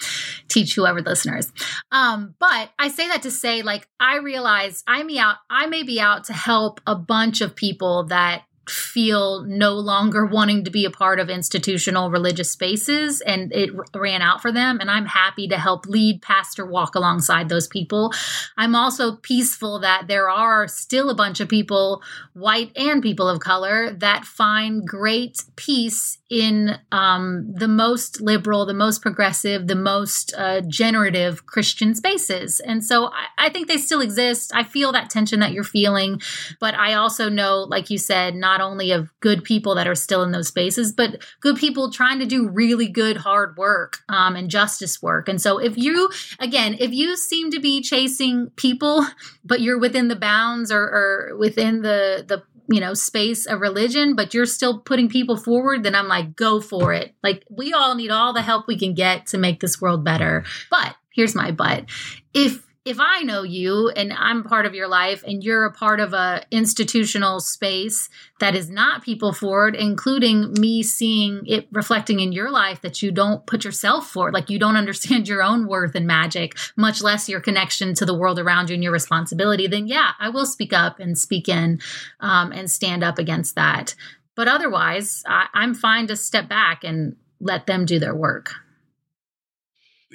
teach 0.48 0.76
whoever 0.76 1.02
listeners. 1.02 1.52
Um, 1.92 2.36
but 2.40 2.72
I 2.80 2.88
say 2.88 3.08
that 3.08 3.24
to 3.24 3.32
say, 3.32 3.62
like, 3.62 3.88
I 4.00 4.18
realize 4.18 4.84
I 4.88 5.04
may 5.04 5.18
out, 5.18 5.38
I 5.50 5.68
may 5.68 5.84
be 5.84 6.00
out 6.00 6.26
to 6.26 6.34
help 6.34 6.82
a 6.88 6.96
bunch 6.96 7.42
of 7.42 7.56
people 7.56 8.06
that 8.06 8.44
feel 8.70 9.44
no 9.44 9.74
longer 9.74 10.26
wanting 10.26 10.64
to 10.64 10.72
be 10.72 10.86
a 10.86 10.92
part 10.92 11.20
of 11.20 11.30
institutional 11.30 12.10
religious 12.10 12.52
spaces 12.52 13.22
and 13.22 13.54
it 13.54 13.70
ran 13.96 14.22
out 14.22 14.42
for 14.42 14.52
them 14.52 14.80
and 14.80 14.90
i'm 14.90 15.06
happy 15.06 15.48
to 15.48 15.58
help 15.58 15.86
lead 15.86 16.22
pastor 16.22 16.66
walk 16.66 16.96
alongside 16.96 17.50
those 17.50 17.68
people. 17.68 18.12
I'm 18.58 18.76
also 18.76 19.16
peaceful 19.16 19.80
that 19.80 20.08
there 20.08 20.30
are 20.30 20.68
still 20.68 21.10
a 21.10 21.16
bunch 21.16 21.40
of 21.40 21.48
people 21.48 22.02
white 22.34 22.76
and 22.76 23.02
people 23.02 23.30
of 23.30 23.40
color 23.40 23.92
that 23.92 24.26
find 24.26 24.86
great 24.88 25.44
peace 25.56 26.18
in 26.30 26.78
um, 26.92 27.54
the 27.54 27.68
most 27.68 28.20
liberal 28.20 28.66
the 28.66 28.74
most 28.74 29.02
progressive 29.02 29.68
the 29.68 29.76
most 29.76 30.34
uh, 30.38 30.62
generative 30.62 31.46
christian 31.46 31.94
spaces. 31.96 32.60
And 32.60 32.84
so 32.84 33.06
I, 33.08 33.46
I 33.46 33.50
think 33.50 33.68
they 33.68 33.78
still 33.78 34.02
exist. 34.02 34.52
I 34.54 34.64
feel 34.64 34.92
that 34.92 35.10
tension 35.10 35.40
that 35.40 35.52
you're 35.52 35.64
feeling 35.64 36.22
but 36.60 36.74
i 36.76 36.94
also 36.94 37.30
know 37.30 37.60
like 37.60 37.90
you 37.90 37.98
said 37.98 38.36
not 38.56 38.66
only 38.66 38.92
of 38.92 39.12
good 39.20 39.44
people 39.44 39.76
that 39.76 39.88
are 39.88 39.96
still 39.96 40.24
in 40.24 40.32
those 40.32 40.48
spaces, 40.48 40.94
but 40.94 41.22
good 41.42 41.58
people 41.58 41.92
trying 41.92 42.20
to 42.20 42.26
do 42.26 42.48
really 42.48 42.88
good, 42.88 43.18
hard 43.18 43.58
work 43.58 43.98
um, 44.08 44.36
and 44.36 44.50
justice 44.50 45.02
work. 45.02 45.28
And 45.28 45.42
so, 45.42 45.58
if 45.58 45.78
you, 45.78 46.10
again, 46.40 46.78
if 46.80 46.94
you 46.94 47.18
seem 47.18 47.52
to 47.52 47.60
be 47.60 47.82
chasing 47.82 48.50
people, 48.56 49.06
but 49.44 49.60
you're 49.60 49.80
within 49.80 50.08
the 50.08 50.16
bounds 50.16 50.72
or, 50.72 50.82
or 50.82 51.38
within 51.38 51.82
the 51.82 52.24
the 52.28 52.44
you 52.68 52.80
know, 52.80 52.96
space 52.96 53.46
of 53.46 53.62
religion, 53.62 54.16
but 54.16 54.34
you're 54.34 54.48
still 54.48 54.80
putting 54.80 55.08
people 55.08 55.38
forward, 55.38 55.84
then 55.84 55.94
I'm 55.94 56.08
like, 56.08 56.36
go 56.36 56.60
for 56.60 56.94
it. 56.94 57.14
Like, 57.22 57.44
we 57.48 57.74
all 57.74 57.94
need 57.94 58.10
all 58.10 58.34
the 58.34 58.42
help 58.42 58.68
we 58.68 58.76
can 58.76 58.96
get 58.96 59.28
to 59.28 59.38
make 59.38 59.60
this 59.60 59.80
world 59.80 60.04
better. 60.04 60.44
But 60.72 60.96
here's 61.14 61.36
my 61.36 61.52
but. 61.52 61.86
If 62.34 62.65
if 62.86 63.00
I 63.00 63.24
know 63.24 63.42
you 63.42 63.90
and 63.90 64.14
I'm 64.14 64.44
part 64.44 64.68
of 64.68 64.76
your 64.76 64.88
life 64.88 65.24
and 65.26 65.44
you're 65.44 65.66
a 65.66 65.72
part 65.72 66.00
of 66.00 66.14
a 66.14 66.44
institutional 66.52 67.40
space 67.40 68.10
that 68.40 68.56
is 68.56 68.70
not 68.70 69.04
people 69.04 69.34
forward, 69.34 69.76
including 69.76 70.54
me 70.60 70.84
seeing 70.84 71.42
it 71.48 71.68
reflecting 71.72 72.20
in 72.20 72.32
your 72.32 72.52
life 72.52 72.82
that 72.82 73.02
you 73.02 73.12
don't 73.12 73.44
put 73.48 73.66
yourself 73.66 74.08
forward, 74.08 74.36
like 74.36 74.52
you 74.52 74.60
don't 74.60 74.78
understand 74.86 75.28
your 75.28 75.42
own 75.42 75.68
worth 75.68 75.96
and 75.96 76.06
magic, 76.06 76.56
much 76.76 77.02
less 77.02 77.28
your 77.28 77.42
connection 77.42 77.96
to 77.96 78.06
the 78.06 78.18
world 78.18 78.38
around 78.38 78.70
you 78.70 78.76
and 78.76 78.84
your 78.84 78.94
responsibility, 78.94 79.66
then 79.66 79.88
yeah, 79.88 80.12
I 80.20 80.30
will 80.30 80.46
speak 80.46 80.72
up 80.72 81.00
and 81.00 81.18
speak 81.18 81.50
in 81.50 81.80
um, 82.20 82.52
and 82.52 82.70
stand 82.70 83.04
up 83.04 83.18
against 83.18 83.56
that. 83.56 83.96
But 84.36 84.48
otherwise, 84.48 85.24
I, 85.26 85.48
I'm 85.56 85.74
fine 85.74 86.06
to 86.08 86.16
step 86.16 86.48
back 86.48 86.84
and 86.84 87.16
let 87.40 87.66
them 87.66 87.86
do 87.86 87.98
their 87.98 88.16
work 88.16 88.54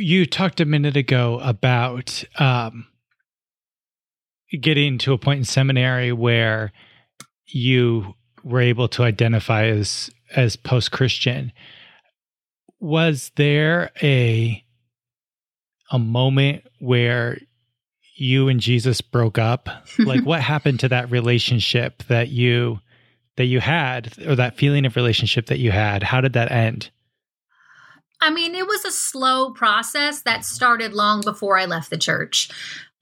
you 0.01 0.24
talked 0.24 0.61
a 0.61 0.64
minute 0.64 0.96
ago 0.96 1.38
about 1.42 2.24
um, 2.38 2.86
getting 4.61 4.98
to 4.98 5.12
a 5.12 5.18
point 5.18 5.38
in 5.38 5.44
seminary 5.44 6.12
where 6.12 6.72
you 7.46 8.14
were 8.42 8.61
able 8.61 8.88
to 8.88 9.03
identify 9.03 9.66
as 9.66 10.11
as 10.34 10.57
post 10.57 10.90
Christian. 10.90 11.53
Was 12.80 13.30
there 13.36 13.90
a 14.03 14.64
a 15.90 15.98
moment 15.98 16.64
where 16.78 17.38
you 18.16 18.48
and 18.48 18.61
Jesus 18.61 19.01
broke 19.01 19.38
up? 19.38 19.68
like 19.98 20.24
what 20.24 20.40
happened 20.40 20.80
to 20.80 20.88
that 20.88 21.11
relationship 21.11 22.03
that 22.05 22.28
you 22.28 22.80
that 23.36 23.46
you 23.46 23.61
had 23.61 24.14
or 24.26 24.34
that 24.36 24.57
feeling 24.57 24.86
of 24.86 24.96
relationship 24.96 25.46
that 25.46 25.59
you 25.59 25.70
had? 25.70 26.03
How 26.03 26.20
did 26.20 26.32
that 26.32 26.51
end? 26.51 26.90
I 28.21 28.31
mean, 28.31 28.55
it 28.55 28.66
was 28.66 28.85
a 28.85 28.93
slow 28.93 29.51
process 29.53 30.23
that 30.23 30.45
started 30.45 30.93
long 30.93 31.23
before 31.23 31.59
I 31.59 31.64
left 31.64 31.91
the 31.91 31.99
church. 31.99 32.51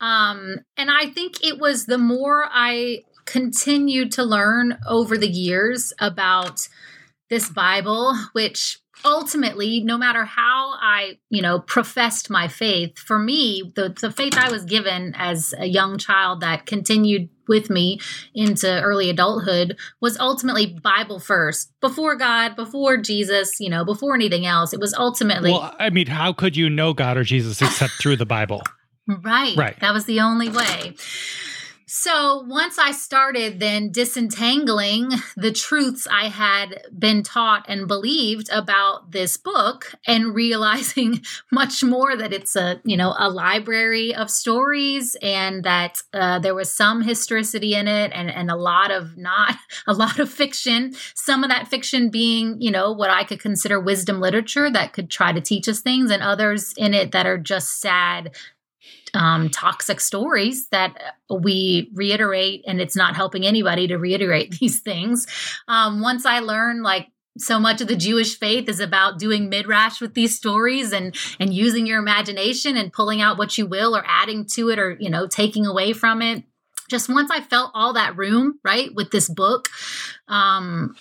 Um, 0.00 0.58
and 0.76 0.90
I 0.90 1.06
think 1.06 1.44
it 1.44 1.58
was 1.58 1.86
the 1.86 1.98
more 1.98 2.46
I 2.48 3.02
continued 3.24 4.12
to 4.12 4.22
learn 4.22 4.78
over 4.86 5.18
the 5.18 5.28
years 5.28 5.92
about 5.98 6.68
this 7.28 7.50
Bible, 7.50 8.16
which 8.32 8.78
ultimately, 9.04 9.80
no 9.80 9.98
matter 9.98 10.24
how 10.24 10.74
I, 10.80 11.18
you 11.28 11.42
know, 11.42 11.60
professed 11.60 12.30
my 12.30 12.48
faith, 12.48 12.98
for 12.98 13.18
me, 13.18 13.72
the, 13.74 13.94
the 14.00 14.10
faith 14.10 14.36
I 14.36 14.50
was 14.50 14.64
given 14.64 15.14
as 15.16 15.54
a 15.58 15.66
young 15.66 15.98
child 15.98 16.40
that 16.40 16.66
continued 16.66 17.28
with 17.48 17.70
me 17.70 18.00
into 18.34 18.80
early 18.82 19.10
adulthood 19.10 19.76
was 20.00 20.18
ultimately 20.18 20.66
Bible 20.66 21.18
first, 21.18 21.72
before 21.80 22.16
God, 22.16 22.56
before 22.56 22.96
Jesus, 22.96 23.58
you 23.60 23.70
know, 23.70 23.84
before 23.84 24.14
anything 24.14 24.46
else. 24.46 24.72
It 24.72 24.80
was 24.80 24.94
ultimately. 24.94 25.50
Well, 25.50 25.74
I 25.78 25.90
mean, 25.90 26.06
how 26.06 26.32
could 26.32 26.56
you 26.56 26.68
know 26.70 26.92
God 26.92 27.16
or 27.16 27.24
Jesus 27.24 27.60
except 27.62 27.94
through 27.94 28.16
the 28.16 28.26
Bible? 28.26 28.62
Right. 29.22 29.56
Right. 29.56 29.80
That 29.80 29.94
was 29.94 30.04
the 30.04 30.20
only 30.20 30.50
way. 30.50 30.94
So 31.90 32.44
once 32.46 32.78
I 32.78 32.92
started 32.92 33.60
then 33.60 33.90
disentangling 33.90 35.10
the 35.38 35.50
truths 35.50 36.06
I 36.06 36.28
had 36.28 36.82
been 36.96 37.22
taught 37.22 37.64
and 37.66 37.88
believed 37.88 38.50
about 38.52 39.12
this 39.12 39.38
book 39.38 39.94
and 40.06 40.34
realizing 40.34 41.22
much 41.50 41.82
more 41.82 42.14
that 42.14 42.34
it's 42.34 42.56
a, 42.56 42.82
you 42.84 42.98
know, 42.98 43.14
a 43.18 43.30
library 43.30 44.14
of 44.14 44.30
stories 44.30 45.16
and 45.22 45.64
that 45.64 46.02
uh, 46.12 46.38
there 46.38 46.54
was 46.54 46.74
some 46.74 47.00
historicity 47.00 47.74
in 47.74 47.88
it 47.88 48.12
and, 48.14 48.30
and 48.30 48.50
a 48.50 48.56
lot 48.56 48.90
of 48.90 49.16
not 49.16 49.56
a 49.86 49.94
lot 49.94 50.18
of 50.18 50.30
fiction, 50.30 50.94
some 51.14 51.42
of 51.42 51.48
that 51.48 51.68
fiction 51.68 52.10
being, 52.10 52.60
you 52.60 52.70
know, 52.70 52.92
what 52.92 53.08
I 53.08 53.24
could 53.24 53.40
consider 53.40 53.80
wisdom 53.80 54.20
literature 54.20 54.70
that 54.70 54.92
could 54.92 55.08
try 55.08 55.32
to 55.32 55.40
teach 55.40 55.66
us 55.66 55.80
things 55.80 56.10
and 56.10 56.22
others 56.22 56.74
in 56.76 56.92
it 56.92 57.12
that 57.12 57.26
are 57.26 57.38
just 57.38 57.80
sad 57.80 58.30
um, 59.14 59.48
toxic 59.50 60.00
stories 60.00 60.68
that 60.68 61.16
we 61.30 61.90
reiterate, 61.94 62.64
and 62.66 62.80
it's 62.80 62.96
not 62.96 63.16
helping 63.16 63.46
anybody 63.46 63.86
to 63.88 63.96
reiterate 63.96 64.50
these 64.60 64.80
things. 64.80 65.26
Um, 65.66 66.00
once 66.00 66.26
I 66.26 66.40
learned, 66.40 66.82
like, 66.82 67.08
so 67.38 67.60
much 67.60 67.80
of 67.80 67.88
the 67.88 67.96
Jewish 67.96 68.38
faith 68.38 68.68
is 68.68 68.80
about 68.80 69.18
doing 69.18 69.48
midrash 69.48 70.00
with 70.00 70.14
these 70.14 70.36
stories 70.36 70.92
and 70.92 71.14
and 71.38 71.54
using 71.54 71.86
your 71.86 72.00
imagination 72.00 72.76
and 72.76 72.92
pulling 72.92 73.20
out 73.20 73.38
what 73.38 73.56
you 73.56 73.66
will 73.66 73.96
or 73.96 74.02
adding 74.06 74.44
to 74.54 74.70
it 74.70 74.78
or 74.78 74.96
you 74.98 75.08
know 75.08 75.26
taking 75.26 75.64
away 75.64 75.92
from 75.92 76.20
it. 76.20 76.42
Just 76.90 77.08
once 77.08 77.30
I 77.30 77.40
felt 77.42 77.70
all 77.74 77.92
that 77.92 78.16
room 78.16 78.58
right 78.64 78.92
with 78.94 79.10
this 79.10 79.28
book, 79.28 79.68
um, 80.26 80.96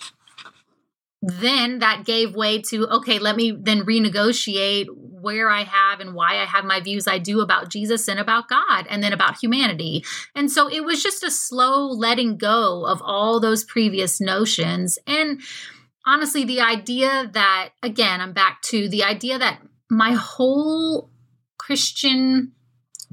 then 1.28 1.80
that 1.80 2.04
gave 2.04 2.34
way 2.34 2.60
to 2.62 2.86
okay 2.88 3.18
let 3.18 3.36
me 3.36 3.50
then 3.50 3.84
renegotiate 3.84 4.86
where 4.90 5.50
i 5.50 5.62
have 5.62 6.00
and 6.00 6.14
why 6.14 6.40
i 6.40 6.44
have 6.44 6.64
my 6.64 6.80
views 6.80 7.06
i 7.06 7.18
do 7.18 7.40
about 7.40 7.68
jesus 7.68 8.08
and 8.08 8.18
about 8.18 8.48
god 8.48 8.86
and 8.88 9.02
then 9.02 9.12
about 9.12 9.38
humanity. 9.38 10.04
And 10.34 10.50
so 10.50 10.68
it 10.68 10.84
was 10.84 11.02
just 11.02 11.22
a 11.22 11.30
slow 11.30 11.86
letting 11.86 12.36
go 12.36 12.86
of 12.86 13.02
all 13.02 13.40
those 13.40 13.64
previous 13.64 14.20
notions. 14.20 14.98
And 15.06 15.40
honestly 16.06 16.44
the 16.44 16.60
idea 16.60 17.28
that 17.32 17.70
again 17.82 18.20
i'm 18.20 18.32
back 18.32 18.62
to 18.62 18.88
the 18.88 19.04
idea 19.04 19.38
that 19.38 19.60
my 19.90 20.12
whole 20.12 21.10
christian 21.58 22.52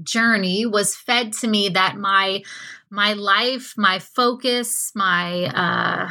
journey 0.01 0.65
was 0.65 0.95
fed 0.95 1.33
to 1.33 1.47
me 1.47 1.67
that 1.67 1.97
my 1.97 2.41
my 2.89 3.13
life 3.13 3.73
my 3.75 3.99
focus 3.99 4.91
my 4.95 5.45
uh 5.45 6.09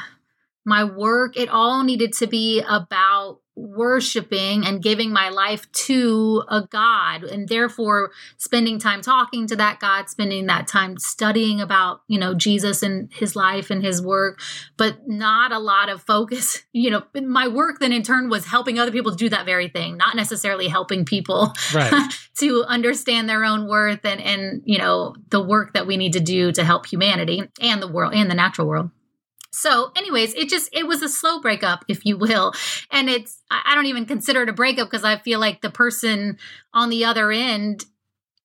my 0.64 0.84
work, 0.84 1.36
it 1.36 1.48
all 1.48 1.82
needed 1.82 2.12
to 2.14 2.26
be 2.26 2.62
about 2.68 3.40
worshiping 3.56 4.66
and 4.66 4.82
giving 4.82 5.12
my 5.12 5.28
life 5.28 5.70
to 5.70 6.42
a 6.48 6.66
God 6.68 7.22
and 7.22 7.48
therefore 7.48 8.10
spending 8.36 8.80
time 8.80 9.00
talking 9.00 9.46
to 9.46 9.56
that 9.56 9.78
God, 9.78 10.08
spending 10.08 10.46
that 10.46 10.66
time 10.66 10.98
studying 10.98 11.60
about, 11.60 12.00
you 12.08 12.18
know, 12.18 12.34
Jesus 12.34 12.82
and 12.82 13.12
his 13.12 13.36
life 13.36 13.70
and 13.70 13.84
his 13.84 14.02
work, 14.02 14.40
but 14.76 15.06
not 15.06 15.52
a 15.52 15.58
lot 15.58 15.88
of 15.88 16.02
focus. 16.02 16.62
You 16.76 16.90
know, 16.90 17.04
my 17.14 17.46
work 17.46 17.78
then 17.78 17.92
in 17.92 18.02
turn 18.02 18.28
was 18.28 18.46
helping 18.46 18.80
other 18.80 18.90
people 18.90 19.12
to 19.12 19.16
do 19.16 19.28
that 19.28 19.46
very 19.46 19.68
thing, 19.68 19.96
not 19.96 20.16
necessarily 20.16 20.66
helping 20.66 21.04
people 21.04 21.52
right. 21.72 22.12
to 22.38 22.64
understand 22.64 23.28
their 23.28 23.44
own 23.44 23.68
worth 23.68 24.04
and 24.04 24.20
and 24.20 24.62
you 24.64 24.78
know, 24.78 25.14
the 25.28 25.40
work 25.40 25.72
that 25.74 25.86
we 25.86 25.96
need 25.96 26.14
to 26.14 26.20
do 26.20 26.50
to 26.52 26.64
help 26.64 26.86
humanity 26.86 27.48
and 27.60 27.80
the 27.80 27.86
world 27.86 28.12
and 28.12 28.28
the 28.28 28.34
natural 28.34 28.66
world. 28.66 28.90
So, 29.54 29.92
anyways, 29.96 30.34
it 30.34 30.48
just 30.48 30.68
it 30.72 30.86
was 30.86 31.00
a 31.02 31.08
slow 31.08 31.40
breakup, 31.40 31.84
if 31.88 32.04
you 32.04 32.18
will, 32.18 32.52
and 32.90 33.08
it's 33.08 33.42
I 33.50 33.74
don't 33.74 33.86
even 33.86 34.04
consider 34.04 34.42
it 34.42 34.48
a 34.48 34.52
breakup 34.52 34.90
because 34.90 35.04
I 35.04 35.18
feel 35.18 35.38
like 35.38 35.60
the 35.60 35.70
person 35.70 36.38
on 36.72 36.90
the 36.90 37.04
other 37.04 37.30
end 37.30 37.84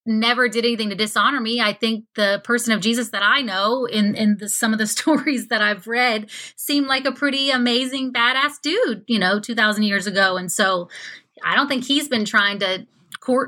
never 0.06 0.48
did 0.48 0.66
anything 0.66 0.90
to 0.90 0.96
dishonor 0.96 1.40
me. 1.40 1.60
I 1.62 1.74
think 1.74 2.06
the 2.16 2.42
person 2.44 2.74
of 2.74 2.82
Jesus 2.82 3.10
that 3.10 3.24
I 3.24 3.42
know 3.42 3.86
in 3.86 4.16
in 4.16 4.38
the, 4.38 4.50
some 4.50 4.72
of 4.72 4.80
the 4.80 4.88
stories 4.98 5.48
that 5.48 5.62
I've 5.62 5.88
read 5.88 6.30
seemed 6.56 6.88
like 6.88 7.06
a 7.06 7.12
pretty 7.12 7.50
amazing 7.50 8.14
badass 8.14 8.62
dude, 8.62 9.04
you 9.08 9.20
know, 9.20 9.40
2000 9.40 9.84
years 9.84 10.06
ago. 10.06 10.38
And 10.38 10.52
so 10.52 10.90
I 11.44 11.56
don't 11.56 11.68
think 11.68 11.86
he's 11.86 12.08
been 12.08 12.26
trying 12.26 12.60
to 12.60 12.86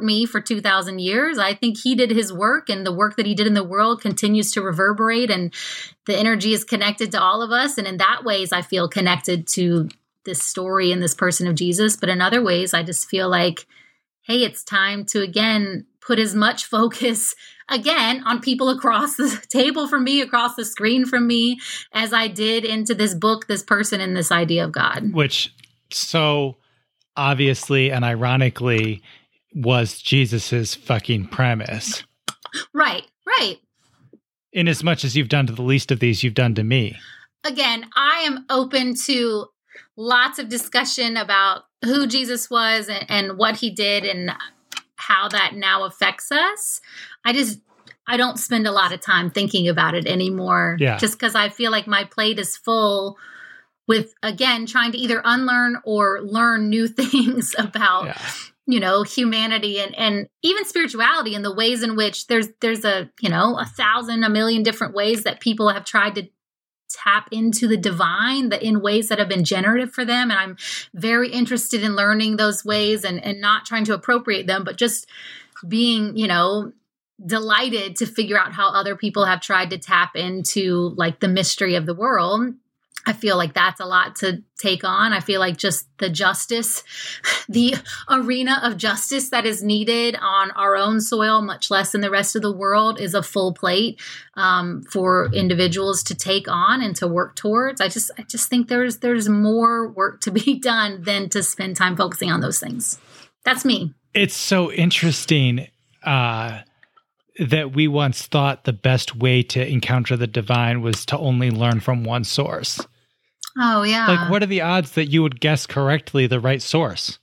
me 0.01 0.25
for 0.25 0.39
2000 0.39 0.99
years. 0.99 1.37
I 1.37 1.53
think 1.53 1.77
he 1.77 1.95
did 1.95 2.11
his 2.11 2.31
work 2.31 2.69
and 2.69 2.85
the 2.85 2.93
work 2.93 3.15
that 3.17 3.25
he 3.25 3.35
did 3.35 3.47
in 3.47 3.53
the 3.53 3.63
world 3.63 4.01
continues 4.01 4.51
to 4.53 4.61
reverberate 4.61 5.29
and 5.29 5.53
the 6.05 6.17
energy 6.17 6.53
is 6.53 6.63
connected 6.63 7.11
to 7.11 7.21
all 7.21 7.41
of 7.41 7.51
us 7.51 7.77
and 7.77 7.87
in 7.87 7.97
that 7.97 8.23
ways 8.23 8.53
I 8.53 8.61
feel 8.61 8.87
connected 8.87 9.47
to 9.47 9.89
this 10.23 10.41
story 10.41 10.91
and 10.91 11.01
this 11.01 11.15
person 11.15 11.47
of 11.47 11.55
Jesus, 11.55 11.95
but 11.95 12.09
in 12.09 12.21
other 12.21 12.43
ways 12.43 12.73
I 12.73 12.83
just 12.83 13.09
feel 13.09 13.29
like 13.29 13.65
hey, 14.23 14.43
it's 14.43 14.63
time 14.63 15.03
to 15.05 15.21
again 15.21 15.85
put 15.99 16.19
as 16.19 16.35
much 16.35 16.65
focus 16.77 17.35
again 17.69 18.23
on 18.25 18.41
people 18.41 18.69
across 18.69 19.15
the 19.15 19.41
table 19.49 19.87
from 19.87 20.03
me, 20.03 20.21
across 20.21 20.55
the 20.55 20.65
screen 20.65 21.05
from 21.05 21.27
me, 21.27 21.59
as 21.93 22.13
I 22.13 22.27
did 22.27 22.65
into 22.65 22.93
this 22.93 23.15
book, 23.15 23.47
this 23.47 23.63
person, 23.63 24.01
and 24.01 24.15
this 24.15 24.31
idea 24.31 24.63
of 24.63 24.71
God. 24.71 25.13
Which 25.13 25.53
so 25.91 26.57
obviously 27.17 27.91
and 27.91 28.05
ironically 28.05 29.01
was 29.53 29.99
Jesus's 29.99 30.75
fucking 30.75 31.27
premise. 31.27 32.03
Right, 32.73 33.05
right. 33.27 33.57
In 34.53 34.67
as 34.67 34.83
much 34.83 35.03
as 35.03 35.15
you've 35.15 35.29
done 35.29 35.47
to 35.47 35.53
the 35.53 35.61
least 35.61 35.91
of 35.91 35.99
these, 35.99 36.23
you've 36.23 36.33
done 36.33 36.55
to 36.55 36.63
me. 36.63 36.97
Again, 37.43 37.85
I 37.95 38.21
am 38.21 38.45
open 38.49 38.95
to 39.05 39.47
lots 39.95 40.39
of 40.39 40.49
discussion 40.49 41.17
about 41.17 41.63
who 41.83 42.07
Jesus 42.07 42.49
was 42.49 42.89
and, 42.89 43.05
and 43.09 43.37
what 43.37 43.57
he 43.57 43.71
did 43.71 44.03
and 44.03 44.31
how 44.95 45.27
that 45.29 45.55
now 45.55 45.83
affects 45.85 46.31
us. 46.31 46.81
I 47.25 47.33
just 47.33 47.59
I 48.07 48.17
don't 48.17 48.37
spend 48.37 48.67
a 48.67 48.71
lot 48.71 48.91
of 48.91 49.01
time 49.01 49.29
thinking 49.31 49.67
about 49.67 49.95
it 49.95 50.05
anymore. 50.05 50.77
Yeah. 50.79 50.97
Just 50.97 51.13
because 51.13 51.35
I 51.35 51.49
feel 51.49 51.71
like 51.71 51.87
my 51.87 52.03
plate 52.03 52.39
is 52.39 52.57
full 52.57 53.17
with 53.87 54.13
again 54.21 54.65
trying 54.65 54.91
to 54.91 54.97
either 54.97 55.21
unlearn 55.23 55.77
or 55.83 56.21
learn 56.21 56.69
new 56.69 56.87
things 56.89 57.55
about 57.57 58.05
Yeah. 58.05 58.21
You 58.67 58.79
know 58.79 59.03
humanity 59.03 59.79
and 59.79 59.95
and 59.95 60.27
even 60.43 60.65
spirituality 60.65 61.35
and 61.35 61.43
the 61.43 61.53
ways 61.53 61.83
in 61.83 61.95
which 61.95 62.27
there's 62.27 62.47
there's 62.61 62.85
a 62.85 63.09
you 63.19 63.29
know 63.29 63.57
a 63.59 63.65
thousand 63.65 64.23
a 64.23 64.29
million 64.29 64.63
different 64.63 64.93
ways 64.93 65.23
that 65.23 65.39
people 65.39 65.69
have 65.69 65.85
tried 65.85 66.15
to 66.15 66.27
tap 66.89 67.29
into 67.31 67.67
the 67.67 67.77
divine 67.77 68.49
that 68.49 68.61
in 68.61 68.81
ways 68.81 69.07
that 69.07 69.17
have 69.17 69.29
been 69.29 69.45
generative 69.45 69.91
for 69.91 70.05
them. 70.05 70.29
And 70.29 70.39
i'm 70.39 70.57
very 70.93 71.31
interested 71.31 71.83
in 71.83 71.95
learning 71.95 72.37
those 72.37 72.63
ways 72.63 73.03
and 73.03 73.23
and 73.23 73.41
not 73.41 73.65
trying 73.65 73.85
to 73.85 73.93
appropriate 73.93 74.47
them 74.47 74.63
but 74.63 74.77
just 74.77 75.07
being 75.67 76.15
you 76.17 76.27
know 76.27 76.71
delighted 77.23 77.95
to 77.95 78.05
figure 78.05 78.39
out 78.39 78.53
how 78.53 78.69
other 78.69 78.95
people 78.95 79.25
have 79.25 79.41
tried 79.41 79.69
to 79.69 79.77
tap 79.77 80.15
into 80.15 80.93
like 80.97 81.19
the 81.19 81.27
mystery 81.27 81.75
of 81.75 81.85
the 81.85 81.93
world 81.93 82.53
I 83.05 83.13
feel 83.13 83.35
like 83.35 83.53
that's 83.53 83.79
a 83.79 83.85
lot 83.85 84.15
to 84.17 84.43
take 84.59 84.83
on. 84.83 85.11
I 85.11 85.21
feel 85.21 85.39
like 85.39 85.57
just 85.57 85.87
the 85.97 86.09
justice, 86.09 86.83
the 87.49 87.75
arena 88.09 88.59
of 88.63 88.77
justice 88.77 89.29
that 89.29 89.45
is 89.45 89.63
needed 89.63 90.15
on 90.21 90.51
our 90.51 90.75
own 90.75 91.01
soil, 91.01 91.41
much 91.41 91.71
less 91.71 91.95
in 91.95 92.01
the 92.01 92.11
rest 92.11 92.35
of 92.35 92.43
the 92.43 92.51
world, 92.51 92.99
is 92.99 93.13
a 93.13 93.23
full 93.23 93.53
plate 93.53 93.99
um, 94.35 94.83
for 94.83 95.31
individuals 95.33 96.03
to 96.03 96.15
take 96.15 96.47
on 96.47 96.81
and 96.81 96.95
to 96.97 97.07
work 97.07 97.35
towards. 97.35 97.81
I 97.81 97.87
just, 97.87 98.11
I 98.17 98.23
just 98.23 98.49
think 98.49 98.67
there's 98.67 98.97
there's 98.97 99.27
more 99.27 99.89
work 99.89 100.21
to 100.21 100.31
be 100.31 100.59
done 100.61 101.01
than 101.01 101.29
to 101.29 101.41
spend 101.41 101.77
time 101.77 101.97
focusing 101.97 102.31
on 102.31 102.41
those 102.41 102.59
things. 102.59 102.99
That's 103.43 103.65
me. 103.65 103.93
It's 104.13 104.35
so 104.35 104.71
interesting. 104.71 105.67
Uh, 106.03 106.61
that 107.39 107.73
we 107.73 107.87
once 107.87 108.27
thought 108.27 108.65
the 108.65 108.73
best 108.73 109.15
way 109.15 109.41
to 109.41 109.67
encounter 109.67 110.15
the 110.15 110.27
divine 110.27 110.81
was 110.81 111.05
to 111.07 111.17
only 111.17 111.49
learn 111.49 111.79
from 111.79 112.03
one 112.03 112.23
source. 112.23 112.79
Oh, 113.57 113.83
yeah. 113.83 114.07
Like, 114.07 114.29
what 114.29 114.43
are 114.43 114.47
the 114.47 114.61
odds 114.61 114.91
that 114.91 115.07
you 115.07 115.21
would 115.23 115.39
guess 115.39 115.65
correctly 115.65 116.27
the 116.27 116.39
right 116.39 116.61
source? 116.61 117.19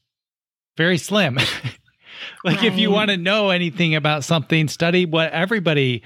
Very 0.76 0.99
slim. 0.99 1.35
like, 2.45 2.59
right. 2.59 2.64
if 2.64 2.79
you 2.79 2.91
want 2.91 3.11
to 3.11 3.16
know 3.16 3.51
anything 3.51 3.95
about 3.95 4.24
something, 4.24 4.68
study 4.68 5.07
what 5.07 5.33
everybody 5.33 6.03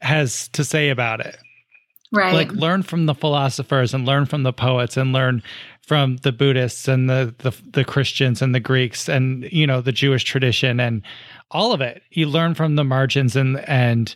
has 0.00 0.48
to 0.48 0.64
say 0.64 0.90
about 0.90 1.20
it. 1.20 1.36
Right. 2.12 2.34
Like, 2.34 2.52
learn 2.52 2.82
from 2.82 3.06
the 3.06 3.14
philosophers 3.14 3.94
and 3.94 4.06
learn 4.06 4.26
from 4.26 4.42
the 4.42 4.52
poets 4.52 4.96
and 4.96 5.12
learn 5.12 5.42
from 5.86 6.16
the 6.18 6.32
Buddhists 6.32 6.88
and 6.88 7.10
the, 7.10 7.34
the 7.38 7.54
the 7.72 7.84
Christians 7.84 8.40
and 8.40 8.54
the 8.54 8.60
Greeks 8.60 9.08
and 9.08 9.44
you 9.52 9.66
know 9.66 9.80
the 9.80 9.92
Jewish 9.92 10.24
tradition 10.24 10.80
and 10.80 11.02
all 11.50 11.72
of 11.72 11.80
it. 11.80 12.02
You 12.10 12.26
learn 12.26 12.54
from 12.54 12.76
the 12.76 12.84
margins 12.84 13.36
and 13.36 13.58
and 13.68 14.14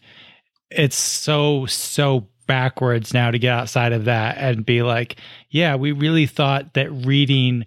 it's 0.71 0.97
so 0.97 1.67
so 1.67 2.29
backwards 2.49 3.15
now 3.15 3.31
to 3.31 3.39
get 3.39 3.53
outside 3.53 3.93
of 3.93 4.07
that 4.07 4.37
and 4.39 4.67
be 4.67 4.83
like, 4.83 5.17
yeah, 5.51 5.77
we 5.77 5.93
really 5.93 6.27
thought 6.27 6.75
that 6.75 6.91
reading 6.91 7.65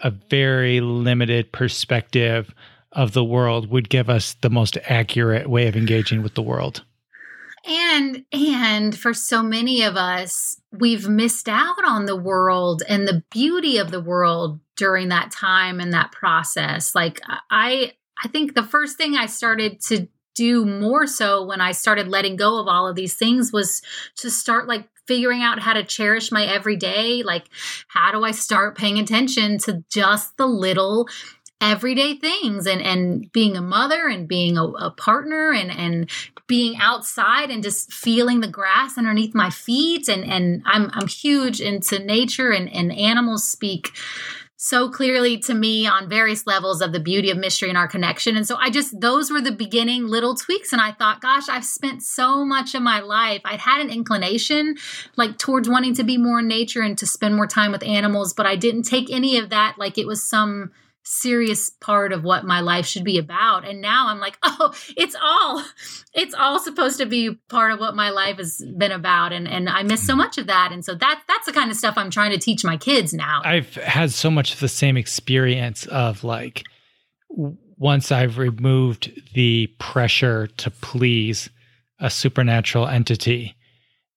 a 0.00 0.10
very 0.10 0.80
limited 0.80 1.52
perspective 1.52 2.52
of 2.90 3.12
the 3.12 3.24
world 3.24 3.70
would 3.70 3.88
give 3.88 4.10
us 4.10 4.34
the 4.40 4.50
most 4.50 4.76
accurate 4.88 5.48
way 5.48 5.68
of 5.68 5.76
engaging 5.76 6.22
with 6.22 6.34
the 6.34 6.42
world. 6.42 6.82
And 7.68 8.24
and 8.32 8.96
for 8.96 9.12
so 9.12 9.42
many 9.42 9.82
of 9.82 9.96
us, 9.96 10.60
we've 10.72 11.08
missed 11.08 11.48
out 11.48 11.84
on 11.84 12.06
the 12.06 12.16
world 12.16 12.82
and 12.88 13.06
the 13.06 13.24
beauty 13.30 13.78
of 13.78 13.90
the 13.90 14.00
world 14.00 14.60
during 14.76 15.08
that 15.08 15.32
time 15.32 15.80
and 15.80 15.92
that 15.92 16.12
process. 16.12 16.94
Like 16.94 17.20
I 17.50 17.92
I 18.22 18.28
think 18.28 18.54
the 18.54 18.62
first 18.62 18.96
thing 18.96 19.16
I 19.16 19.26
started 19.26 19.80
to 19.86 20.08
do 20.36 20.64
more 20.64 21.06
so 21.06 21.44
when 21.44 21.60
I 21.60 21.72
started 21.72 22.06
letting 22.06 22.36
go 22.36 22.60
of 22.60 22.68
all 22.68 22.86
of 22.86 22.94
these 22.94 23.14
things 23.14 23.52
was 23.52 23.82
to 24.16 24.30
start 24.30 24.68
like 24.68 24.88
figuring 25.06 25.42
out 25.42 25.58
how 25.58 25.72
to 25.72 25.82
cherish 25.82 26.30
my 26.30 26.44
everyday. 26.44 27.22
Like, 27.22 27.46
how 27.88 28.12
do 28.12 28.22
I 28.22 28.30
start 28.30 28.76
paying 28.76 28.98
attention 28.98 29.58
to 29.58 29.82
just 29.88 30.36
the 30.36 30.46
little 30.46 31.08
everyday 31.58 32.14
things 32.14 32.66
and 32.66 32.82
and 32.82 33.32
being 33.32 33.56
a 33.56 33.62
mother 33.62 34.08
and 34.08 34.28
being 34.28 34.58
a, 34.58 34.64
a, 34.64 34.90
partner 34.90 35.54
and 35.54 35.70
and 35.70 36.10
being 36.46 36.76
outside 36.78 37.50
and 37.50 37.62
just 37.62 37.90
feeling 37.90 38.40
the 38.40 38.46
grass 38.46 38.98
underneath 38.98 39.34
my 39.34 39.48
feet 39.48 40.06
and 40.06 40.22
and 40.22 40.62
I'm 40.66 40.90
I'm 40.92 41.08
huge 41.08 41.62
into 41.62 41.98
nature 41.98 42.50
and 42.50 42.68
and 42.68 42.92
animals 42.92 43.48
speak 43.48 43.92
so 44.56 44.88
clearly 44.88 45.36
to 45.38 45.52
me 45.52 45.86
on 45.86 46.08
various 46.08 46.46
levels 46.46 46.80
of 46.80 46.92
the 46.92 47.00
beauty 47.00 47.30
of 47.30 47.36
mystery 47.36 47.68
and 47.68 47.76
our 47.76 47.86
connection. 47.86 48.36
And 48.36 48.46
so 48.46 48.56
I 48.56 48.70
just, 48.70 48.98
those 49.00 49.30
were 49.30 49.40
the 49.40 49.52
beginning 49.52 50.06
little 50.06 50.34
tweaks. 50.34 50.72
And 50.72 50.80
I 50.80 50.92
thought, 50.92 51.20
gosh, 51.20 51.48
I've 51.48 51.64
spent 51.64 52.02
so 52.02 52.44
much 52.44 52.74
of 52.74 52.82
my 52.82 53.00
life. 53.00 53.42
I'd 53.44 53.60
had 53.60 53.82
an 53.82 53.90
inclination 53.90 54.76
like 55.16 55.36
towards 55.36 55.68
wanting 55.68 55.94
to 55.96 56.04
be 56.04 56.16
more 56.16 56.38
in 56.38 56.48
nature 56.48 56.80
and 56.80 56.96
to 56.98 57.06
spend 57.06 57.36
more 57.36 57.46
time 57.46 57.70
with 57.70 57.82
animals, 57.82 58.32
but 58.32 58.46
I 58.46 58.56
didn't 58.56 58.84
take 58.84 59.10
any 59.10 59.36
of 59.36 59.50
that 59.50 59.76
like 59.78 59.98
it 59.98 60.06
was 60.06 60.24
some 60.24 60.72
serious 61.06 61.70
part 61.70 62.12
of 62.12 62.24
what 62.24 62.44
my 62.44 62.60
life 62.60 62.86
should 62.86 63.04
be 63.04 63.18
about. 63.18 63.66
And 63.66 63.80
now 63.80 64.08
i'm 64.08 64.18
like 64.18 64.38
oh 64.42 64.74
it's 64.96 65.16
all 65.20 65.62
it's 66.12 66.34
all 66.34 66.58
supposed 66.58 66.98
to 66.98 67.06
be 67.06 67.34
part 67.48 67.72
of 67.72 67.80
what 67.80 67.94
my 67.94 68.10
life 68.10 68.38
has 68.38 68.62
been 68.76 68.92
about. 68.92 69.32
And 69.32 69.48
and 69.48 69.68
i 69.68 69.82
miss 69.82 70.04
so 70.04 70.14
mm. 70.14 70.18
much 70.18 70.38
of 70.38 70.46
that. 70.48 70.72
And 70.72 70.84
so 70.84 70.94
that 70.94 71.22
that's 71.28 71.46
the 71.46 71.52
kind 71.52 71.70
of 71.70 71.76
stuff 71.76 71.94
i'm 71.96 72.10
trying 72.10 72.32
to 72.32 72.38
teach 72.38 72.64
my 72.64 72.76
kids 72.76 73.12
now. 73.12 73.42
I've 73.44 73.74
had 73.74 74.10
so 74.10 74.30
much 74.30 74.52
of 74.54 74.60
the 74.60 74.68
same 74.68 74.96
experience 74.96 75.86
of 75.86 76.24
like 76.24 76.64
once 77.28 78.10
i've 78.10 78.38
removed 78.38 79.10
the 79.34 79.68
pressure 79.78 80.46
to 80.46 80.70
please 80.70 81.50
a 82.00 82.10
supernatural 82.10 82.86
entity 82.86 83.54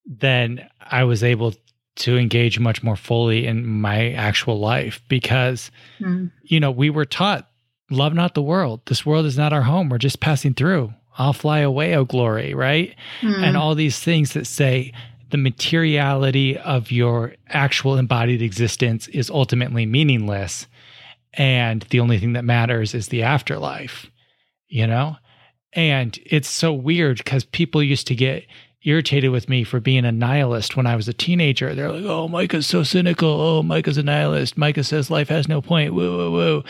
then 0.06 0.66
i 0.80 1.04
was 1.04 1.24
able 1.24 1.54
to 2.00 2.18
engage 2.18 2.60
much 2.60 2.84
more 2.84 2.96
fully 2.96 3.46
in 3.46 3.66
my 3.66 4.12
actual 4.12 4.60
life 4.60 5.02
because 5.08 5.72
mm. 6.00 6.32
you 6.44 6.60
know 6.60 6.72
we 6.72 6.90
were 6.90 7.06
taught 7.06 7.50
love 7.92 8.14
not 8.14 8.34
the 8.34 8.42
world. 8.42 8.82
This 8.86 9.06
world 9.06 9.26
is 9.26 9.38
not 9.38 9.54
our 9.54 9.64
home. 9.64 9.90
We're 9.90 9.98
just 9.98 10.20
passing 10.20 10.54
through. 10.54 10.94
I'll 11.18 11.34
fly 11.34 11.60
away 11.60 11.96
oh 11.96 12.06
glory 12.06 12.54
right? 12.54 12.96
Mm. 13.22 13.44
and 13.44 13.58
all 13.58 13.76
these 13.76 14.00
things 14.00 14.34
that 14.34 14.48
say 14.48 14.94
the 15.32 15.38
materiality 15.38 16.58
of 16.58 16.92
your 16.92 17.36
actual 17.50 17.98
embodied 17.98 18.42
existence 18.42 19.08
is 19.10 19.30
ultimately 19.30 19.86
meaningless 19.86 20.66
and 21.34 21.84
the 21.92 22.00
only 22.00 22.18
thing 22.18 22.34
that 22.34 22.44
matters 22.44 22.96
is 22.96 23.10
the 23.10 23.22
afterlife 23.22 24.10
you 24.70 24.88
know? 24.88 25.18
And 25.74 26.18
it's 26.26 26.48
so 26.48 26.72
weird 26.72 27.18
because 27.18 27.44
people 27.44 27.84
used 27.84 28.08
to 28.08 28.16
get 28.16 28.46
irritated 28.90 29.32
with 29.32 29.48
me 29.48 29.64
for 29.64 29.80
being 29.80 30.04
a 30.04 30.12
nihilist 30.12 30.76
when 30.76 30.88
I 30.88 30.96
was 30.96 31.08
a 31.08 31.14
teenager. 31.14 31.74
They're 31.74 31.92
like, 31.92 32.06
"Oh, 32.06 32.28
Micah's 32.28 32.68
so 32.68 32.84
cynical. 32.84 33.30
Oh, 33.30 33.64
Micah's 33.64 33.98
a 33.98 34.04
nihilist. 34.04 34.58
Micah 34.58 34.84
says 34.84 35.10
life 35.10 35.30
has 35.30 35.48
no 35.48 35.62
point." 35.62 35.94
Woo, 35.94 36.18
woo, 36.18 36.32
woo. 36.32 36.64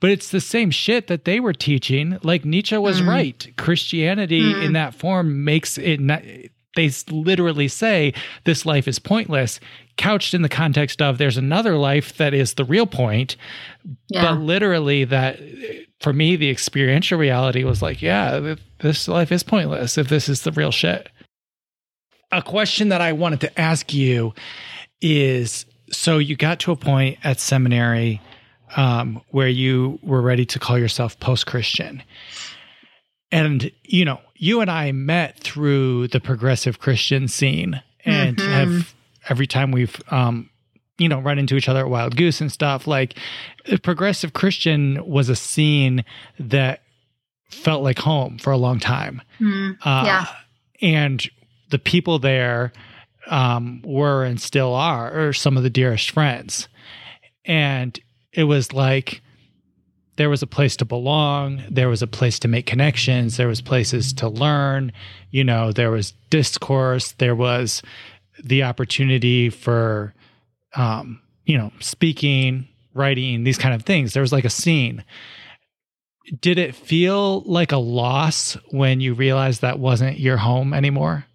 But 0.00 0.10
it's 0.10 0.30
the 0.30 0.40
same 0.40 0.70
shit 0.70 1.06
that 1.06 1.24
they 1.24 1.38
were 1.38 1.52
teaching. 1.52 2.18
Like 2.22 2.44
Nietzsche 2.44 2.76
was 2.76 3.00
mm. 3.00 3.08
right. 3.08 3.52
Christianity 3.56 4.54
mm. 4.54 4.64
in 4.64 4.72
that 4.72 4.94
form 4.94 5.44
makes 5.44 5.78
it. 5.78 6.00
Not, 6.00 6.22
they 6.74 6.90
literally 7.10 7.68
say 7.68 8.12
this 8.44 8.66
life 8.66 8.86
is 8.86 8.98
pointless, 8.98 9.60
couched 9.96 10.34
in 10.34 10.42
the 10.42 10.48
context 10.48 11.00
of 11.00 11.16
there's 11.16 11.38
another 11.38 11.76
life 11.76 12.18
that 12.18 12.34
is 12.34 12.54
the 12.54 12.64
real 12.64 12.86
point. 12.86 13.36
Yeah. 14.08 14.22
But 14.22 14.40
literally, 14.40 15.04
that 15.04 15.40
for 16.00 16.12
me, 16.12 16.36
the 16.36 16.50
experiential 16.50 17.18
reality 17.18 17.64
was 17.64 17.80
like, 17.80 18.02
yeah, 18.02 18.56
this 18.80 19.08
life 19.08 19.32
is 19.32 19.42
pointless 19.42 19.96
if 19.96 20.08
this 20.08 20.28
is 20.28 20.42
the 20.42 20.52
real 20.52 20.70
shit 20.70 21.08
a 22.32 22.42
question 22.42 22.88
that 22.88 23.00
I 23.00 23.12
wanted 23.12 23.40
to 23.42 23.60
ask 23.60 23.92
you 23.92 24.34
is 25.00 25.66
so 25.90 26.18
you 26.18 26.36
got 26.36 26.60
to 26.60 26.72
a 26.72 26.76
point 26.76 27.18
at 27.22 27.40
seminary 27.40 28.20
um, 28.76 29.22
where 29.30 29.48
you 29.48 29.98
were 30.02 30.20
ready 30.20 30.44
to 30.46 30.58
call 30.58 30.78
yourself 30.78 31.18
post 31.20 31.46
Christian. 31.46 32.02
And, 33.30 33.70
you 33.84 34.04
know, 34.04 34.20
you 34.34 34.60
and 34.60 34.70
I 34.70 34.92
met 34.92 35.38
through 35.40 36.08
the 36.08 36.20
progressive 36.20 36.78
Christian 36.78 37.28
scene 37.28 37.82
and 38.04 38.36
mm-hmm. 38.36 38.50
have 38.50 38.94
every 39.28 39.46
time 39.46 39.72
we've, 39.72 40.00
um, 40.12 40.50
you 40.98 41.08
know, 41.08 41.20
run 41.20 41.38
into 41.38 41.56
each 41.56 41.68
other 41.68 41.80
at 41.80 41.88
Wild 41.88 42.16
Goose 42.16 42.40
and 42.40 42.50
stuff, 42.50 42.86
like 42.86 43.14
the 43.66 43.78
progressive 43.78 44.32
Christian 44.32 45.04
was 45.06 45.28
a 45.28 45.36
scene 45.36 46.04
that 46.38 46.82
felt 47.50 47.82
like 47.82 47.98
home 47.98 48.38
for 48.38 48.52
a 48.52 48.56
long 48.56 48.78
time. 48.80 49.22
Mm, 49.40 49.76
uh, 49.82 50.02
yeah. 50.06 50.26
And 50.80 51.28
the 51.76 51.82
people 51.82 52.18
there 52.18 52.72
um, 53.26 53.82
were 53.84 54.24
and 54.24 54.40
still 54.40 54.74
are, 54.74 55.28
are 55.28 55.32
some 55.34 55.58
of 55.58 55.62
the 55.62 55.68
dearest 55.68 56.10
friends. 56.10 56.68
And 57.44 58.00
it 58.32 58.44
was 58.44 58.72
like 58.72 59.20
there 60.16 60.30
was 60.30 60.42
a 60.42 60.46
place 60.46 60.74
to 60.76 60.86
belong, 60.86 61.62
there 61.68 61.90
was 61.90 62.00
a 62.00 62.06
place 62.06 62.38
to 62.38 62.48
make 62.48 62.64
connections, 62.64 63.36
there 63.36 63.46
was 63.46 63.60
places 63.60 64.14
to 64.14 64.28
learn, 64.30 64.90
you 65.30 65.44
know, 65.44 65.70
there 65.70 65.90
was 65.90 66.14
discourse, 66.30 67.12
there 67.12 67.34
was 67.34 67.82
the 68.42 68.62
opportunity 68.62 69.50
for 69.50 70.14
um, 70.76 71.20
you 71.44 71.58
know, 71.58 71.72
speaking, 71.80 72.68
writing, 72.94 73.44
these 73.44 73.58
kind 73.58 73.74
of 73.74 73.82
things. 73.82 74.14
There 74.14 74.22
was 74.22 74.32
like 74.32 74.46
a 74.46 74.50
scene. 74.50 75.04
Did 76.40 76.56
it 76.56 76.74
feel 76.74 77.42
like 77.42 77.70
a 77.70 77.76
loss 77.76 78.54
when 78.70 79.00
you 79.00 79.12
realized 79.12 79.60
that 79.60 79.78
wasn't 79.78 80.18
your 80.18 80.38
home 80.38 80.72
anymore? 80.72 81.25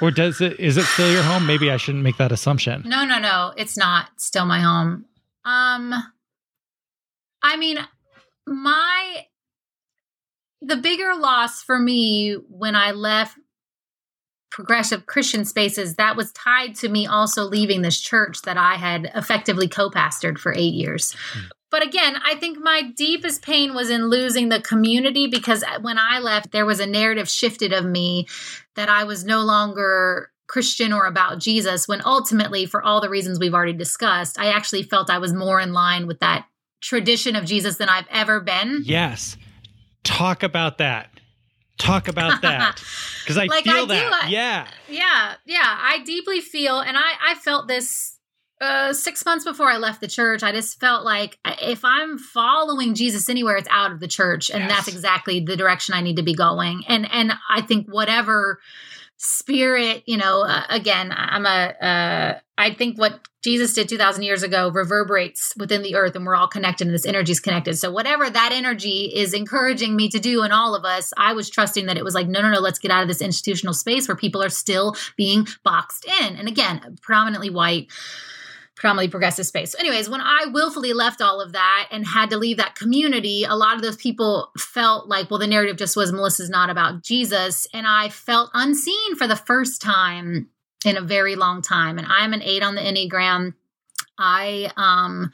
Or 0.00 0.10
does 0.10 0.40
it 0.40 0.58
is 0.58 0.76
it 0.76 0.84
still 0.84 1.10
your 1.10 1.22
home? 1.22 1.46
Maybe 1.46 1.70
I 1.70 1.76
shouldn't 1.76 2.04
make 2.04 2.16
that 2.18 2.32
assumption. 2.32 2.82
No, 2.86 3.04
no, 3.04 3.18
no. 3.18 3.52
It's 3.56 3.76
not 3.76 4.08
still 4.18 4.46
my 4.46 4.60
home. 4.60 5.06
Um 5.44 5.94
I 7.42 7.56
mean 7.56 7.78
my 8.46 9.26
the 10.60 10.76
bigger 10.76 11.14
loss 11.14 11.62
for 11.62 11.78
me 11.78 12.34
when 12.48 12.74
I 12.74 12.92
left 12.92 13.38
progressive 14.50 15.06
Christian 15.06 15.44
spaces, 15.44 15.96
that 15.96 16.16
was 16.16 16.30
tied 16.32 16.76
to 16.76 16.88
me 16.88 17.06
also 17.06 17.42
leaving 17.42 17.82
this 17.82 18.00
church 18.00 18.42
that 18.42 18.56
I 18.56 18.76
had 18.76 19.10
effectively 19.14 19.68
co 19.68 19.90
pastored 19.90 20.38
for 20.38 20.54
eight 20.54 20.74
years. 20.74 21.16
But 21.74 21.82
again, 21.82 22.14
I 22.24 22.36
think 22.36 22.56
my 22.60 22.82
deepest 22.82 23.42
pain 23.42 23.74
was 23.74 23.90
in 23.90 24.08
losing 24.08 24.48
the 24.48 24.60
community 24.60 25.26
because 25.26 25.64
when 25.80 25.98
I 25.98 26.20
left, 26.20 26.52
there 26.52 26.64
was 26.64 26.78
a 26.78 26.86
narrative 26.86 27.28
shifted 27.28 27.72
of 27.72 27.84
me 27.84 28.28
that 28.76 28.88
I 28.88 29.02
was 29.02 29.24
no 29.24 29.40
longer 29.40 30.30
Christian 30.46 30.92
or 30.92 31.06
about 31.06 31.40
Jesus, 31.40 31.88
when 31.88 32.00
ultimately, 32.06 32.64
for 32.64 32.80
all 32.80 33.00
the 33.00 33.08
reasons 33.08 33.40
we've 33.40 33.54
already 33.54 33.72
discussed, 33.72 34.38
I 34.38 34.52
actually 34.52 34.84
felt 34.84 35.10
I 35.10 35.18
was 35.18 35.32
more 35.32 35.58
in 35.58 35.72
line 35.72 36.06
with 36.06 36.20
that 36.20 36.46
tradition 36.80 37.34
of 37.34 37.44
Jesus 37.44 37.76
than 37.76 37.88
I've 37.88 38.06
ever 38.08 38.38
been. 38.38 38.82
Yes. 38.84 39.36
Talk 40.04 40.44
about 40.44 40.78
that. 40.78 41.10
Talk 41.76 42.06
about 42.06 42.40
that. 42.42 42.80
Because 43.24 43.36
I 43.36 43.46
Like, 43.46 43.64
feel 43.64 43.72
I 43.74 43.80
do, 43.80 43.86
that. 43.88 44.20
I- 44.26 44.28
yeah. 44.28 44.68
Yeah, 44.88 45.34
yeah. 45.44 45.78
I 45.80 46.04
deeply 46.04 46.40
feel, 46.40 46.78
and 46.78 46.96
I, 46.96 47.14
I 47.30 47.34
felt 47.34 47.66
this 47.66 48.13
uh, 48.60 48.92
six 48.92 49.24
months 49.24 49.44
before 49.44 49.68
I 49.70 49.76
left 49.76 50.00
the 50.00 50.08
church. 50.08 50.42
I 50.42 50.52
just 50.52 50.78
felt 50.80 51.04
like 51.04 51.38
if 51.60 51.84
I'm 51.84 52.18
following 52.18 52.94
Jesus 52.94 53.28
anywhere, 53.28 53.56
it's 53.56 53.68
out 53.70 53.92
of 53.92 54.00
the 54.00 54.08
church, 54.08 54.50
and 54.50 54.64
Yes. 54.64 54.70
that's 54.70 54.88
exactly 54.88 55.40
the 55.40 55.56
direction 55.56 55.94
I 55.94 56.00
need 56.00 56.16
to 56.16 56.22
be 56.22 56.34
going. 56.34 56.84
And 56.88 57.10
and 57.10 57.32
I 57.50 57.60
think 57.62 57.88
whatever 57.88 58.60
spirit, 59.16 60.02
you 60.06 60.16
know, 60.16 60.42
uh, 60.42 60.62
again, 60.68 61.12
I'm 61.16 61.46
a, 61.46 61.48
uh, 61.80 62.38
I 62.58 62.74
think 62.74 62.98
what 62.98 63.20
Jesus 63.42 63.72
did 63.72 63.88
2,000 63.88 64.22
years 64.22 64.42
ago 64.42 64.70
reverberates 64.70 65.54
within 65.56 65.82
the 65.82 65.94
earth, 65.94 66.14
and 66.16 66.26
we're 66.26 66.36
all 66.36 66.48
connected, 66.48 66.86
and 66.86 66.94
this 66.94 67.06
energy 67.06 67.32
is 67.32 67.40
connected. 67.40 67.78
So 67.78 67.90
whatever 67.90 68.28
that 68.28 68.50
energy 68.52 69.10
is 69.14 69.32
encouraging 69.32 69.94
me 69.96 70.08
to 70.10 70.18
do, 70.18 70.42
and 70.42 70.52
all 70.52 70.74
of 70.74 70.84
us, 70.84 71.12
I 71.16 71.32
was 71.32 71.48
trusting 71.48 71.86
that 71.86 71.96
it 71.96 72.04
was 72.04 72.14
like, 72.14 72.28
no, 72.28 72.42
no, 72.42 72.50
no, 72.50 72.60
let's 72.60 72.78
get 72.78 72.90
out 72.90 73.02
of 73.02 73.08
this 73.08 73.20
institutional 73.22 73.74
space 73.74 74.08
where 74.08 74.16
people 74.16 74.42
are 74.42 74.48
still 74.48 74.96
being 75.16 75.46
boxed 75.62 76.06
in. 76.20 76.36
And 76.36 76.48
again, 76.48 76.96
predominantly 77.00 77.50
white 77.50 77.88
predominantly 78.84 79.08
progressive 79.10 79.46
space. 79.46 79.72
So 79.72 79.78
anyways, 79.78 80.10
when 80.10 80.20
I 80.20 80.44
willfully 80.52 80.92
left 80.92 81.22
all 81.22 81.40
of 81.40 81.52
that 81.52 81.88
and 81.90 82.06
had 82.06 82.28
to 82.28 82.36
leave 82.36 82.58
that 82.58 82.74
community, 82.74 83.44
a 83.44 83.54
lot 83.54 83.76
of 83.76 83.80
those 83.80 83.96
people 83.96 84.50
felt 84.58 85.08
like, 85.08 85.30
well, 85.30 85.40
the 85.40 85.46
narrative 85.46 85.78
just 85.78 85.96
was 85.96 86.12
Melissa's 86.12 86.50
not 86.50 86.68
about 86.68 87.02
Jesus. 87.02 87.66
And 87.72 87.86
I 87.86 88.10
felt 88.10 88.50
unseen 88.52 89.16
for 89.16 89.26
the 89.26 89.36
first 89.36 89.80
time 89.80 90.50
in 90.84 90.98
a 90.98 91.00
very 91.00 91.34
long 91.34 91.62
time. 91.62 91.96
And 91.96 92.06
I'm 92.06 92.34
an 92.34 92.42
eight 92.42 92.62
on 92.62 92.74
the 92.74 92.82
Enneagram. 92.82 93.54
I 94.18 94.70
um 94.76 95.32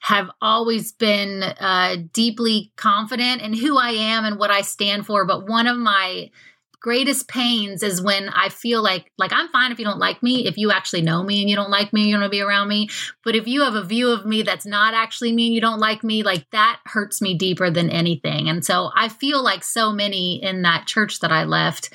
have 0.00 0.28
always 0.42 0.92
been 0.92 1.42
uh, 1.44 1.96
deeply 2.12 2.72
confident 2.76 3.40
in 3.40 3.54
who 3.54 3.78
I 3.78 3.90
am 3.90 4.26
and 4.26 4.38
what 4.38 4.50
I 4.50 4.60
stand 4.60 5.06
for. 5.06 5.24
But 5.24 5.48
one 5.48 5.66
of 5.66 5.78
my 5.78 6.28
greatest 6.82 7.28
pains 7.28 7.82
is 7.82 8.02
when 8.02 8.28
I 8.28 8.48
feel 8.48 8.82
like 8.82 9.10
like 9.16 9.32
I'm 9.32 9.48
fine 9.48 9.70
if 9.70 9.78
you 9.78 9.84
don't 9.84 10.00
like 10.00 10.22
me, 10.22 10.46
if 10.46 10.58
you 10.58 10.72
actually 10.72 11.02
know 11.02 11.22
me 11.22 11.40
and 11.40 11.48
you 11.48 11.56
don't 11.56 11.70
like 11.70 11.92
me, 11.92 12.06
you 12.06 12.12
don't 12.12 12.22
want 12.22 12.32
to 12.32 12.36
be 12.36 12.42
around 12.42 12.68
me. 12.68 12.90
But 13.24 13.36
if 13.36 13.46
you 13.46 13.62
have 13.62 13.76
a 13.76 13.84
view 13.84 14.10
of 14.10 14.26
me 14.26 14.42
that's 14.42 14.66
not 14.66 14.92
actually 14.92 15.32
me 15.32 15.46
and 15.46 15.54
you 15.54 15.60
don't 15.60 15.78
like 15.78 16.02
me, 16.02 16.24
like 16.24 16.50
that 16.50 16.80
hurts 16.84 17.22
me 17.22 17.34
deeper 17.34 17.70
than 17.70 17.88
anything. 17.88 18.48
And 18.48 18.64
so 18.64 18.90
I 18.94 19.08
feel 19.08 19.42
like 19.42 19.62
so 19.62 19.92
many 19.92 20.42
in 20.42 20.62
that 20.62 20.86
church 20.86 21.20
that 21.20 21.32
I 21.32 21.44
left 21.44 21.90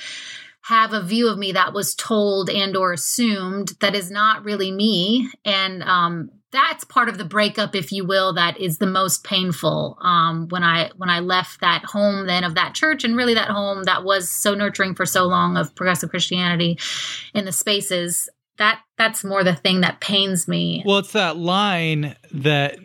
have 0.61 0.93
a 0.93 1.03
view 1.03 1.29
of 1.29 1.37
me 1.37 1.51
that 1.51 1.73
was 1.73 1.93
told 1.93 2.49
and 2.49 2.75
or 2.75 2.93
assumed 2.93 3.73
that 3.81 3.95
is 3.95 4.09
not 4.09 4.43
really 4.43 4.71
me 4.71 5.29
and 5.45 5.83
um 5.83 6.31
that's 6.57 6.83
part 6.83 7.07
of 7.09 7.17
the 7.17 7.25
breakup 7.25 7.75
if 7.75 7.91
you 7.91 8.03
will 8.05 8.33
that 8.33 8.59
is 8.59 8.79
the 8.79 8.87
most 8.87 9.23
painful 9.23 9.97
um 10.01 10.47
when 10.49 10.63
i 10.63 10.89
when 10.97 11.09
i 11.09 11.19
left 11.19 11.61
that 11.61 11.83
home 11.85 12.25
then 12.25 12.43
of 12.43 12.55
that 12.55 12.73
church 12.73 13.03
and 13.03 13.15
really 13.15 13.33
that 13.35 13.49
home 13.49 13.83
that 13.83 14.03
was 14.03 14.29
so 14.29 14.55
nurturing 14.55 14.95
for 14.95 15.05
so 15.05 15.25
long 15.25 15.55
of 15.57 15.73
progressive 15.75 16.09
christianity 16.09 16.77
in 17.33 17.45
the 17.45 17.51
spaces 17.51 18.29
that 18.57 18.79
that's 18.97 19.23
more 19.23 19.43
the 19.43 19.55
thing 19.55 19.81
that 19.81 19.99
pains 19.99 20.47
me 20.47 20.81
Well, 20.85 20.97
it's 20.97 21.11
that 21.13 21.37
line 21.37 22.15
that 22.31 22.77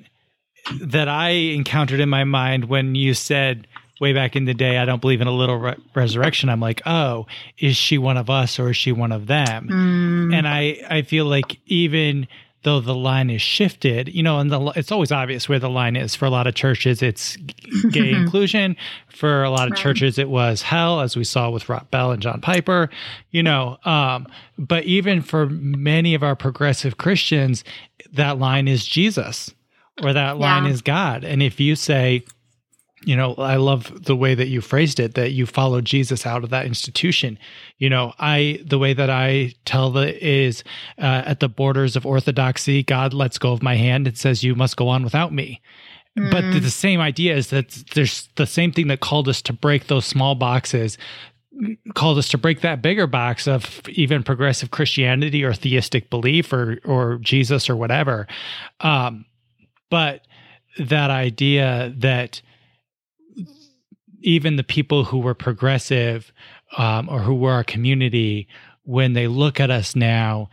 that 0.81 1.09
I 1.09 1.31
encountered 1.31 1.99
in 1.99 2.09
my 2.09 2.25
mind 2.25 2.67
when 2.67 2.95
you 2.95 3.15
said 3.15 3.67
way 4.01 4.13
back 4.13 4.37
in 4.37 4.45
the 4.45 4.55
day, 4.55 4.79
I 4.79 4.85
don't 4.85 5.01
believe 5.01 5.21
in 5.21 5.27
a 5.29 5.33
little 5.33 5.59
re- 5.59 5.77
resurrection. 5.95 6.49
I'm 6.49 6.61
like, 6.61 6.83
oh, 6.87 7.27
is 7.59 7.77
she 7.77 7.99
one 7.99 8.17
of 8.17 8.29
us 8.29 8.59
or 8.59 8.71
is 8.71 8.77
she 8.77 8.93
one 8.93 9.13
of 9.13 9.27
them? 9.29 9.69
Mm, 9.69 10.35
And 10.35 10.47
I 10.47 10.79
I 10.89 11.03
feel 11.03 11.25
like 11.25 11.59
even 11.67 12.29
though 12.65 12.81
the 12.81 12.95
line 12.95 13.29
is 13.31 13.43
shifted, 13.43 14.09
you 14.15 14.23
know, 14.23 14.39
and 14.39 14.51
the 14.51 14.61
it's 14.77 14.93
always 14.93 15.11
obvious 15.11 15.49
where 15.49 15.59
the 15.59 15.69
line 15.71 15.97
is. 15.97 16.15
For 16.15 16.27
a 16.27 16.31
lot 16.31 16.47
of 16.47 16.55
churches, 16.55 17.03
it's 17.03 17.37
gay 17.91 18.13
inclusion. 18.15 18.77
For 19.09 19.43
a 19.43 19.51
lot 19.51 19.67
of 19.69 19.73
Right. 19.73 19.83
churches, 19.83 20.19
it 20.19 20.29
was 20.29 20.63
hell, 20.63 21.01
as 21.01 21.17
we 21.17 21.25
saw 21.25 21.51
with 21.51 21.69
Rob 21.69 21.91
Bell 21.91 22.13
and 22.13 22.23
John 22.23 22.41
Piper. 22.41 22.89
You 23.31 23.43
know, 23.43 23.79
um, 23.85 24.27
but 24.59 24.85
even 24.85 25.23
for 25.23 25.47
many 25.49 26.15
of 26.15 26.23
our 26.23 26.37
progressive 26.37 26.99
Christians, 26.99 27.65
that 28.13 28.39
line 28.39 28.69
is 28.69 28.87
Jesus, 28.87 29.53
or 30.03 30.13
that 30.13 30.39
line 30.39 30.65
Yeah. 30.65 30.71
is 30.71 30.83
God. 30.83 31.25
And 31.25 31.43
if 31.43 31.59
you 31.61 31.75
say, 31.77 32.25
you 33.05 33.17
know 33.17 33.35
i 33.35 33.57
love 33.57 34.05
the 34.05 34.17
way 34.17 34.35
that 34.35 34.49
you 34.49 34.61
phrased 34.61 35.01
it 35.01 35.15
that 35.15 35.33
you 35.33 35.47
follow 35.47 35.81
jesus 35.81 36.27
out 36.27 36.45
of 36.45 36.51
that 36.51 36.67
institution. 36.67 37.39
You 37.79 37.91
know 37.91 38.15
i 38.19 38.61
the 38.65 38.79
way 38.79 38.95
that 38.95 39.11
i 39.11 39.53
tell 39.65 39.91
the 39.91 40.25
is 40.25 40.65
uh, 40.99 41.23
at 41.27 41.41
the 41.41 41.49
borders 41.49 41.97
of 41.97 42.07
orthodoxy 42.07 42.83
god 42.83 43.13
lets 43.13 43.39
go 43.39 43.53
of 43.53 43.63
my 43.63 43.77
hand 43.77 44.07
and 44.07 44.17
says 44.17 44.45
you 44.45 44.55
must 44.55 44.77
go 44.77 44.89
on 44.89 45.03
without 45.05 45.33
me. 45.33 45.61
But 46.15 46.53
the, 46.53 46.61
the 46.61 46.71
same 46.71 47.01
idea 47.01 47.35
is 47.35 47.49
that 47.49 47.71
there's 47.95 48.29
the 48.35 48.47
same 48.47 48.71
thing 48.71 48.89
that 48.89 49.01
called 49.01 49.29
us 49.29 49.41
to 49.43 49.55
break 49.55 49.87
those 49.87 50.05
small 50.05 50.35
boxes 50.35 50.99
called 51.95 52.19
us 52.19 52.29
to 52.29 52.39
break 52.39 52.63
that 52.63 52.83
bigger 52.83 53.07
box 53.07 53.47
of 53.47 53.83
even 53.89 54.23
progressive 54.23 54.71
christianity 54.71 55.45
or 55.45 55.53
theistic 55.53 56.09
belief 56.11 56.53
or 56.53 56.79
or 56.85 57.19
jesus 57.19 57.69
or 57.69 57.77
whatever. 57.77 58.27
Um 58.81 59.25
but 59.91 60.27
that 60.79 61.11
idea 61.11 61.93
that 61.99 62.41
even 64.23 64.57
the 64.57 64.65
people 64.65 65.05
who 65.05 65.19
were 65.19 65.35
progressive 65.35 66.33
um, 66.77 67.09
or 67.09 67.21
who 67.21 67.35
were 67.35 67.53
our 67.53 67.65
community, 67.65 68.49
when 68.85 69.13
they 69.13 69.27
look 69.27 69.61
at 69.61 69.71
us 69.71 69.95
now, 69.95 70.49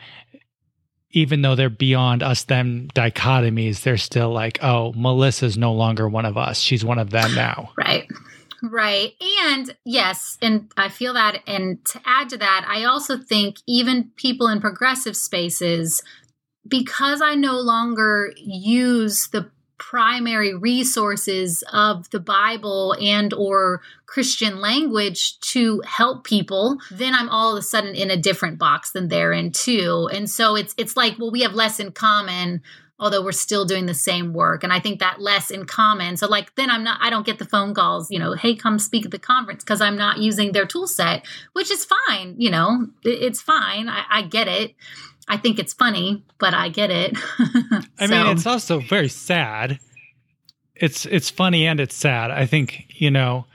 even 1.12 1.42
though 1.42 1.56
they're 1.56 1.70
beyond 1.70 2.22
us 2.22 2.44
them 2.44 2.88
dichotomies, 2.94 3.82
they're 3.82 3.98
still 3.98 4.32
like, 4.32 4.64
oh, 4.64 4.94
Melissa's 4.94 5.58
no 5.58 5.74
longer 5.74 6.08
one 6.08 6.26
of 6.26 6.38
us. 6.38 6.60
She's 6.60 6.86
one 6.86 7.00
of 7.00 7.10
them 7.10 7.34
now. 7.36 7.72
Right. 7.78 8.08
Right. 8.62 9.14
And 9.46 9.74
yes, 9.86 10.38
and 10.42 10.70
I 10.76 10.90
feel 10.90 11.14
that. 11.14 11.42
And 11.48 11.84
to 11.86 12.02
add 12.06 12.30
to 12.30 12.38
that, 12.38 12.66
I 12.68 12.84
also 12.84 13.18
think 13.18 13.58
even 13.68 14.12
people 14.18 14.48
in 14.48 14.60
progressive 14.60 15.16
spaces, 15.16 16.04
because 16.68 17.22
I 17.22 17.36
no 17.36 17.58
longer 17.58 18.34
use 18.36 19.30
the 19.30 19.50
primary 19.80 20.54
resources 20.54 21.64
of 21.74 22.10
the 22.12 22.20
bible 22.20 22.96
and 23.02 23.34
or 23.34 23.82
christian 24.06 24.60
language 24.60 25.40
to 25.40 25.82
help 25.86 26.24
people 26.24 26.78
then 26.92 27.16
i'm 27.16 27.30
all 27.30 27.52
of 27.54 27.58
a 27.58 27.62
sudden 27.62 27.96
in 27.96 28.12
a 28.12 28.18
different 28.18 28.58
box 28.60 28.92
than 28.92 29.08
they're 29.08 29.32
in 29.34 29.52
too. 29.52 30.10
And 30.14 30.30
so 30.30 30.56
it's 30.56 30.74
it's 30.78 30.96
like 30.98 31.18
well 31.18 31.32
we 31.32 31.42
have 31.42 31.54
less 31.54 31.80
in 31.80 31.92
common 31.92 32.62
although 33.02 33.24
we're 33.24 33.32
still 33.32 33.64
doing 33.64 33.86
the 33.86 33.94
same 33.94 34.34
work. 34.34 34.64
And 34.64 34.74
i 34.74 34.80
think 34.80 35.00
that 35.00 35.22
less 35.22 35.50
in 35.52 35.66
common 35.66 36.18
so 36.18 36.28
like 36.28 36.54
then 36.56 36.70
i'm 36.70 36.84
not 36.84 37.00
i 37.02 37.10
don't 37.10 37.26
get 37.26 37.40
the 37.40 37.46
phone 37.46 37.74
calls 37.74 38.12
you 38.12 38.20
know 38.20 38.34
hey 38.34 38.56
come 38.56 38.80
speak 38.80 39.06
at 39.06 39.12
the 39.12 39.20
conference 39.20 39.64
because 39.64 39.82
i'm 39.82 39.96
not 39.98 40.18
using 40.18 40.52
their 40.52 40.66
tool 40.66 40.88
set 40.88 41.26
which 41.54 41.72
is 41.72 41.86
fine 41.86 42.36
you 42.38 42.50
know 42.52 42.88
it- 43.04 43.22
it's 43.22 43.42
fine. 43.42 43.88
I, 43.90 44.04
I 44.10 44.22
get 44.24 44.48
it 44.48 44.76
i 45.30 45.38
think 45.38 45.58
it's 45.60 45.74
funny 45.74 46.24
but 46.40 46.54
i 46.54 46.68
get 46.70 46.90
it 46.92 47.16
I 48.00 48.08
mean, 48.08 48.28
it's 48.36 48.46
also 48.46 48.80
very 48.80 49.08
sad. 49.10 49.80
It's 50.76 51.06
it's 51.06 51.30
funny 51.30 51.68
and 51.68 51.80
it's 51.80 51.96
sad. 51.96 52.32
I 52.32 52.46
think, 52.46 52.86
you 52.90 53.12
know, 53.12 53.46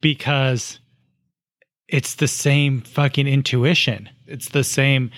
because 0.00 0.78
it's 1.88 2.14
the 2.16 2.28
same 2.28 2.80
fucking 2.80 3.26
intuition. 3.26 4.08
It's 4.26 4.48
the 4.50 4.64
same 4.64 5.10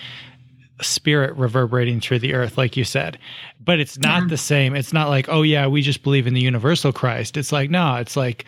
spirit 0.81 1.35
reverberating 1.37 1.99
through 1.99 2.19
the 2.19 2.33
earth 2.33 2.57
like 2.57 2.77
you 2.77 2.83
said. 2.83 3.17
But 3.59 3.79
it's 3.79 3.97
not 3.97 4.23
Yeah. 4.23 4.27
the 4.29 4.37
same. 4.37 4.75
It's 4.75 4.93
not 4.93 5.09
like, 5.09 5.27
"Oh 5.29 5.41
yeah, 5.41 5.67
we 5.67 5.81
just 5.81 6.03
believe 6.03 6.27
in 6.27 6.33
the 6.33 6.41
universal 6.41 6.91
Christ." 6.91 7.37
It's 7.37 7.51
like, 7.51 7.69
no, 7.69 7.95
it's 7.95 8.15
like 8.17 8.45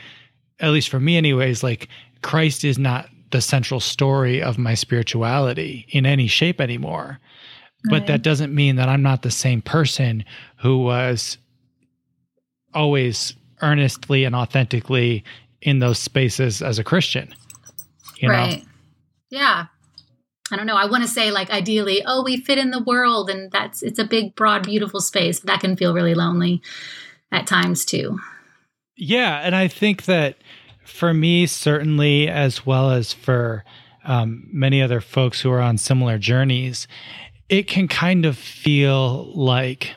at 0.60 0.72
least 0.72 0.90
for 0.90 1.00
me 1.00 1.18
anyways, 1.18 1.64
like 1.64 1.88
Christ 2.22 2.64
is 2.66 2.78
not 2.78 3.10
the 3.32 3.42
central 3.42 3.80
story 3.80 4.42
of 4.42 4.58
my 4.58 4.74
spirituality 4.74 5.86
in 5.90 6.06
any 6.06 6.28
shape 6.28 6.60
anymore 6.60 7.20
but 7.86 8.08
that 8.08 8.22
doesn't 8.22 8.54
mean 8.54 8.76
that 8.76 8.90
I'm 8.90 9.02
not 9.02 9.22
the 9.22 9.32
same 9.32 9.62
person 9.62 10.24
who 10.58 10.80
was 10.80 11.38
always 12.74 13.34
earnestly 13.62 14.24
and 14.24 14.36
authentically 14.36 15.24
in 15.62 15.80
those 15.80 16.00
spaces 16.00 16.62
as 16.62 16.80
a 16.80 16.84
Christian. 16.84 17.34
You 18.18 18.30
know? 18.30 18.36
right. 18.36 18.66
Yeah. 19.30 19.66
I 20.52 20.56
don't 20.58 20.66
know. 20.66 20.76
I 20.76 20.86
want 20.86 21.04
to 21.04 21.10
say 21.10 21.32
like 21.32 21.50
ideally, 21.50 22.04
oh, 22.06 22.24
we 22.24 22.38
fit 22.38 22.58
in 22.58 22.72
the 22.72 22.84
world 22.84 23.30
and 23.30 23.52
that's 23.52 23.82
it's 23.82 24.00
a 24.00 24.04
big, 24.04 24.36
broad, 24.36 24.64
beautiful 24.64 25.00
space. 25.00 25.40
That 25.40 25.62
can 25.62 25.78
feel 25.78 25.94
really 25.94 26.14
lonely 26.14 26.62
at 27.32 27.48
times 27.48 27.86
too. 27.86 28.20
Yeah, 28.98 29.40
and 29.40 29.56
I 29.56 29.68
think 29.68 30.06
that 30.06 30.38
for 30.84 31.14
me 31.14 31.48
certainly 31.48 32.28
as 32.28 32.66
well 32.66 32.92
as 32.92 33.14
for 33.14 33.64
um, 34.04 34.48
many 34.52 34.82
other 34.82 35.00
folks 35.00 35.42
who 35.42 35.52
are 35.52 35.62
on 35.62 35.78
similar 35.78 36.18
journeys, 36.18 36.88
it 37.52 37.68
can 37.68 37.90
kind 37.90 38.26
of 38.26 38.38
feel 38.38 39.26
like, 39.36 39.94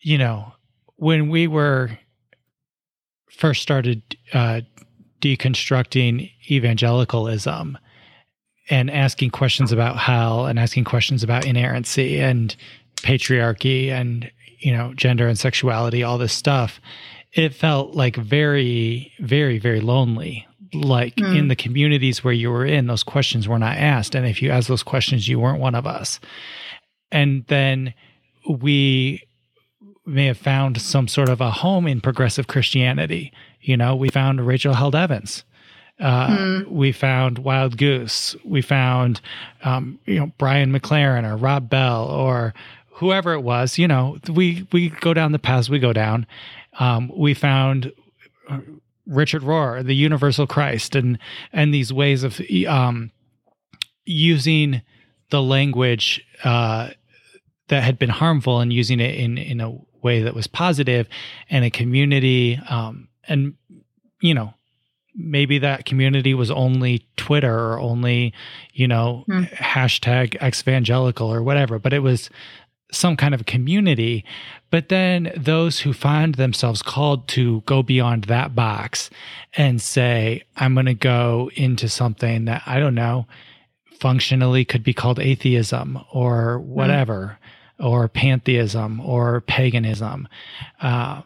you 0.00 0.16
know, 0.16 0.54
when 0.96 1.28
we 1.28 1.46
were 1.46 1.90
first 3.28 3.60
started 3.60 4.02
uh, 4.32 4.62
deconstructing 5.20 6.32
evangelicalism 6.50 7.76
and 8.70 8.90
asking 8.90 9.28
questions 9.28 9.72
about 9.72 9.98
hell 9.98 10.46
and 10.46 10.58
asking 10.58 10.84
questions 10.84 11.22
about 11.22 11.44
inerrancy 11.44 12.18
and 12.18 12.56
patriarchy 12.96 13.90
and 13.90 14.30
you 14.58 14.74
know 14.74 14.94
gender 14.94 15.28
and 15.28 15.38
sexuality 15.38 16.02
all 16.02 16.16
this 16.16 16.32
stuff 16.32 16.80
it 17.34 17.54
felt 17.54 17.94
like 17.94 18.16
very 18.16 19.12
very 19.20 19.58
very 19.58 19.80
lonely 19.82 20.46
like 20.82 21.16
mm. 21.16 21.36
in 21.36 21.48
the 21.48 21.56
communities 21.56 22.22
where 22.22 22.34
you 22.34 22.50
were 22.50 22.66
in 22.66 22.86
those 22.86 23.02
questions 23.02 23.48
were 23.48 23.58
not 23.58 23.76
asked 23.76 24.14
and 24.14 24.26
if 24.26 24.42
you 24.42 24.50
asked 24.50 24.68
those 24.68 24.82
questions 24.82 25.28
you 25.28 25.38
weren't 25.38 25.60
one 25.60 25.74
of 25.74 25.86
us 25.86 26.20
and 27.10 27.44
then 27.46 27.94
we 28.48 29.22
may 30.04 30.26
have 30.26 30.38
found 30.38 30.80
some 30.80 31.08
sort 31.08 31.28
of 31.28 31.40
a 31.40 31.50
home 31.50 31.86
in 31.86 32.00
progressive 32.00 32.46
christianity 32.46 33.32
you 33.60 33.76
know 33.76 33.94
we 33.94 34.08
found 34.08 34.46
rachel 34.46 34.74
held 34.74 34.94
evans 34.94 35.44
uh, 35.98 36.28
mm. 36.28 36.68
We 36.68 36.92
found 36.92 37.38
Wild 37.38 37.78
Goose. 37.78 38.36
We 38.44 38.60
found, 38.60 39.20
um, 39.64 39.98
you 40.04 40.18
know, 40.18 40.30
Brian 40.36 40.70
McLaren 40.70 41.24
or 41.24 41.36
Rob 41.36 41.70
Bell 41.70 42.04
or 42.04 42.52
whoever 42.90 43.32
it 43.32 43.40
was. 43.40 43.78
You 43.78 43.88
know, 43.88 44.18
we 44.30 44.66
we 44.72 44.90
go 44.90 45.14
down 45.14 45.32
the 45.32 45.38
paths 45.38 45.70
we 45.70 45.78
go 45.78 45.92
down. 45.92 46.26
Um, 46.78 47.10
we 47.16 47.32
found 47.32 47.92
Richard 49.06 49.42
Rohr, 49.42 49.84
the 49.84 49.94
Universal 49.94 50.46
Christ, 50.46 50.94
and 50.94 51.18
and 51.52 51.72
these 51.72 51.92
ways 51.92 52.22
of 52.22 52.40
um, 52.68 53.10
using 54.04 54.82
the 55.30 55.42
language 55.42 56.24
uh, 56.44 56.90
that 57.68 57.82
had 57.82 57.98
been 57.98 58.10
harmful 58.10 58.60
and 58.60 58.72
using 58.72 59.00
it 59.00 59.14
in 59.14 59.38
in 59.38 59.60
a 59.60 59.76
way 60.02 60.22
that 60.22 60.34
was 60.34 60.46
positive, 60.46 61.08
and 61.50 61.64
a 61.64 61.70
community. 61.70 62.60
Um, 62.68 63.08
and 63.28 63.54
you 64.20 64.34
know, 64.34 64.54
maybe 65.14 65.58
that 65.58 65.86
community 65.86 66.34
was 66.34 66.50
only 66.50 67.06
Twitter 67.16 67.54
or 67.54 67.80
only, 67.80 68.32
you 68.72 68.86
know, 68.86 69.24
mm. 69.28 69.48
hashtag 69.54 70.36
evangelical 70.46 71.32
or 71.32 71.42
whatever, 71.42 71.78
but 71.78 71.92
it 71.92 72.00
was 72.00 72.30
some 72.92 73.16
kind 73.16 73.34
of 73.34 73.46
community. 73.46 74.24
But 74.70 74.88
then 74.88 75.32
those 75.36 75.80
who 75.80 75.92
find 75.92 76.34
themselves 76.34 76.82
called 76.82 77.28
to 77.28 77.62
go 77.62 77.82
beyond 77.82 78.24
that 78.24 78.54
box 78.54 79.10
and 79.54 79.80
say, 79.80 80.42
I'm 80.56 80.74
going 80.74 80.86
to 80.86 80.94
go 80.94 81.50
into 81.54 81.88
something 81.88 82.44
that 82.44 82.62
I 82.66 82.78
don't 82.78 82.94
know, 82.94 83.26
functionally 83.98 84.64
could 84.64 84.82
be 84.82 84.92
called 84.92 85.18
atheism 85.18 85.98
or 86.12 86.58
hmm. 86.58 86.70
whatever, 86.70 87.38
mm. 87.80 87.86
or 87.86 88.08
pantheism 88.08 89.00
or 89.00 89.40
paganism. 89.40 90.28
Uh, 90.80 91.22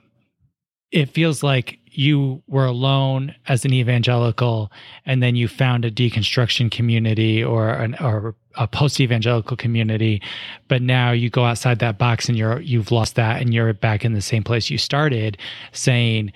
it 0.91 1.11
feels 1.11 1.43
like 1.43 1.80
you 1.93 2.43
were 2.47 2.67
alone 2.67 3.35
as 3.49 3.65
an 3.65 3.73
evangelical 3.73 4.71
and 5.07 5.23
then 5.23 5.35
you 5.35 5.49
found 5.49 5.85
a 5.85 5.91
deconstruction 5.91 6.71
community 6.71 7.43
or 7.43 7.71
an 7.71 7.97
or 8.01 8.35
a 8.57 8.67
post-evangelical 8.67 9.57
community 9.57 10.23
but 10.69 10.83
now 10.83 11.11
you 11.11 11.31
go 11.31 11.45
outside 11.45 11.79
that 11.79 11.99
box 11.99 12.29
and 12.29 12.39
you're 12.39 12.61
you've 12.61 12.93
lost 12.93 13.17
that 13.17 13.41
and 13.41 13.53
you're 13.53 13.73
back 13.73 14.05
in 14.05 14.13
the 14.13 14.21
same 14.21 14.43
place 14.43 14.71
you 14.71 14.79
started 14.79 15.37
saying 15.73 16.33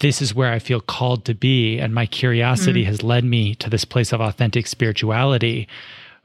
this 0.00 0.22
is 0.22 0.34
where 0.34 0.50
I 0.50 0.58
feel 0.58 0.80
called 0.80 1.24
to 1.26 1.34
be 1.34 1.78
and 1.78 1.94
my 1.94 2.06
curiosity 2.06 2.84
mm. 2.84 2.86
has 2.86 3.02
led 3.02 3.24
me 3.24 3.54
to 3.56 3.68
this 3.68 3.84
place 3.84 4.12
of 4.12 4.20
authentic 4.20 4.66
spirituality 4.66 5.68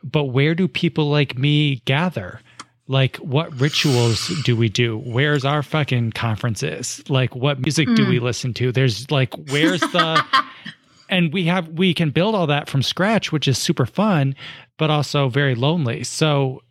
but 0.03 0.25
where 0.25 0.55
do 0.55 0.67
people 0.67 1.09
like 1.09 1.37
me 1.37 1.81
gather 1.85 2.41
like 2.87 3.17
what 3.17 3.59
rituals 3.59 4.27
do 4.43 4.55
we 4.55 4.69
do? 4.69 4.99
Where's 4.99 5.43
our 5.43 5.63
fucking 5.63 6.11
conferences? 6.11 7.03
Like 7.09 7.35
what 7.35 7.59
music 7.59 7.87
mm. 7.87 7.95
do 7.95 8.07
we 8.07 8.19
mm. 8.19 8.23
listen 8.23 8.53
to? 8.55 8.71
There's 8.71 9.09
like 9.09 9.33
where's 9.49 9.81
the 9.81 10.23
and 11.09 11.33
we 11.33 11.45
have 11.45 11.67
we 11.69 11.93
can 11.93 12.11
build 12.11 12.35
all 12.35 12.47
that 12.47 12.69
from 12.69 12.83
scratch 12.83 13.31
which 13.31 13.47
is 13.47 13.57
super 13.57 13.85
fun 13.85 14.35
but 14.77 14.89
also 14.89 15.29
very 15.29 15.55
lonely. 15.55 16.03
So 16.03 16.61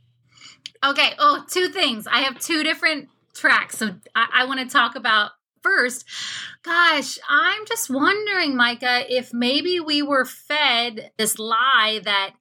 okay 0.85 1.13
oh 1.19 1.45
two 1.51 1.69
things. 1.69 2.07
I 2.07 2.21
have 2.21 2.39
two 2.39 2.63
different 2.63 3.09
tracks. 3.35 3.79
So 3.79 3.97
i, 4.15 4.29
I 4.33 4.45
want 4.45 4.61
to 4.61 4.67
talk 4.67 4.95
about 4.95 5.33
first 5.63 6.05
gosh 6.65 7.19
i'm 7.29 7.65
just 7.67 7.91
wondering 7.91 8.57
micah 8.57 9.05
if 9.09 9.33
maybe 9.33 9.79
we 9.81 10.03
were 10.03 10.25
fed 10.25 11.11
this 11.19 11.39
lie 11.39 12.01
that 12.05 12.33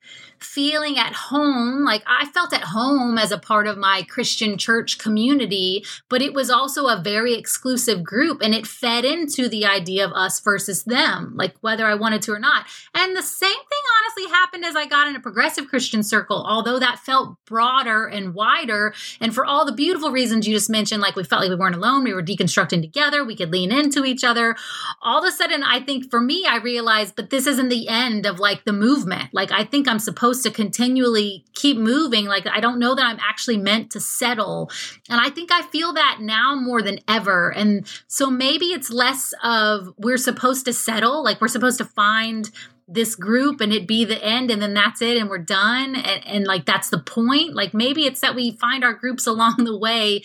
feeling 0.44 0.98
at 0.98 1.14
home. 1.14 1.84
Like 1.84 2.04
I 2.06 2.26
felt 2.28 2.54
at 2.54 2.64
home 2.64 3.18
as 3.18 3.32
a 3.32 3.38
part 3.38 3.68
of 3.68 3.78
my 3.78 4.04
Christian 4.04 4.58
church 4.58 4.98
community, 4.98 5.86
but 6.10 6.22
it 6.22 6.34
was 6.34 6.50
also 6.50 6.88
a 6.88 7.02
very 7.02 7.34
exclusive 7.34 8.04
group 8.04 8.42
and 8.42 8.54
it 8.54 8.68
fed 8.68 9.06
into 9.06 9.48
the 9.48 9.66
idea 9.66 10.06
of 10.06 10.12
us 10.14 10.40
versus 10.40 10.84
them, 10.84 11.34
like 11.36 11.56
whether 11.62 11.86
I 11.86 11.96
wanted 11.96 12.22
to 12.24 12.34
or 12.34 12.40
not. 12.40 12.66
And 12.94 13.16
the 13.16 13.24
same 13.24 13.50
thing 13.50 13.80
honestly 14.02 14.32
happened 14.32 14.66
as 14.66 14.76
I 14.76 14.86
got 14.86 15.08
in 15.08 15.16
a 15.16 15.22
progressive 15.22 15.68
Christian 15.68 16.04
circle, 16.04 16.46
although 16.48 16.80
that 16.80 17.00
felt 17.00 17.38
broader 17.46 18.06
and 18.06 18.34
wider. 18.34 18.94
And 19.20 19.34
for 19.34 19.46
all 19.46 19.66
the 19.66 19.72
beautiful 19.72 20.12
reasons 20.12 20.48
you 20.48 20.54
just 20.54 20.70
mentioned, 20.70 21.02
like 21.02 21.16
we 21.16 21.24
felt 21.24 21.42
like 21.42 21.50
we 21.50 21.56
weren't 21.56 21.76
alone, 21.76 22.04
we 22.04 22.14
were 22.14 22.24
deconstructing 22.24 22.82
together, 22.82 23.24
we 23.24 23.36
could 23.36 23.52
lean 23.52 23.72
into 23.72 24.06
each 24.06 24.13
other. 24.22 24.58
All 25.02 25.20
of 25.20 25.26
a 25.26 25.32
sudden, 25.32 25.64
I 25.64 25.80
think 25.80 26.12
for 26.12 26.20
me, 26.20 26.46
I 26.46 26.58
realized, 26.58 27.16
but 27.16 27.30
this 27.30 27.48
isn't 27.48 27.70
the 27.70 27.88
end 27.88 28.26
of 28.26 28.42
like 28.42 28.66
the 28.66 28.74
movement. 28.74 29.30
Like 29.32 29.54
I 29.54 29.64
think 29.64 29.88
I'm 29.88 30.00
supposed 30.00 30.34
supposed 30.34 30.44
to 30.44 30.52
continually 30.52 31.46
keep 31.54 31.78
moving. 31.78 32.26
Like, 32.26 32.48
I 32.48 32.60
don't 32.60 32.80
know 32.80 32.96
that 32.96 33.06
I'm 33.06 33.20
actually 33.20 33.58
meant 33.58 33.92
to 33.92 34.00
settle. 34.00 34.72
And 35.10 35.20
I 35.20 35.30
think 35.30 35.52
I 35.52 35.64
feel 35.64 35.94
that 35.94 36.18
now 36.22 36.56
more 36.56 36.82
than 36.82 37.00
ever. 37.08 37.50
And 37.50 37.88
so 38.08 38.30
maybe 38.30 38.68
it's 38.68 38.90
less 38.90 39.34
of 39.44 39.94
we're 39.98 40.18
supposed 40.18 40.66
to 40.66 40.74
settle, 40.74 41.24
like, 41.24 41.42
we're 41.42 41.48
supposed 41.48 41.78
to 41.80 41.86
find 41.86 42.50
this 42.88 43.16
group 43.16 43.62
and 43.62 43.72
it 43.72 43.88
be 43.88 44.04
the 44.04 44.22
end 44.24 44.52
and 44.52 44.62
then 44.62 44.74
that's 44.74 45.02
it 45.02 45.16
and 45.18 45.30
we're 45.30 45.38
done 45.38 45.96
and, 45.96 46.28
and 46.28 46.46
like 46.46 46.66
that's 46.66 46.90
the 46.90 47.00
point 47.00 47.56
like 47.56 47.74
maybe 47.74 48.06
it's 48.06 48.20
that 48.20 48.36
we 48.36 48.52
find 48.58 48.84
our 48.84 48.92
groups 48.94 49.26
along 49.26 49.56
the 49.60 49.76
way 49.76 50.22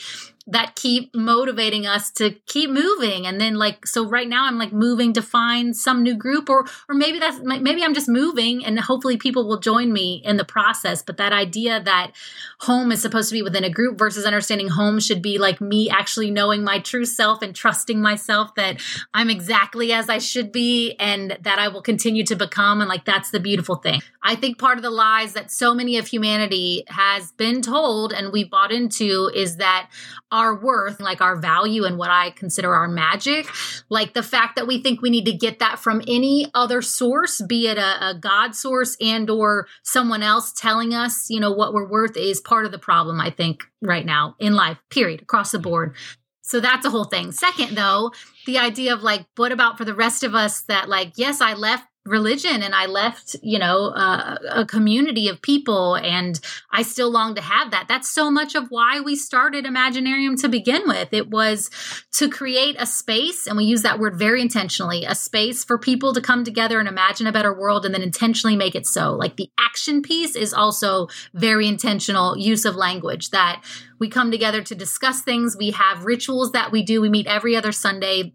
that 0.48 0.74
keep 0.74 1.14
motivating 1.14 1.86
us 1.86 2.10
to 2.12 2.30
keep 2.46 2.70
moving. 2.70 3.26
And 3.26 3.40
then 3.40 3.54
like 3.54 3.86
so 3.86 4.06
right 4.06 4.28
now 4.28 4.46
i'm 4.46 4.58
like 4.58 4.72
moving 4.72 5.12
to 5.12 5.22
find 5.22 5.76
some 5.76 6.02
new 6.02 6.14
group 6.14 6.48
or 6.48 6.66
or 6.88 6.94
maybe 6.94 7.18
that's 7.18 7.40
maybe 7.40 7.82
i'm 7.82 7.94
just 7.94 8.08
moving 8.08 8.64
and 8.64 8.78
hopefully 8.80 9.16
people 9.16 9.46
will 9.46 9.58
join 9.58 9.92
me 9.92 10.22
in 10.24 10.36
the 10.36 10.44
process. 10.44 11.02
But 11.02 11.16
that 11.18 11.32
idea 11.32 11.82
that 11.82 12.12
home 12.60 12.92
is 12.92 13.02
supposed 13.02 13.28
to 13.28 13.34
be 13.34 13.42
within 13.42 13.64
a 13.64 13.70
group 13.70 13.98
versus 13.98 14.24
understanding 14.24 14.68
home 14.68 15.00
should 15.00 15.22
be 15.22 15.38
like 15.38 15.60
me 15.60 15.90
actually 15.90 16.30
knowing 16.30 16.64
my 16.64 16.78
true 16.78 17.04
self 17.04 17.42
and 17.42 17.54
trusting 17.54 18.00
myself 18.00 18.54
that 18.54 18.80
i'm 19.14 19.30
exactly 19.30 19.92
as 19.92 20.08
i 20.08 20.18
should 20.18 20.50
be 20.50 20.94
and 20.98 21.36
that 21.42 21.58
i 21.58 21.68
will 21.68 21.82
continue 21.82 22.24
to 22.24 22.36
become. 22.36 22.80
And 22.80 22.88
like 22.88 23.04
that's 23.04 23.30
the 23.30 23.40
beautiful 23.40 23.76
thing. 23.76 24.00
I 24.22 24.34
think 24.34 24.58
part 24.58 24.78
of 24.78 24.82
the 24.82 24.90
lies 24.90 25.32
that 25.34 25.50
so 25.50 25.74
many 25.74 25.98
of 25.98 26.06
humanity 26.06 26.84
has 26.88 27.32
been 27.32 27.62
told 27.62 28.12
and 28.12 28.32
we 28.32 28.44
bought 28.44 28.72
into 28.72 29.30
is 29.34 29.56
that 29.56 29.90
our 30.38 30.58
worth, 30.58 31.00
like 31.00 31.20
our 31.20 31.36
value 31.36 31.84
and 31.84 31.98
what 31.98 32.10
I 32.10 32.30
consider 32.30 32.74
our 32.74 32.88
magic. 32.88 33.46
Like 33.88 34.14
the 34.14 34.22
fact 34.22 34.56
that 34.56 34.66
we 34.66 34.82
think 34.82 35.02
we 35.02 35.10
need 35.10 35.26
to 35.26 35.32
get 35.32 35.58
that 35.58 35.78
from 35.78 36.00
any 36.06 36.46
other 36.54 36.80
source, 36.80 37.42
be 37.42 37.66
it 37.66 37.78
a, 37.78 38.10
a 38.10 38.14
God 38.18 38.54
source 38.54 38.96
and 39.00 39.28
or 39.28 39.66
someone 39.82 40.22
else 40.22 40.52
telling 40.52 40.94
us, 40.94 41.28
you 41.28 41.40
know, 41.40 41.52
what 41.52 41.72
we're 41.72 41.88
worth 41.88 42.16
is 42.16 42.40
part 42.40 42.64
of 42.64 42.72
the 42.72 42.78
problem, 42.78 43.20
I 43.20 43.30
think, 43.30 43.64
right 43.82 44.06
now 44.06 44.36
in 44.38 44.54
life, 44.54 44.78
period, 44.90 45.22
across 45.22 45.50
the 45.50 45.58
board. 45.58 45.94
So 46.42 46.60
that's 46.60 46.86
a 46.86 46.90
whole 46.90 47.04
thing. 47.04 47.32
Second, 47.32 47.76
though, 47.76 48.10
the 48.46 48.58
idea 48.58 48.94
of 48.94 49.02
like, 49.02 49.26
what 49.36 49.52
about 49.52 49.76
for 49.76 49.84
the 49.84 49.94
rest 49.94 50.22
of 50.22 50.34
us 50.34 50.62
that, 50.62 50.88
like, 50.88 51.12
yes, 51.16 51.42
I 51.42 51.52
left 51.52 51.84
religion 52.08 52.62
and 52.62 52.74
I 52.74 52.86
left, 52.86 53.36
you 53.42 53.58
know, 53.58 53.88
uh, 53.88 54.36
a 54.50 54.66
community 54.66 55.28
of 55.28 55.42
people 55.42 55.96
and 55.96 56.40
I 56.70 56.82
still 56.82 57.10
long 57.10 57.34
to 57.34 57.40
have 57.40 57.70
that. 57.70 57.86
That's 57.88 58.10
so 58.10 58.30
much 58.30 58.54
of 58.54 58.68
why 58.70 59.00
we 59.00 59.14
started 59.16 59.64
Imaginarium 59.64 60.40
to 60.40 60.48
begin 60.48 60.82
with. 60.86 61.12
It 61.12 61.30
was 61.30 61.70
to 62.12 62.28
create 62.28 62.76
a 62.78 62.86
space, 62.86 63.46
and 63.46 63.56
we 63.56 63.64
use 63.64 63.82
that 63.82 63.98
word 63.98 64.16
very 64.16 64.40
intentionally, 64.40 65.04
a 65.04 65.14
space 65.14 65.64
for 65.64 65.78
people 65.78 66.12
to 66.14 66.20
come 66.20 66.44
together 66.44 66.80
and 66.80 66.88
imagine 66.88 67.26
a 67.26 67.32
better 67.32 67.52
world 67.52 67.84
and 67.84 67.94
then 67.94 68.02
intentionally 68.02 68.56
make 68.56 68.74
it 68.74 68.86
so. 68.86 69.12
Like 69.12 69.36
the 69.36 69.50
action 69.58 70.02
piece 70.02 70.34
is 70.34 70.54
also 70.54 71.08
very 71.34 71.68
intentional 71.68 72.36
use 72.36 72.64
of 72.64 72.74
language 72.74 73.30
that 73.30 73.62
we 73.98 74.08
come 74.08 74.30
together 74.30 74.62
to 74.62 74.74
discuss 74.74 75.22
things. 75.22 75.56
We 75.56 75.70
have 75.72 76.04
rituals 76.04 76.52
that 76.52 76.72
we 76.72 76.82
do. 76.82 77.00
We 77.00 77.08
meet 77.08 77.26
every 77.26 77.56
other 77.56 77.72
Sunday 77.72 78.34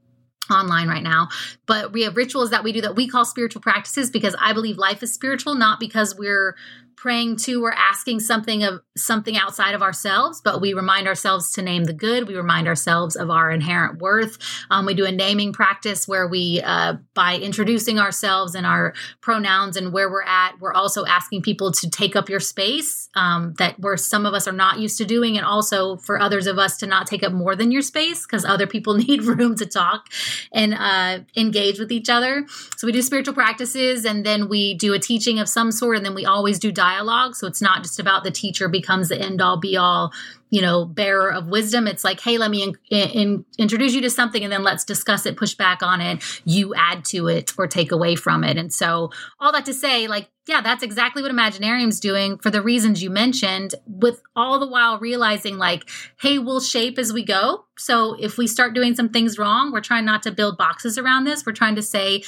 online 0.50 0.88
right 0.88 1.04
now 1.04 1.30
but 1.66 1.92
we 1.92 2.04
have 2.04 2.16
rituals 2.16 2.50
that 2.50 2.64
we 2.64 2.72
do 2.72 2.82
that 2.82 2.96
we 2.96 3.08
call 3.08 3.26
spiritual 3.26 3.62
practices 3.62 4.10
because 4.10 4.36
i 4.40 4.54
believe 4.54 4.78
life 4.78 5.02
is 5.04 5.14
spiritual 5.14 5.56
not 5.56 5.80
because 5.80 6.16
we're 6.16 6.56
praying 7.04 7.36
to 7.36 7.62
we're 7.62 7.72
asking 7.72 8.18
something 8.18 8.64
of 8.64 8.80
something 8.96 9.36
outside 9.36 9.76
of 9.76 9.82
ourselves 9.82 10.40
but 10.42 10.62
we 10.62 10.74
remind 10.74 11.06
ourselves 11.06 11.52
to 11.52 11.62
name 11.62 11.84
the 11.84 11.94
good. 11.94 12.28
We 12.28 12.36
remind 12.36 12.68
ourselves 12.68 13.16
of 13.16 13.30
our 13.30 13.52
inherent 13.52 14.00
worth. 14.00 14.38
Um, 14.70 14.86
we 14.86 14.94
do 14.94 15.06
a 15.06 15.12
naming 15.12 15.54
practice 15.54 16.08
where 16.08 16.28
we 16.28 16.62
uh, 16.64 16.96
by 17.14 17.38
introducing 17.38 18.00
ourselves 18.00 18.56
and 18.56 18.66
our 18.66 18.94
pronouns 19.22 19.76
and 19.78 19.92
where 19.92 20.10
we're 20.10 20.24
at 20.24 20.60
we're 20.60 20.74
also 20.74 21.06
asking 21.06 21.42
people 21.42 21.72
to 21.72 21.90
take 21.90 22.16
up 22.16 22.30
your 22.30 22.40
space 22.40 23.10
um, 23.16 23.54
that 23.58 23.80
where 23.80 23.98
some 23.98 24.26
of 24.26 24.34
us 24.34 24.48
are 24.48 24.54
not 24.54 24.80
used 24.80 24.98
to 24.98 25.06
doing 25.06 25.38
and 25.38 25.46
also 25.46 25.98
for 25.98 26.20
others 26.20 26.48
of 26.48 26.58
us 26.58 26.78
to 26.78 26.88
not 26.88 27.08
take 27.08 27.24
up 27.24 27.34
more 27.34 27.56
than 27.56 27.72
your 27.72 27.82
space 27.82 28.26
because 28.26 28.46
other 28.46 28.68
people 28.68 28.94
need 29.08 29.24
room 29.24 29.56
to 29.56 29.66
talk. 29.66 30.08
And 30.52 30.74
uh, 30.74 31.20
engage 31.54 31.80
with 31.80 31.92
each 31.92 32.10
other. 32.10 32.46
So 32.78 32.88
we 32.88 32.92
do 32.92 33.02
spiritual 33.02 33.34
practices 33.34 34.06
and 34.06 34.26
then 34.26 34.50
we 34.50 34.74
do 34.74 34.94
a 34.94 35.00
teaching 35.00 35.40
of 35.40 35.48
some 35.48 35.72
sort 35.72 35.98
and 35.98 36.06
then 36.06 36.16
we 36.16 36.26
always 36.26 36.58
do 36.60 36.72
dialogue. 36.72 37.36
So 37.36 37.48
it's 37.48 37.62
not 37.62 37.84
just 37.84 38.00
about 38.00 38.24
the 38.24 38.32
teacher 38.32 38.68
becomes 38.68 39.10
the 39.10 39.20
end 39.20 39.42
all 39.42 39.58
be 39.58 39.78
all 39.78 40.12
you 40.54 40.62
know 40.62 40.86
bearer 40.86 41.34
of 41.34 41.48
wisdom. 41.48 41.88
It's 41.88 42.04
like 42.04 42.20
hey 42.20 42.38
let 42.38 42.52
me 42.52 42.62
in, 42.62 42.76
in, 42.92 43.46
introduce 43.58 43.96
you 43.96 44.02
to 44.02 44.10
something 44.12 44.44
and 44.44 44.54
then 44.54 44.62
let's 44.62 44.86
discuss 44.86 45.26
it 45.26 45.36
push 45.36 45.56
back 45.56 45.82
on 45.82 46.00
it 46.00 46.24
you 46.46 46.76
add 46.76 47.04
to 47.06 47.28
it 47.28 47.52
or 47.58 47.66
take 47.66 47.92
away 47.92 48.16
from 48.16 48.44
it. 48.44 48.56
And 48.56 48.72
so 48.72 49.10
all 49.40 49.52
that 49.52 49.66
to 49.66 49.74
say 49.74 50.08
like 50.08 50.30
yeah 50.46 50.62
that's 50.62 50.84
exactly 50.84 51.24
what 51.24 51.32
imaginarium's 51.32 52.00
doing 52.00 52.38
for 52.38 52.52
the 52.52 52.62
reasons 52.62 53.02
you 53.02 53.10
mentioned 53.10 53.74
with 53.88 54.22
all 54.36 54.60
the 54.60 54.68
while 54.68 55.00
realizing 55.00 55.58
like 55.58 55.90
hey 56.22 56.38
we'll 56.38 56.60
shape 56.60 57.00
as 57.00 57.12
we 57.12 57.26
go. 57.26 57.66
So 57.76 58.16
if 58.20 58.38
we 58.38 58.46
start 58.46 58.76
doing 58.76 58.94
some 58.94 59.10
things 59.10 59.40
wrong 59.40 59.72
we're 59.72 59.82
trying 59.82 60.06
not 60.06 60.22
to 60.22 60.32
build 60.32 60.56
boxes 60.56 61.00
around 61.00 61.24
this. 61.24 61.48
We're 61.48 61.54
trying 61.54 61.78
to 61.78 61.82
say 61.82 62.24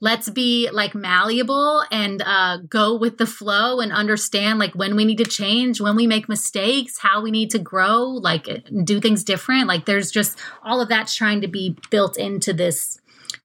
let's 0.00 0.30
be 0.30 0.70
like 0.72 0.94
malleable 0.94 1.84
and 1.90 2.22
uh, 2.22 2.58
go 2.68 2.96
with 2.96 3.18
the 3.18 3.26
flow 3.26 3.80
and 3.80 3.92
understand 3.92 4.58
like 4.58 4.74
when 4.74 4.96
we 4.96 5.04
need 5.04 5.18
to 5.18 5.24
change 5.24 5.80
when 5.80 5.94
we 5.94 6.06
make 6.06 6.28
mistakes 6.28 6.98
how 6.98 7.22
we 7.22 7.30
need 7.30 7.50
to 7.50 7.58
grow 7.58 8.04
like 8.04 8.48
do 8.84 9.00
things 9.00 9.22
different. 9.22 9.66
Like 9.66 9.84
there's 9.84 10.10
just 10.10 10.38
all 10.62 10.80
of 10.80 10.88
that's 10.88 11.14
trying 11.14 11.42
to 11.42 11.48
be 11.48 11.76
built 11.90 12.16
into 12.16 12.52
this 12.52 12.98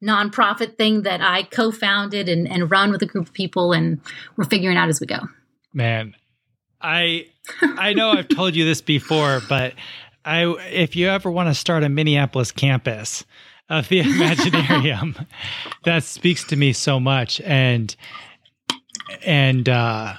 nonprofit 0.03 0.77
thing 0.77 1.03
that 1.03 1.21
i 1.21 1.43
co-founded 1.43 2.27
and, 2.27 2.47
and 2.47 2.69
run 2.69 2.91
with 2.91 3.01
a 3.01 3.05
group 3.05 3.27
of 3.27 3.33
people 3.33 3.71
and 3.71 3.99
we're 4.35 4.43
figuring 4.43 4.77
out 4.77 4.89
as 4.89 4.99
we 4.99 5.07
go. 5.07 5.19
Man, 5.73 6.15
I 6.81 7.27
I 7.61 7.93
know 7.93 8.11
I've 8.11 8.27
told 8.27 8.55
you 8.55 8.65
this 8.65 8.81
before, 8.81 9.41
but 9.49 9.73
I 10.23 10.45
if 10.71 10.95
you 10.95 11.07
ever 11.09 11.29
want 11.29 11.49
to 11.49 11.53
start 11.53 11.83
a 11.83 11.89
Minneapolis 11.89 12.51
campus 12.51 13.25
of 13.69 13.89
the 13.89 14.01
Imaginarium, 14.03 15.25
that 15.83 16.03
speaks 16.03 16.43
to 16.45 16.55
me 16.55 16.73
so 16.73 16.99
much. 16.99 17.41
And 17.41 17.95
and 19.25 19.67
uh 19.69 20.15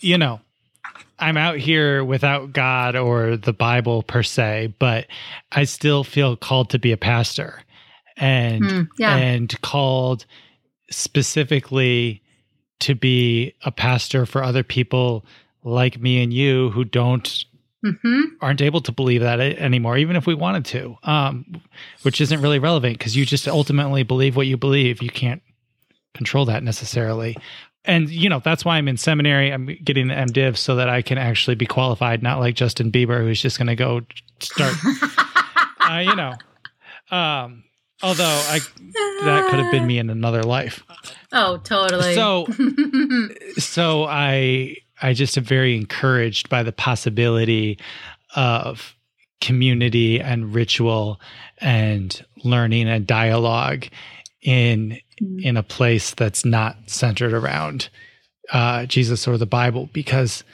you 0.00 0.16
know, 0.16 0.40
I'm 1.18 1.36
out 1.36 1.56
here 1.58 2.04
without 2.04 2.52
God 2.52 2.94
or 2.94 3.36
the 3.36 3.52
Bible 3.52 4.02
per 4.04 4.22
se, 4.22 4.74
but 4.78 5.06
I 5.52 5.64
still 5.64 6.04
feel 6.04 6.36
called 6.36 6.70
to 6.70 6.78
be 6.78 6.92
a 6.92 6.96
pastor 6.96 7.62
and 8.16 8.62
Mm, 8.62 8.88
yeah. 8.98 9.16
and 9.16 9.60
called 9.62 10.24
specifically 10.90 12.22
to 12.80 12.94
be 12.94 13.54
a 13.64 13.70
pastor 13.72 14.26
for 14.26 14.42
other 14.42 14.62
people 14.62 15.24
like 15.64 16.00
me 16.00 16.22
and 16.22 16.32
you 16.32 16.70
who 16.70 16.84
don't 16.84 17.44
hmm 17.82 18.22
aren't 18.40 18.60
able 18.60 18.80
to 18.80 18.90
believe 18.90 19.20
that 19.20 19.38
anymore 19.40 19.96
even 19.96 20.16
if 20.16 20.26
we 20.26 20.34
wanted 20.34 20.64
to 20.64 20.96
um 21.04 21.44
which 22.02 22.20
isn't 22.20 22.40
really 22.40 22.58
relevant 22.58 22.98
because 22.98 23.14
you 23.16 23.24
just 23.24 23.46
ultimately 23.46 24.02
believe 24.02 24.34
what 24.36 24.46
you 24.46 24.56
believe. 24.56 25.00
You 25.02 25.10
can't 25.10 25.42
control 26.14 26.44
that 26.46 26.62
necessarily. 26.62 27.36
And 27.84 28.10
you 28.10 28.28
know 28.28 28.40
that's 28.40 28.64
why 28.64 28.76
i'm 28.76 28.88
in 28.88 28.96
seminary. 28.96 29.52
I'm 29.52 29.66
getting 29.84 30.08
the 30.08 30.14
mdiv 30.14 30.56
so 30.56 30.74
that 30.76 30.88
i 30.88 31.02
can 31.02 31.18
actually 31.18 31.54
be 31.54 31.66
qualified 31.66 32.22
not 32.22 32.38
like 32.40 32.54
justin 32.56 32.90
bieber 32.90 33.20
who's 33.20 33.40
just 33.40 33.58
going 33.58 33.68
to 33.68 33.76
go 33.76 34.00
start. 34.40 34.74
Uh, 35.80 36.00
you 36.00 36.14
know 36.16 36.34
um 37.10 37.64
although 38.02 38.24
i 38.50 38.58
that 39.24 39.46
could 39.48 39.58
have 39.58 39.70
been 39.70 39.86
me 39.86 39.98
in 39.98 40.10
another 40.10 40.42
life. 40.42 40.84
Oh 41.32 41.56
totally. 41.58 42.14
So 42.14 42.46
so 43.58 44.04
i 44.04 44.76
i 45.02 45.12
just 45.12 45.36
am 45.38 45.44
very 45.44 45.76
encouraged 45.76 46.48
by 46.48 46.62
the 46.62 46.72
possibility 46.72 47.78
of 48.36 48.94
community 49.40 50.20
and 50.20 50.54
ritual 50.54 51.20
and 51.58 52.24
learning 52.44 52.88
and 52.88 53.06
dialogue 53.06 53.86
in 54.42 54.98
in 55.38 55.56
a 55.56 55.62
place 55.62 56.14
that's 56.14 56.44
not 56.44 56.76
centered 56.86 57.32
around 57.32 57.88
uh 58.52 58.86
jesus 58.86 59.26
or 59.28 59.36
the 59.36 59.46
bible 59.46 59.88
because 59.92 60.44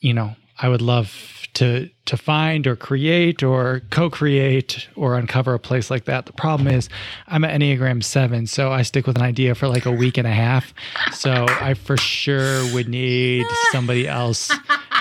you 0.00 0.14
know 0.14 0.34
i 0.60 0.68
would 0.68 0.82
love 0.82 1.40
to 1.54 1.90
to 2.06 2.16
find 2.16 2.66
or 2.66 2.76
create 2.76 3.42
or 3.42 3.82
co-create 3.90 4.88
or 4.96 5.16
uncover 5.16 5.54
a 5.54 5.58
place 5.58 5.90
like 5.90 6.04
that. 6.04 6.26
The 6.26 6.32
problem 6.32 6.68
is 6.68 6.88
i'm 7.26 7.44
an 7.44 7.60
enneagram 7.60 8.02
7 8.02 8.46
so 8.46 8.72
i 8.72 8.82
stick 8.82 9.06
with 9.06 9.16
an 9.16 9.22
idea 9.22 9.54
for 9.54 9.68
like 9.68 9.86
a 9.86 9.92
week 9.92 10.16
and 10.16 10.26
a 10.26 10.32
half. 10.32 10.72
So 11.12 11.46
i 11.48 11.74
for 11.74 11.96
sure 11.96 12.62
would 12.72 12.88
need 12.88 13.46
somebody 13.72 14.06
else 14.06 14.52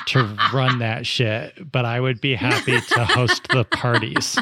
to 0.08 0.38
run 0.54 0.80
that 0.80 1.06
shit 1.06 1.72
but 1.72 1.86
i 1.86 2.00
would 2.00 2.20
be 2.20 2.36
happy 2.36 2.80
to 2.80 3.06
host 3.06 3.48
the 3.50 3.64
parties 3.64 4.38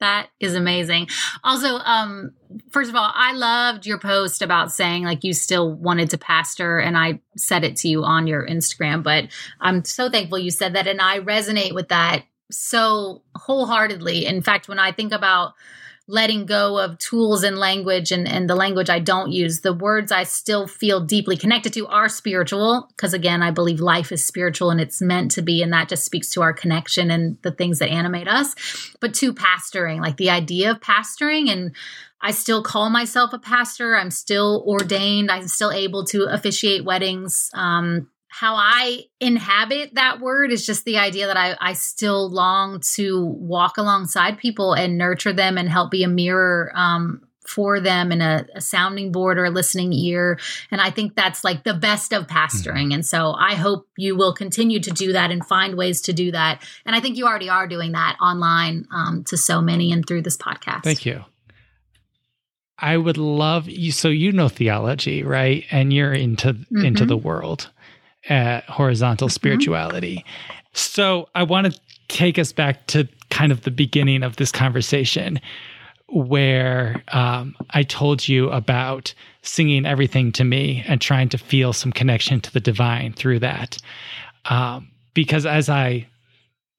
That 0.00 0.28
is 0.40 0.54
amazing. 0.54 1.08
Also, 1.44 1.76
um, 1.76 2.32
first 2.70 2.88
of 2.88 2.96
all, 2.96 3.12
I 3.14 3.32
loved 3.32 3.86
your 3.86 3.98
post 3.98 4.40
about 4.40 4.72
saying 4.72 5.04
like 5.04 5.24
you 5.24 5.34
still 5.34 5.70
wanted 5.70 6.10
to 6.10 6.18
pastor, 6.18 6.78
and 6.78 6.96
I 6.96 7.20
said 7.36 7.64
it 7.64 7.76
to 7.76 7.88
you 7.88 8.02
on 8.04 8.26
your 8.26 8.46
Instagram. 8.46 9.02
But 9.02 9.28
I'm 9.60 9.84
so 9.84 10.08
thankful 10.08 10.38
you 10.38 10.50
said 10.50 10.74
that, 10.74 10.86
and 10.86 11.00
I 11.00 11.20
resonate 11.20 11.74
with 11.74 11.88
that 11.88 12.24
so 12.50 13.22
wholeheartedly. 13.36 14.26
In 14.26 14.42
fact, 14.42 14.68
when 14.68 14.78
I 14.78 14.92
think 14.92 15.12
about 15.12 15.52
letting 16.10 16.44
go 16.44 16.76
of 16.76 16.98
tools 16.98 17.44
and 17.44 17.56
language 17.56 18.10
and, 18.10 18.26
and 18.26 18.50
the 18.50 18.56
language 18.56 18.90
I 18.90 18.98
don't 18.98 19.30
use, 19.30 19.60
the 19.60 19.72
words 19.72 20.10
I 20.10 20.24
still 20.24 20.66
feel 20.66 21.00
deeply 21.00 21.36
connected 21.36 21.72
to 21.74 21.86
are 21.86 22.08
spiritual. 22.08 22.88
Because 22.88 23.14
again, 23.14 23.42
I 23.42 23.52
believe 23.52 23.80
life 23.80 24.10
is 24.10 24.24
spiritual 24.24 24.70
and 24.70 24.80
it's 24.80 25.00
meant 25.00 25.30
to 25.32 25.42
be. 25.42 25.62
And 25.62 25.72
that 25.72 25.88
just 25.88 26.04
speaks 26.04 26.30
to 26.30 26.42
our 26.42 26.52
connection 26.52 27.12
and 27.12 27.38
the 27.42 27.52
things 27.52 27.78
that 27.78 27.90
animate 27.90 28.26
us. 28.26 28.56
But 29.00 29.14
to 29.14 29.32
pastoring, 29.32 30.00
like 30.00 30.16
the 30.16 30.30
idea 30.30 30.72
of 30.72 30.80
pastoring 30.80 31.48
and 31.48 31.76
I 32.20 32.32
still 32.32 32.62
call 32.62 32.90
myself 32.90 33.32
a 33.32 33.38
pastor. 33.38 33.96
I'm 33.96 34.10
still 34.10 34.64
ordained. 34.66 35.30
I'm 35.30 35.48
still 35.48 35.70
able 35.70 36.04
to 36.06 36.24
officiate 36.24 36.84
weddings. 36.84 37.50
Um, 37.54 38.10
how 38.32 38.54
I 38.54 39.06
inhabit 39.18 39.94
that 39.96 40.20
word 40.20 40.52
is 40.52 40.64
just 40.64 40.84
the 40.84 40.98
idea 40.98 41.26
that 41.26 41.36
I, 41.36 41.56
I 41.60 41.72
still 41.72 42.30
long 42.30 42.80
to 42.94 43.24
walk 43.26 43.76
alongside 43.76 44.38
people 44.38 44.72
and 44.72 44.96
nurture 44.96 45.32
them 45.32 45.58
and 45.58 45.68
help 45.68 45.90
be 45.90 46.04
a 46.04 46.08
mirror 46.08 46.70
um, 46.76 47.22
for 47.44 47.80
them 47.80 48.12
and 48.12 48.22
a, 48.22 48.46
a 48.54 48.60
sounding 48.60 49.10
board 49.10 49.36
or 49.36 49.46
a 49.46 49.50
listening 49.50 49.92
ear. 49.92 50.38
And 50.70 50.80
I 50.80 50.90
think 50.90 51.16
that's 51.16 51.42
like 51.42 51.64
the 51.64 51.74
best 51.74 52.12
of 52.12 52.28
pastoring. 52.28 52.94
And 52.94 53.04
so 53.04 53.32
I 53.32 53.56
hope 53.56 53.88
you 53.96 54.14
will 54.14 54.32
continue 54.32 54.78
to 54.78 54.90
do 54.92 55.12
that 55.12 55.32
and 55.32 55.44
find 55.44 55.76
ways 55.76 56.00
to 56.02 56.12
do 56.12 56.30
that. 56.30 56.62
And 56.86 56.94
I 56.94 57.00
think 57.00 57.16
you 57.16 57.26
already 57.26 57.48
are 57.48 57.66
doing 57.66 57.92
that 57.92 58.16
online 58.22 58.86
um, 58.92 59.24
to 59.24 59.36
so 59.36 59.60
many 59.60 59.90
and 59.90 60.06
through 60.06 60.22
this 60.22 60.36
podcast. 60.36 60.84
Thank 60.84 61.04
you. 61.04 61.24
I 62.78 62.96
would 62.96 63.18
love 63.18 63.68
you. 63.68 63.92
So 63.92 64.08
you 64.08 64.32
know 64.32 64.48
theology, 64.48 65.22
right? 65.22 65.64
And 65.70 65.92
you're 65.92 66.14
into 66.14 66.56
into 66.70 67.04
Mhm. 67.04 67.08
the 67.08 67.16
world, 67.16 67.70
uh, 68.30 68.60
horizontal 68.68 69.28
spirituality. 69.28 70.24
So 70.72 71.28
I 71.34 71.42
want 71.42 71.72
to 71.72 71.80
take 72.08 72.38
us 72.38 72.52
back 72.52 72.86
to 72.88 73.08
kind 73.30 73.52
of 73.52 73.62
the 73.62 73.70
beginning 73.70 74.22
of 74.22 74.36
this 74.36 74.52
conversation, 74.52 75.40
where 76.08 77.02
um, 77.08 77.54
I 77.70 77.82
told 77.82 78.26
you 78.28 78.50
about 78.50 79.14
singing 79.42 79.86
everything 79.86 80.32
to 80.32 80.44
me 80.44 80.84
and 80.86 81.00
trying 81.00 81.28
to 81.30 81.38
feel 81.38 81.72
some 81.72 81.92
connection 81.92 82.40
to 82.40 82.52
the 82.52 82.60
divine 82.60 83.12
through 83.12 83.40
that. 83.40 83.78
Um, 84.46 84.90
because 85.14 85.46
as 85.46 85.68
I 85.68 86.06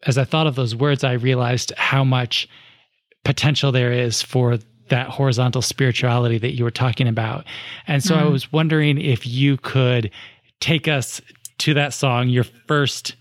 as 0.07 0.17
I 0.17 0.23
thought 0.23 0.47
of 0.47 0.55
those 0.55 0.75
words, 0.75 1.03
I 1.03 1.13
realized 1.13 1.71
how 1.77 2.03
much 2.03 2.49
potential 3.23 3.71
there 3.71 3.91
is 3.91 4.21
for 4.21 4.57
that 4.89 5.07
horizontal 5.07 5.61
spirituality 5.61 6.39
that 6.39 6.55
you 6.57 6.63
were 6.63 6.71
talking 6.71 7.07
about. 7.07 7.45
And 7.87 8.03
so 8.03 8.17
I 8.17 8.23
Mm. 8.23 8.31
was 8.31 8.51
wondering 8.51 8.97
if 8.99 9.27
you 9.27 9.57
could 9.57 10.09
take 10.59 10.87
us 10.87 11.21
to 11.62 11.74
that 11.76 11.93
song, 11.93 12.30
your 12.30 12.43
first 12.68 13.16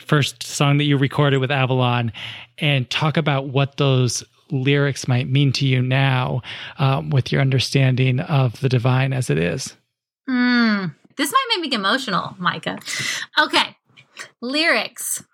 first 0.00 0.42
song 0.42 0.78
that 0.78 0.84
you 0.84 0.96
recorded 0.96 1.38
with 1.38 1.50
Avalon, 1.50 2.12
and 2.58 2.88
talk 2.90 3.16
about 3.16 3.48
what 3.48 3.76
those 3.76 4.24
lyrics 4.50 5.08
might 5.08 5.28
mean 5.28 5.52
to 5.52 5.66
you 5.66 5.82
now 5.82 6.42
um, 6.78 7.10
with 7.10 7.32
your 7.32 7.40
understanding 7.40 8.20
of 8.20 8.60
the 8.60 8.68
divine 8.68 9.12
as 9.12 9.30
it 9.30 9.38
is. 9.38 9.76
Mm, 10.28 10.94
this 11.16 11.32
might 11.32 11.46
make 11.50 11.70
me 11.70 11.76
emotional, 11.76 12.34
Micah. 12.38 12.78
Okay, 13.38 13.76
lyrics. 14.40 15.24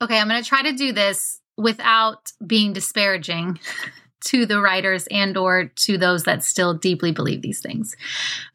Okay, 0.00 0.18
I'm 0.18 0.28
going 0.28 0.42
to 0.42 0.48
try 0.48 0.62
to 0.62 0.72
do 0.72 0.92
this 0.92 1.40
without 1.56 2.30
being 2.46 2.72
disparaging 2.72 3.58
to 4.26 4.46
the 4.46 4.60
writers 4.60 5.06
and 5.10 5.36
or 5.36 5.66
to 5.76 5.98
those 5.98 6.24
that 6.24 6.44
still 6.44 6.74
deeply 6.74 7.12
believe 7.12 7.42
these 7.42 7.60
things. 7.60 7.96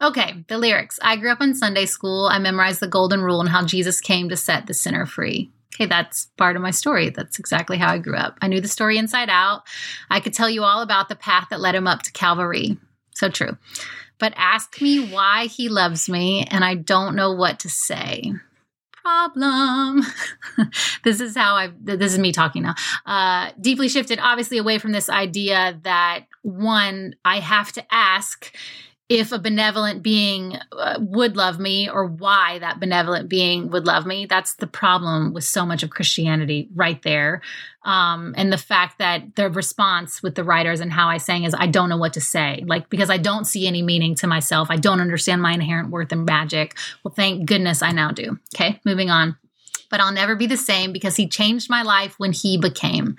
Okay, 0.00 0.44
the 0.48 0.58
lyrics. 0.58 0.98
I 1.02 1.16
grew 1.16 1.30
up 1.30 1.40
in 1.40 1.54
Sunday 1.54 1.86
school. 1.86 2.28
I 2.30 2.38
memorized 2.38 2.80
the 2.80 2.86
golden 2.86 3.20
rule 3.20 3.40
and 3.40 3.48
how 3.48 3.64
Jesus 3.64 4.00
came 4.00 4.28
to 4.28 4.36
set 4.36 4.66
the 4.66 4.74
sinner 4.74 5.06
free. 5.06 5.50
Okay, 5.74 5.86
that's 5.86 6.26
part 6.36 6.56
of 6.56 6.62
my 6.62 6.70
story. 6.70 7.10
That's 7.10 7.38
exactly 7.38 7.78
how 7.78 7.92
I 7.92 7.98
grew 7.98 8.16
up. 8.16 8.38
I 8.40 8.46
knew 8.46 8.60
the 8.60 8.68
story 8.68 8.96
inside 8.96 9.28
out. 9.28 9.62
I 10.08 10.20
could 10.20 10.32
tell 10.32 10.48
you 10.48 10.62
all 10.62 10.82
about 10.82 11.08
the 11.08 11.16
path 11.16 11.48
that 11.50 11.60
led 11.60 11.74
him 11.74 11.88
up 11.88 12.02
to 12.02 12.12
Calvary. 12.12 12.78
So 13.14 13.28
true. 13.28 13.56
But 14.18 14.34
ask 14.36 14.80
me 14.80 15.08
why 15.08 15.46
he 15.46 15.68
loves 15.68 16.08
me, 16.08 16.44
and 16.48 16.64
I 16.64 16.76
don't 16.76 17.16
know 17.16 17.32
what 17.32 17.58
to 17.60 17.68
say 17.68 18.32
problem. 19.04 20.02
this 21.04 21.20
is 21.20 21.36
how 21.36 21.54
I, 21.56 21.70
this 21.80 22.12
is 22.12 22.18
me 22.18 22.32
talking 22.32 22.62
now. 22.62 22.74
Uh, 23.04 23.50
deeply 23.60 23.88
shifted, 23.88 24.18
obviously, 24.20 24.58
away 24.58 24.78
from 24.78 24.92
this 24.92 25.08
idea 25.08 25.78
that 25.82 26.24
one, 26.42 27.14
I 27.24 27.40
have 27.40 27.70
to 27.72 27.84
ask 27.90 28.54
if 29.10 29.32
a 29.32 29.38
benevolent 29.38 30.02
being 30.02 30.56
uh, 30.72 30.98
would 30.98 31.36
love 31.36 31.58
me 31.58 31.90
or 31.90 32.06
why 32.06 32.58
that 32.60 32.80
benevolent 32.80 33.28
being 33.28 33.70
would 33.70 33.86
love 33.86 34.06
me. 34.06 34.24
That's 34.24 34.54
the 34.54 34.66
problem 34.66 35.34
with 35.34 35.44
so 35.44 35.66
much 35.66 35.82
of 35.82 35.90
Christianity 35.90 36.70
right 36.74 37.02
there. 37.02 37.42
Um, 37.84 38.34
and 38.36 38.52
the 38.52 38.58
fact 38.58 38.98
that 38.98 39.36
the 39.36 39.50
response 39.50 40.22
with 40.22 40.34
the 40.34 40.44
writers 40.44 40.80
and 40.80 40.92
how 40.92 41.08
I 41.08 41.18
sang 41.18 41.44
is, 41.44 41.54
I 41.56 41.66
don't 41.66 41.90
know 41.90 41.98
what 41.98 42.14
to 42.14 42.20
say. 42.20 42.64
Like, 42.66 42.88
because 42.88 43.10
I 43.10 43.18
don't 43.18 43.44
see 43.44 43.66
any 43.66 43.82
meaning 43.82 44.14
to 44.16 44.26
myself. 44.26 44.68
I 44.70 44.76
don't 44.76 45.00
understand 45.00 45.42
my 45.42 45.52
inherent 45.52 45.90
worth 45.90 46.10
and 46.10 46.24
magic. 46.24 46.76
Well, 47.02 47.12
thank 47.14 47.46
goodness 47.46 47.82
I 47.82 47.90
now 47.92 48.10
do. 48.10 48.38
Okay, 48.54 48.80
moving 48.84 49.10
on. 49.10 49.36
But 49.90 50.00
I'll 50.00 50.12
never 50.12 50.34
be 50.34 50.46
the 50.46 50.56
same 50.56 50.92
because 50.92 51.16
he 51.16 51.28
changed 51.28 51.68
my 51.68 51.82
life 51.82 52.14
when 52.18 52.32
he 52.32 52.56
became. 52.56 53.16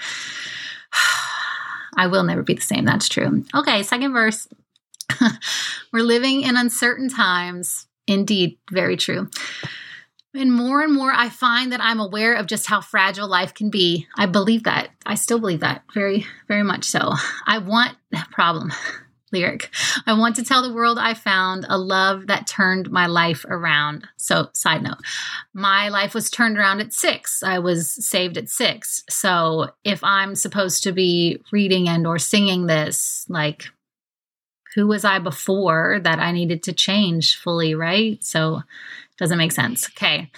I 1.97 2.07
will 2.07 2.23
never 2.23 2.43
be 2.43 2.55
the 2.55 2.61
same. 2.61 2.85
That's 2.85 3.07
true. 3.07 3.45
Okay, 3.53 3.83
second 3.83 4.13
verse. 4.13 4.47
We're 5.93 6.03
living 6.03 6.41
in 6.41 6.57
uncertain 6.57 7.07
times. 7.07 7.87
Indeed, 8.07 8.57
very 8.71 8.97
true. 8.97 9.29
And 10.35 10.51
more 10.51 10.81
and 10.81 10.93
more, 10.93 11.11
I 11.13 11.29
find 11.29 11.71
that 11.71 11.81
I'm 11.81 11.99
aware 11.99 12.33
of 12.33 12.47
just 12.47 12.67
how 12.67 12.81
fragile 12.81 13.27
life 13.27 13.53
can 13.53 13.69
be. 13.69 14.07
I 14.17 14.25
believe 14.25 14.63
that. 14.63 14.89
I 15.05 15.15
still 15.15 15.39
believe 15.39 15.61
that 15.61 15.83
very, 15.93 16.25
very 16.47 16.63
much 16.63 16.83
so. 16.85 17.13
I 17.47 17.59
want 17.59 17.95
problem 18.31 18.71
lyric. 19.31 19.69
I 20.05 20.13
want 20.13 20.35
to 20.35 20.43
tell 20.43 20.61
the 20.61 20.73
world 20.73 20.97
I 20.99 21.13
found 21.13 21.65
a 21.69 21.77
love 21.77 22.27
that 22.27 22.47
turned 22.47 22.91
my 22.91 23.05
life 23.07 23.45
around. 23.45 24.07
So, 24.17 24.49
side 24.53 24.83
note, 24.83 24.97
my 25.53 25.89
life 25.89 26.13
was 26.13 26.29
turned 26.29 26.57
around 26.57 26.81
at 26.81 26.93
six. 26.93 27.41
I 27.41 27.59
was 27.59 27.91
saved 28.05 28.37
at 28.37 28.49
six. 28.49 29.03
So, 29.09 29.71
if 29.83 30.03
I'm 30.03 30.35
supposed 30.35 30.83
to 30.83 30.91
be 30.91 31.41
reading 31.51 31.87
and 31.87 32.05
or 32.05 32.19
singing 32.19 32.65
this, 32.65 33.25
like 33.29 33.65
who 34.75 34.87
was 34.87 35.05
I 35.05 35.19
before 35.19 35.99
that 36.03 36.19
I 36.19 36.33
needed 36.33 36.61
to 36.63 36.73
change 36.73 37.37
fully, 37.37 37.73
right? 37.73 38.21
So 38.23 38.61
doesn't 39.17 39.37
make 39.37 39.51
sense. 39.51 39.89
Okay. 39.89 40.31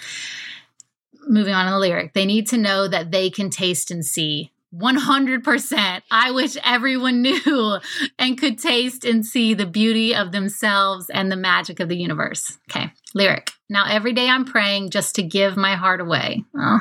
Moving 1.26 1.54
on 1.54 1.66
to 1.66 1.72
the 1.72 1.78
lyric. 1.78 2.14
They 2.14 2.26
need 2.26 2.46
to 2.48 2.58
know 2.58 2.88
that 2.88 3.10
they 3.10 3.30
can 3.30 3.50
taste 3.50 3.90
and 3.90 4.04
see. 4.04 4.52
100%. 4.74 6.02
I 6.10 6.30
wish 6.30 6.56
everyone 6.62 7.22
knew 7.22 7.78
and 8.18 8.38
could 8.38 8.58
taste 8.58 9.04
and 9.04 9.24
see 9.24 9.54
the 9.54 9.66
beauty 9.66 10.14
of 10.14 10.32
themselves 10.32 11.10
and 11.10 11.30
the 11.30 11.36
magic 11.36 11.80
of 11.80 11.88
the 11.88 11.96
universe. 11.96 12.58
Okay. 12.70 12.92
Lyric. 13.14 13.50
Now 13.68 13.84
every 13.88 14.12
day 14.12 14.28
I'm 14.28 14.44
praying 14.44 14.90
just 14.90 15.14
to 15.16 15.22
give 15.22 15.56
my 15.56 15.74
heart 15.74 16.00
away. 16.00 16.44
Oh, 16.56 16.80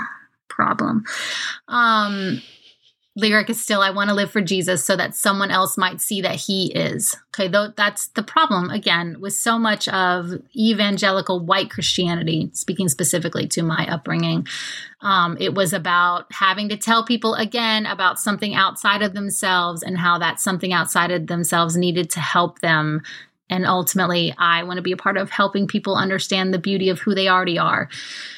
problem. 0.50 1.04
Um 1.68 2.42
lyric 3.18 3.50
is 3.50 3.60
still 3.60 3.82
I 3.82 3.90
want 3.90 4.10
to 4.10 4.16
live 4.16 4.32
for 4.32 4.42
Jesus 4.42 4.86
so 4.86 4.96
that 4.96 5.16
someone 5.16 5.50
else 5.50 5.76
might 5.76 6.00
see 6.00 6.22
that 6.22 6.36
he 6.36 6.72
is. 6.72 7.18
Okay, 7.34 7.48
though 7.48 7.74
that's 7.76 8.10
the 8.10 8.22
problem 8.22 8.70
again 8.70 9.20
with 9.20 9.34
so 9.34 9.58
much 9.58 9.88
of 9.90 10.32
evangelical 10.56 11.44
white 11.44 11.72
Christianity, 11.72 12.52
speaking 12.54 12.88
specifically 12.88 13.48
to 13.48 13.64
my 13.64 13.88
upbringing. 13.92 14.48
Um, 15.02 15.36
it 15.40 15.56
was 15.56 15.74
about 15.74 16.32
having 16.32 16.70
to 16.70 16.78
tell 16.78 17.04
people 17.04 17.34
again 17.34 17.88
about 17.88 18.20
something 18.20 18.54
outside 18.54 19.02
of 19.02 19.14
themselves 19.14 19.82
and 19.82 19.98
how 19.98 20.20
that 20.20 20.40
something 20.40 20.72
outside 20.72 21.12
of 21.12 21.28
themselves 21.28 21.76
needed 21.76 22.12
to 22.12 22.20
help 22.20 22.60
them 22.60 23.02
and 23.50 23.66
ultimately, 23.66 24.34
I 24.38 24.64
want 24.64 24.78
to 24.78 24.82
be 24.82 24.92
a 24.92 24.98
part 24.98 25.18
of 25.18 25.30
helping 25.30 25.68
people 25.68 25.96
understand 25.96 26.54
the 26.54 26.60
beauty 26.60 26.90
of 26.90 27.00
who 27.00 27.16
they 27.16 27.30
already 27.30 27.58
are. 27.58 27.88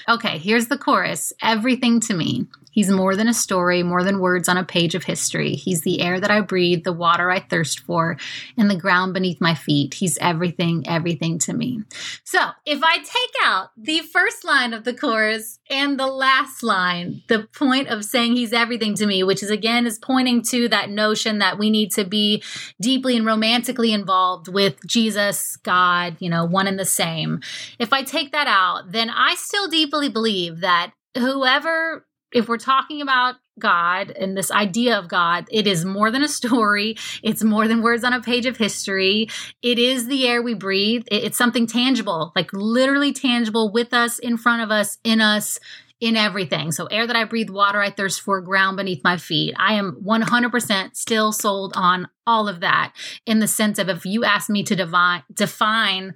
Okay, 0.07 0.37
here's 0.37 0.67
the 0.67 0.77
chorus 0.77 1.33
Everything 1.41 1.99
to 2.01 2.13
me. 2.13 2.45
He's 2.79 2.89
more 2.89 3.17
than 3.17 3.27
a 3.27 3.33
story, 3.33 3.83
more 3.83 4.05
than 4.05 4.21
words 4.21 4.47
on 4.47 4.55
a 4.55 4.63
page 4.63 4.95
of 4.95 5.03
history. 5.03 5.55
He's 5.55 5.81
the 5.81 5.99
air 5.99 6.17
that 6.17 6.31
I 6.31 6.39
breathe, 6.39 6.85
the 6.85 6.93
water 6.93 7.29
I 7.29 7.41
thirst 7.41 7.81
for, 7.81 8.15
and 8.57 8.71
the 8.71 8.77
ground 8.77 9.13
beneath 9.13 9.41
my 9.41 9.53
feet. 9.53 9.95
He's 9.95 10.17
everything, 10.19 10.87
everything 10.87 11.39
to 11.39 11.51
me. 11.51 11.83
So 12.23 12.39
if 12.65 12.81
I 12.81 12.99
take 12.99 13.33
out 13.43 13.71
the 13.75 13.99
first 13.99 14.45
line 14.45 14.73
of 14.73 14.85
the 14.85 14.93
chorus 14.93 15.59
and 15.69 15.99
the 15.99 16.07
last 16.07 16.63
line, 16.63 17.21
the 17.27 17.49
point 17.53 17.89
of 17.89 18.05
saying 18.05 18.37
he's 18.37 18.53
everything 18.53 18.95
to 18.95 19.05
me, 19.05 19.23
which 19.23 19.43
is 19.43 19.51
again 19.51 19.85
is 19.85 19.99
pointing 19.99 20.41
to 20.43 20.69
that 20.69 20.89
notion 20.89 21.39
that 21.39 21.59
we 21.59 21.69
need 21.69 21.91
to 21.95 22.05
be 22.05 22.41
deeply 22.79 23.17
and 23.17 23.25
romantically 23.25 23.91
involved 23.91 24.47
with 24.47 24.77
Jesus, 24.87 25.57
God, 25.57 26.15
you 26.19 26.29
know, 26.29 26.45
one 26.45 26.65
and 26.65 26.79
the 26.79 26.85
same. 26.85 27.41
If 27.77 27.91
I 27.91 28.03
take 28.03 28.31
that 28.31 28.47
out, 28.47 28.93
then 28.93 29.09
I 29.09 29.35
still 29.35 29.67
deeply 29.67 30.07
believe 30.07 30.61
that 30.61 30.93
whoever 31.17 32.05
if 32.31 32.47
we're 32.47 32.57
talking 32.57 33.01
about 33.01 33.35
God 33.57 34.11
and 34.11 34.37
this 34.37 34.51
idea 34.51 34.97
of 34.97 35.07
God, 35.07 35.47
it 35.51 35.67
is 35.67 35.85
more 35.85 36.11
than 36.11 36.23
a 36.23 36.27
story. 36.27 36.95
It's 37.23 37.43
more 37.43 37.67
than 37.67 37.81
words 37.81 38.03
on 38.03 38.13
a 38.13 38.21
page 38.21 38.45
of 38.45 38.57
history. 38.57 39.29
It 39.61 39.77
is 39.77 40.07
the 40.07 40.27
air 40.27 40.41
we 40.41 40.53
breathe. 40.53 41.03
It's 41.11 41.37
something 41.37 41.67
tangible, 41.67 42.31
like 42.35 42.51
literally 42.53 43.13
tangible 43.13 43.71
with 43.71 43.93
us, 43.93 44.19
in 44.19 44.37
front 44.37 44.61
of 44.61 44.71
us, 44.71 44.97
in 45.03 45.21
us, 45.21 45.59
in 45.99 46.15
everything. 46.15 46.71
So, 46.71 46.85
air 46.85 47.05
that 47.05 47.15
I 47.15 47.25
breathe, 47.25 47.49
water 47.49 47.81
I 47.81 47.89
thirst 47.89 48.21
for, 48.21 48.39
ground 48.41 48.77
beneath 48.77 49.03
my 49.03 49.17
feet. 49.17 49.53
I 49.57 49.73
am 49.73 50.01
100% 50.05 50.95
still 50.95 51.31
sold 51.31 51.73
on 51.75 52.07
all 52.25 52.47
of 52.47 52.61
that 52.61 52.93
in 53.25 53.39
the 53.39 53.47
sense 53.47 53.79
of 53.79 53.89
if 53.89 54.05
you 54.05 54.23
ask 54.23 54.49
me 54.49 54.63
to 54.63 54.75
divine, 54.75 55.23
define 55.33 56.15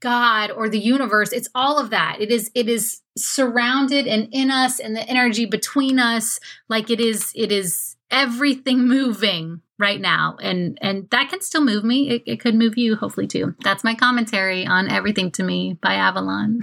God 0.00 0.50
or 0.50 0.68
the 0.68 0.78
universe, 0.78 1.32
it's 1.32 1.48
all 1.54 1.78
of 1.78 1.90
that. 1.90 2.16
It 2.20 2.30
is 2.30 2.50
it 2.54 2.68
is 2.68 3.01
surrounded 3.16 4.06
and 4.06 4.28
in 4.32 4.50
us 4.50 4.80
and 4.80 4.96
the 4.96 5.08
energy 5.08 5.44
between 5.44 5.98
us 5.98 6.40
like 6.68 6.90
it 6.90 7.00
is 7.00 7.32
it 7.34 7.52
is 7.52 7.96
everything 8.10 8.86
moving 8.86 9.60
right 9.78 10.00
now. 10.00 10.36
And 10.40 10.78
and 10.80 11.08
that 11.10 11.28
can 11.30 11.40
still 11.40 11.64
move 11.64 11.84
me. 11.84 12.08
It, 12.10 12.22
it 12.26 12.40
could 12.40 12.54
move 12.54 12.78
you 12.78 12.94
hopefully 12.94 13.26
too. 13.26 13.54
That's 13.64 13.82
my 13.84 13.94
commentary 13.94 14.66
on 14.66 14.88
everything 14.88 15.30
to 15.32 15.42
me 15.42 15.78
by 15.82 15.94
avalon. 15.94 16.60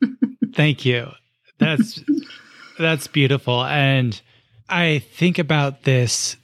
Thank 0.54 0.84
you. 0.84 1.10
That's 1.58 2.00
that's 2.78 3.06
beautiful. 3.06 3.62
And 3.64 4.20
i 4.68 5.00
think 5.00 5.38
about 5.38 5.82
this 5.82 6.36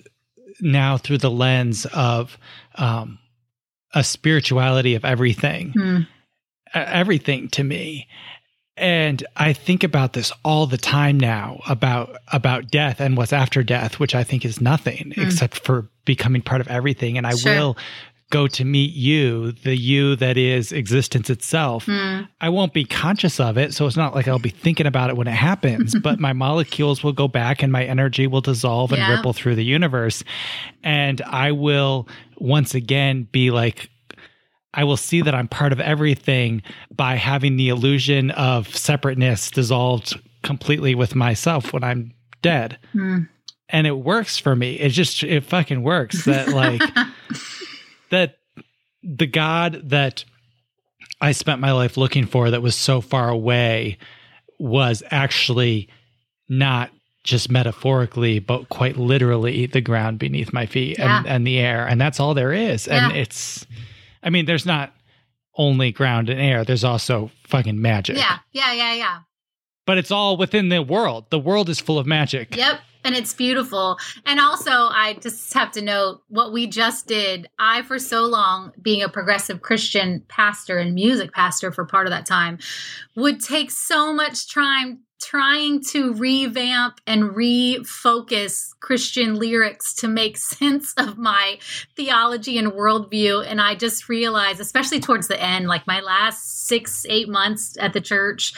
now 0.61 0.99
through 0.99 1.19
the 1.19 1.31
lens 1.31 1.87
of 1.87 2.37
um 2.75 3.19
a 3.95 4.05
spirituality 4.05 4.95
of 4.95 5.05
everything. 5.05 5.73
Hmm. 5.73 6.01
Everything 6.75 7.49
to 7.51 7.65
me 7.65 8.07
and 8.79 9.27
i 9.37 9.53
think 9.53 9.83
about 9.83 10.13
this 10.13 10.33
all 10.45 10.67
the 10.67 10.79
time 10.79 11.19
now 11.19 11.61
about 11.69 12.17
about 12.33 12.71
death 12.71 13.01
and 13.01 13.17
what's 13.17 13.33
after 13.33 13.63
death 13.63 13.99
which 13.99 14.15
i 14.15 14.25
think 14.25 14.45
is 14.45 14.61
nothing 14.61 15.13
mm. 15.17 15.27
except 15.27 15.59
for 15.65 15.87
becoming 16.05 16.43
part 16.43 16.61
of 16.61 16.69
everything 16.69 17.19
and 17.19 17.27
i 17.27 17.35
sure. 17.35 17.53
will 17.53 17.77
go 18.31 18.47
to 18.47 18.65
meet 18.65 18.93
you 18.95 19.53
the 19.53 19.75
you 19.75 20.15
that 20.17 20.37
is 20.37 20.71
existence 20.71 21.31
itself 21.31 21.87
mm. 21.87 22.29
i 22.41 22.49
won't 22.49 22.73
be 22.73 22.85
conscious 22.85 23.41
of 23.41 23.57
it 23.57 23.73
so 23.73 23.87
it's 23.87 23.97
not 23.97 24.15
like 24.15 24.29
i'll 24.29 24.39
be 24.39 24.51
thinking 24.51 24.87
about 24.87 25.11
it 25.11 25.17
when 25.17 25.27
it 25.27 25.33
happens 25.33 25.99
but 26.03 26.19
my 26.19 26.33
molecules 26.33 27.03
will 27.03 27.13
go 27.13 27.27
back 27.27 27.63
and 27.63 27.73
my 27.73 27.85
energy 27.85 28.27
will 28.27 28.41
dissolve 28.41 28.93
and 28.93 29.01
yeah. 29.01 29.15
ripple 29.15 29.33
through 29.33 29.55
the 29.55 29.65
universe 29.65 30.23
and 30.83 31.21
i 31.23 31.51
will 31.53 32.07
once 32.37 32.75
again 32.75 33.27
be 33.33 33.51
like 33.51 33.91
I 34.75 34.85
will 34.85 34.97
see 34.97 35.23
that 35.23 35.35
I'm 35.35 35.49
part 35.49 35.73
of 35.73 35.81
everything 35.81 36.63
by 36.95 37.17
having 37.17 37.57
the 37.57 37.69
illusion 37.69 38.31
of 38.33 38.75
separateness 38.75 39.51
dissolved 39.51 40.21
completely 40.43 40.95
with 40.95 41.15
myself 41.15 41.73
when 41.73 41.83
I'm 41.83 42.13
dead. 42.43 42.79
Mm. 42.95 43.29
And 43.71 43.87
it 43.87 43.99
works 43.99 44.39
for 44.39 44.55
me. 44.55 44.75
It 44.75 44.91
just 44.91 45.23
it 45.23 45.45
fucking 45.45 45.83
works 45.83 46.25
that 46.25 46.49
like 46.49 46.83
that 48.11 48.39
the 49.03 49.27
God 49.27 49.83
that 49.85 50.25
I 51.21 51.33
spent 51.33 51.61
my 51.61 51.73
life 51.73 51.97
looking 51.97 52.27
for 52.27 52.51
that 52.51 52.63
was 52.63 52.77
so 52.77 53.01
far 53.01 53.29
away 53.29 53.99
was 54.59 55.03
actually 55.11 55.89
not 56.49 56.91
just 57.25 57.51
metaphorically, 57.51 58.39
but 58.39 58.69
quite 58.69 58.97
literally 58.97 59.67
the 59.67 59.81
ground 59.81 60.19
beneath 60.19 60.53
my 60.53 60.67
feet 60.67 60.99
yeah. 60.99 61.19
and, 61.19 61.27
and 61.27 61.47
the 61.47 61.59
air. 61.59 61.87
And 61.87 62.01
that's 62.01 62.21
all 62.21 62.35
there 62.35 62.53
is. 62.53 62.87
Yeah. 62.87 63.09
And 63.09 63.17
it's 63.17 63.67
I 64.23 64.31
mean, 64.31 64.47
there's 64.47 64.67
not 64.67 64.93
only 65.57 65.93
ground 65.93 66.29
and 66.29 66.41
air, 66.41 66.65
there's 66.65 66.85
also 66.85 67.31
fucking 67.47 67.81
magic. 67.81 68.17
Yeah, 68.17 68.39
yeah, 68.53 68.73
yeah, 68.73 68.95
yeah. 68.95 69.19
But 69.87 69.99
it's 69.99 70.11
all 70.11 70.37
within 70.37 70.69
the 70.69 70.83
world. 70.83 71.31
The 71.31 71.39
world 71.39 71.69
is 71.69 71.81
full 71.81 71.99
of 71.99 72.07
magic. 72.07 72.55
Yep. 72.57 72.81
And 73.05 73.15
it's 73.15 73.35
beautiful. 73.35 73.99
And 74.27 74.41
also, 74.41 74.71
I 74.71 75.17
just 75.21 75.53
have 75.55 75.73
to 75.73 75.83
note 75.83 76.23
what 76.29 76.53
we 76.53 76.67
just 76.67 77.07
did. 77.07 77.49
I, 77.59 77.83
for 77.83 77.99
so 77.99 78.27
long, 78.27 78.73
being 78.81 79.03
a 79.03 79.09
progressive 79.09 79.63
Christian 79.63 80.25
pastor 80.29 80.79
and 80.79 80.95
music 80.95 81.33
pastor 81.33 81.73
for 81.73 81.85
part 81.85 82.07
of 82.07 82.11
that 82.11 82.27
time, 82.27 82.59
would 83.15 83.41
take 83.41 83.71
so 83.71 84.13
much 84.13 84.53
time 84.53 85.01
trying 85.21 85.83
to 85.83 86.15
revamp 86.15 87.01
and 87.07 87.31
refocus 87.31 88.69
Christian 88.81 89.35
lyrics 89.35 89.95
to 89.95 90.09
make 90.09 90.37
sense 90.37 90.95
of 90.97 91.19
my 91.19 91.59
theology 91.97 92.59
and 92.59 92.73
worldview. 92.73 93.45
And 93.47 93.61
I 93.61 93.75
just 93.75 94.09
realized, 94.09 94.61
especially 94.61 95.01
towards 95.01 95.29
the 95.29 95.41
end, 95.41 95.67
like 95.67 95.87
my 95.87 96.01
last 96.01 96.67
six, 96.67 97.05
eight 97.09 97.29
months 97.29 97.77
at 97.81 97.93
the 97.93 98.01
church, 98.01 98.53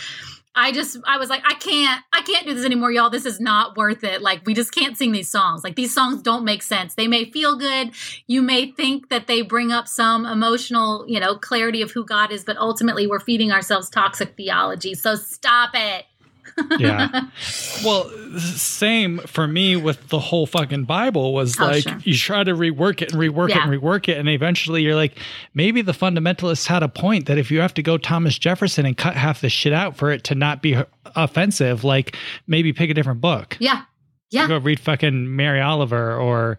I 0.54 0.72
just 0.72 0.96
I 1.06 1.16
was 1.16 1.28
like 1.28 1.42
I 1.44 1.54
can't 1.54 2.02
I 2.12 2.22
can't 2.22 2.46
do 2.46 2.54
this 2.54 2.64
anymore 2.64 2.90
y'all. 2.90 3.10
This 3.10 3.24
is 3.24 3.38
not 3.40 3.76
worth 3.76 4.02
it. 4.02 4.20
Like 4.20 4.44
we 4.44 4.54
just 4.54 4.74
can't 4.74 4.96
sing 4.96 5.12
these 5.12 5.30
songs. 5.30 5.62
Like 5.62 5.76
these 5.76 5.94
songs 5.94 6.22
don't 6.22 6.44
make 6.44 6.62
sense. 6.62 6.94
They 6.94 7.06
may 7.06 7.30
feel 7.30 7.56
good. 7.56 7.92
You 8.26 8.42
may 8.42 8.72
think 8.72 9.10
that 9.10 9.26
they 9.28 9.42
bring 9.42 9.70
up 9.70 9.86
some 9.86 10.26
emotional 10.26 11.04
you 11.08 11.20
know 11.20 11.36
clarity 11.36 11.82
of 11.82 11.92
who 11.92 12.04
God 12.04 12.32
is 12.32 12.44
but 12.44 12.56
ultimately 12.56 13.06
we're 13.06 13.20
feeding 13.20 13.52
ourselves 13.52 13.88
toxic 13.88 14.36
theology. 14.36 14.94
So 14.94 15.14
stop 15.14 15.70
it 15.74 16.06
yeah. 16.78 17.22
Well, 17.84 18.10
same 18.38 19.18
for 19.20 19.46
me 19.48 19.74
with 19.76 20.08
the 20.08 20.18
whole 20.18 20.46
fucking 20.46 20.84
Bible 20.84 21.32
was 21.32 21.58
Oh, 21.58 21.64
like 21.66 21.82
sure. 21.84 21.98
you 22.04 22.14
try 22.14 22.44
to 22.44 22.52
rework 22.54 23.00
it 23.00 23.12
and 23.12 23.20
rework 23.20 23.50
it 23.50 23.56
and 23.56 23.70
rework 23.72 24.08
it, 24.08 24.18
and 24.18 24.28
eventually 24.28 24.82
you're 24.82 24.94
like, 24.94 25.18
maybe 25.54 25.80
the 25.82 25.92
fundamentalists 25.92 26.66
had 26.66 26.82
a 26.82 26.88
point 26.88 27.26
that 27.26 27.38
if 27.38 27.50
you 27.50 27.60
have 27.60 27.72
to 27.74 27.82
go 27.82 27.96
Thomas 27.96 28.38
Jefferson 28.38 28.84
and 28.84 28.96
cut 28.96 29.16
half 29.16 29.40
the 29.40 29.48
shit 29.48 29.72
out 29.72 29.96
for 29.96 30.10
it 30.10 30.24
to 30.24 30.34
not 30.34 30.60
be 30.62 30.76
offensive, 31.16 31.84
like 31.84 32.16
maybe 32.46 32.72
pick 32.72 32.90
a 32.90 32.94
different 32.94 33.20
book. 33.22 33.56
yeah 33.60 33.82
yeah 34.30 34.46
Go 34.46 34.58
read 34.58 34.78
fucking 34.78 35.34
Mary 35.34 35.60
Oliver 35.60 36.14
or 36.16 36.58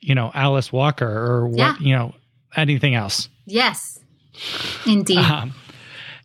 you 0.00 0.14
know 0.14 0.30
Alice 0.34 0.72
Walker 0.72 1.06
or 1.08 1.48
what 1.48 1.58
Yeah. 1.58 1.76
you 1.80 1.94
know 1.96 2.14
anything 2.56 2.94
else. 2.94 3.28
yes 3.46 3.98
indeed 4.86 5.18
Um, 5.18 5.52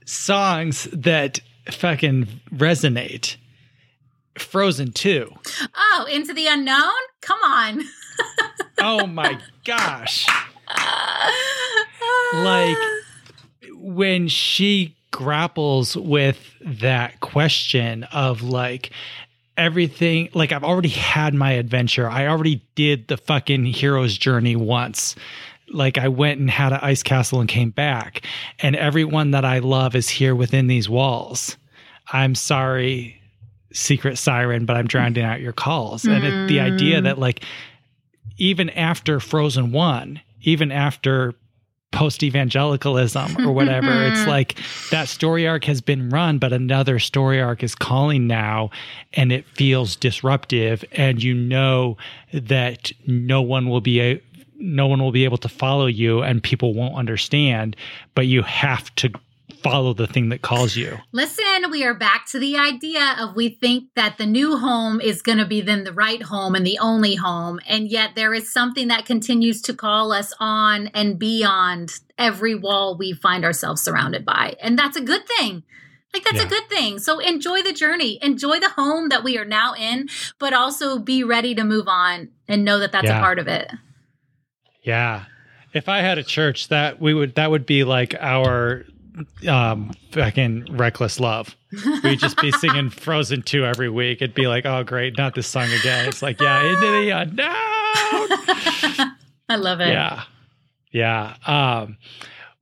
songs 0.05 0.87
that 0.93 1.39
fucking 1.71 2.27
resonate. 2.53 3.37
Frozen 4.37 4.91
2. 4.91 5.31
oh 5.77 6.07
into 6.11 6.33
the 6.33 6.45
unknown 6.47 6.91
come 7.21 7.39
on 7.41 7.81
Oh 8.79 9.07
my 9.07 9.39
gosh. 9.63 10.27
Like 12.33 12.77
when 13.71 14.27
she 14.27 14.95
grapples 15.11 15.95
with 15.95 16.37
that 16.61 17.19
question 17.21 18.03
of 18.05 18.41
like 18.41 18.91
everything 19.57 20.29
like 20.33 20.51
I've 20.51 20.63
already 20.63 20.89
had 20.89 21.33
my 21.33 21.51
adventure. 21.53 22.09
I 22.09 22.27
already 22.27 22.61
did 22.75 23.07
the 23.07 23.17
fucking 23.17 23.65
hero's 23.65 24.17
journey 24.17 24.55
once. 24.55 25.15
Like 25.71 25.97
I 25.97 26.07
went 26.07 26.39
and 26.39 26.49
had 26.49 26.73
an 26.73 26.79
ice 26.81 27.03
castle 27.03 27.39
and 27.39 27.49
came 27.49 27.71
back 27.71 28.25
and 28.59 28.75
everyone 28.75 29.31
that 29.31 29.45
I 29.45 29.59
love 29.59 29.95
is 29.95 30.09
here 30.09 30.35
within 30.35 30.67
these 30.67 30.87
walls. 30.87 31.57
I'm 32.11 32.35
sorry 32.35 33.21
secret 33.73 34.17
siren 34.17 34.65
but 34.65 34.77
I'm 34.77 34.87
drowning 34.87 35.23
out 35.23 35.41
your 35.41 35.53
calls. 35.53 36.05
And 36.05 36.23
it, 36.23 36.47
the 36.47 36.59
idea 36.59 36.99
mm. 36.99 37.03
that 37.03 37.17
like 37.19 37.43
even 38.37 38.69
after 38.71 39.19
Frozen 39.19 39.71
1, 39.71 40.21
even 40.41 40.71
after 40.71 41.33
post 41.91 42.23
evangelicalism 42.23 43.47
or 43.47 43.53
whatever, 43.53 44.03
it's 44.07 44.27
like 44.27 44.57
that 44.91 45.07
story 45.07 45.47
arc 45.47 45.63
has 45.65 45.81
been 45.81 46.09
run, 46.09 46.37
but 46.37 46.53
another 46.53 46.99
story 46.99 47.41
arc 47.41 47.63
is 47.63 47.75
calling 47.75 48.27
now, 48.27 48.69
and 49.13 49.31
it 49.31 49.45
feels 49.53 49.95
disruptive. 49.95 50.83
And 50.91 51.23
you 51.23 51.33
know 51.33 51.97
that 52.33 52.91
no 53.07 53.41
one 53.41 53.69
will 53.69 53.81
be 53.81 54.01
a 54.01 54.21
no 54.57 54.87
one 54.87 55.01
will 55.01 55.11
be 55.11 55.23
able 55.25 55.37
to 55.37 55.49
follow 55.49 55.85
you 55.87 56.21
and 56.21 56.41
people 56.41 56.73
won't 56.73 56.95
understand, 56.95 57.75
but 58.13 58.27
you 58.27 58.41
have 58.43 58.93
to 58.95 59.11
follow 59.61 59.93
the 59.93 60.07
thing 60.07 60.29
that 60.29 60.41
calls 60.41 60.75
you. 60.75 60.97
Listen, 61.11 61.71
we 61.71 61.83
are 61.83 61.93
back 61.93 62.25
to 62.27 62.39
the 62.39 62.57
idea 62.57 63.15
of 63.19 63.35
we 63.35 63.49
think 63.49 63.89
that 63.95 64.17
the 64.17 64.25
new 64.25 64.57
home 64.57 65.01
is 65.01 65.21
going 65.21 65.37
to 65.39 65.45
be 65.45 65.61
then 65.61 65.83
the 65.83 65.93
right 65.93 66.21
home 66.21 66.55
and 66.55 66.65
the 66.65 66.77
only 66.79 67.15
home. 67.15 67.59
And 67.67 67.87
yet 67.89 68.11
there 68.15 68.33
is 68.33 68.51
something 68.51 68.87
that 68.89 69.05
continues 69.05 69.61
to 69.63 69.73
call 69.73 70.11
us 70.11 70.33
on 70.39 70.87
and 70.87 71.17
beyond 71.17 71.99
every 72.17 72.55
wall 72.55 72.97
we 72.97 73.13
find 73.13 73.43
ourselves 73.43 73.81
surrounded 73.81 74.23
by. 74.25 74.55
And 74.61 74.77
that's 74.77 74.97
a 74.97 75.01
good 75.01 75.27
thing. 75.27 75.63
Like, 76.13 76.23
that's 76.23 76.37
Yeah. 76.37 76.43
a 76.45 76.49
good 76.49 76.69
thing. 76.69 76.99
So 76.99 77.19
enjoy 77.19 77.61
the 77.61 77.73
journey, 77.73 78.19
enjoy 78.21 78.59
the 78.59 78.69
home 78.69 79.09
that 79.09 79.23
we 79.23 79.37
are 79.37 79.45
now 79.45 79.73
in, 79.73 80.07
but 80.39 80.53
also 80.53 80.97
be 80.97 81.23
ready 81.23 81.53
to 81.55 81.63
move 81.63 81.87
on 81.87 82.29
and 82.47 82.63
know 82.63 82.79
that 82.79 82.91
that's 82.91 83.05
Yeah. 83.07 83.17
a 83.17 83.21
part 83.21 83.37
of 83.39 83.47
it. 83.47 83.69
Yeah. 84.85 85.25
If 85.73 85.89
I 85.89 85.99
had 85.99 86.17
a 86.17 86.23
church, 86.23 86.69
that 86.69 87.01
we 87.01 87.13
would 87.13 87.35
that 87.35 87.51
would 87.51 87.65
be 87.65 87.83
like 87.83 88.15
our 88.19 88.85
um 89.47 89.91
fucking 90.11 90.77
reckless 90.77 91.19
love. 91.19 91.55
We'd 92.03 92.19
just 92.19 92.37
be 92.37 92.51
singing 92.51 92.89
Frozen 92.89 93.41
2 93.41 93.65
every 93.65 93.89
week. 93.89 94.21
It'd 94.21 94.35
be 94.35 94.47
like, 94.47 94.65
oh 94.65 94.83
great, 94.83 95.17
not 95.17 95.35
this 95.35 95.47
song 95.47 95.69
again. 95.71 96.07
It's 96.07 96.21
like, 96.21 96.39
yeah, 96.39 96.63
into 96.63 96.91
the 96.91 97.09
unknown. 97.09 97.49
I 99.49 99.55
love 99.57 99.81
it. 99.81 99.89
Yeah. 99.89 100.23
Yeah. 100.91 101.35
Um 101.45 101.97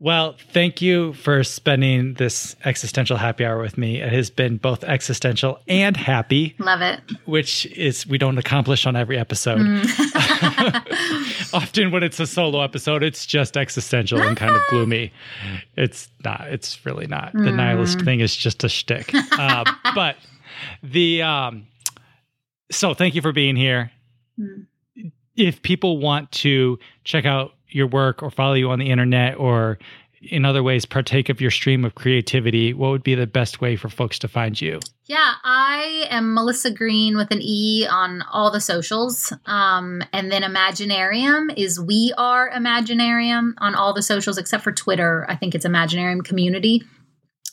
well, 0.04 0.36
thank 0.52 0.82
you 0.82 1.14
for 1.14 1.46
spending 1.46 2.16
this 2.16 2.58
existential 2.66 3.16
happy 3.16 3.46
hour 3.46 3.58
with 3.58 3.78
me. 3.78 4.02
It 4.02 4.12
has 4.12 4.30
been 4.30 4.58
both 4.58 4.84
existential 4.84 5.62
and 5.66 5.96
happy, 5.96 6.56
Love 6.60 6.82
it. 6.82 7.00
which 7.24 7.66
is 7.68 8.06
we 8.06 8.18
don't 8.18 8.38
accomplish 8.38 8.86
on 8.86 8.98
every 8.98 9.18
episode. 9.18 9.62
Often 11.54 11.92
when 11.92 12.04
it's 12.04 12.20
a 12.20 12.28
solo 12.28 12.62
episode, 12.62 13.02
it's 13.02 13.26
just 13.26 13.56
existential 13.56 14.22
and 14.22 14.36
kind 14.36 14.54
of 14.54 14.62
gloomy. 14.70 15.14
It's 15.78 16.10
not. 16.26 16.50
It's 16.50 16.86
really 16.86 17.08
not. 17.08 17.32
The 17.32 17.54
nihilist 17.54 18.02
thing 18.02 18.20
is 18.20 18.36
just 18.36 18.66
a 18.66 18.70
shtick. 18.70 19.10
Uh, 19.14 19.64
but 19.96 20.18
the 20.84 21.22
um, 21.22 21.68
so 22.70 22.94
thank 22.94 23.16
you 23.16 23.22
for 23.22 23.32
being 23.32 23.56
here. 23.56 23.90
If 25.38 25.62
people 25.62 26.00
want 26.00 26.30
to 26.34 26.78
check 27.06 27.24
out 27.24 27.54
your 27.74 27.88
work 27.88 28.24
or 28.24 28.32
follow 28.32 28.54
you 28.54 28.70
on 28.72 28.80
the 28.80 28.90
internet 28.90 29.38
or 29.38 29.78
in 30.30 30.46
other 30.46 30.64
ways 30.64 30.86
partake 30.86 31.30
of 31.30 31.42
your 31.42 31.52
stream 31.52 31.84
of 31.84 31.96
creativity, 31.96 32.74
what 32.74 32.92
would 32.92 33.04
be 33.04 33.16
the 33.16 33.28
best 33.28 33.62
way 33.62 33.76
for 33.76 33.90
folks 33.90 34.20
to 34.20 34.28
find 34.28 34.60
you? 34.60 34.80
Yeah, 35.06 35.34
I 35.44 36.08
am 36.10 36.34
Melissa 36.34 36.72
Green 36.72 37.18
with 37.18 37.32
an 37.32 37.42
E 37.42 37.86
on 37.90 38.22
all 38.32 38.52
the 38.52 38.62
socials. 38.62 39.34
Um, 39.46 40.02
and 40.14 40.32
then 40.32 40.44
Imaginarium 40.44 41.54
is 41.58 41.80
We 41.80 42.14
Are 42.18 42.50
Imaginarium 42.50 43.54
on 43.58 43.76
all 43.76 43.94
the 43.94 44.02
socials 44.02 44.38
except 44.38 44.64
for 44.64 44.72
Twitter. 44.72 45.26
I 45.28 45.36
think 45.36 45.56
it's 45.56 45.66
Imaginarium 45.66 46.24
Community. 46.24 46.84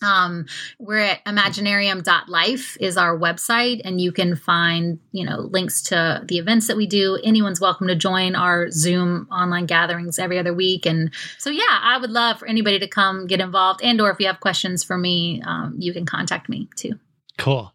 Um, 0.02 0.46
we're 0.78 0.98
at 0.98 1.24
imaginarium.life 1.24 2.76
is 2.80 2.96
our 2.96 3.18
website, 3.18 3.82
and 3.84 4.00
you 4.00 4.12
can 4.12 4.36
find, 4.36 4.98
you 5.12 5.24
know, 5.24 5.40
links 5.40 5.82
to 5.82 6.22
the 6.26 6.38
events 6.38 6.66
that 6.68 6.76
we 6.76 6.86
do. 6.86 7.18
Anyone's 7.22 7.60
welcome 7.60 7.86
to 7.88 7.94
join 7.94 8.34
our 8.34 8.70
Zoom 8.70 9.28
online 9.30 9.66
gatherings 9.66 10.18
every 10.18 10.38
other 10.38 10.54
week. 10.54 10.86
And 10.86 11.12
so, 11.38 11.50
yeah, 11.50 11.62
I 11.68 11.98
would 11.98 12.10
love 12.10 12.38
for 12.38 12.46
anybody 12.46 12.78
to 12.78 12.88
come 12.88 13.26
get 13.26 13.40
involved. 13.40 13.80
And 13.82 14.00
or 14.00 14.10
if 14.10 14.20
you 14.20 14.26
have 14.26 14.40
questions 14.40 14.82
for 14.82 14.96
me, 14.96 15.42
um, 15.44 15.76
you 15.78 15.92
can 15.92 16.06
contact 16.06 16.48
me 16.48 16.68
too. 16.76 16.98
Cool. 17.36 17.72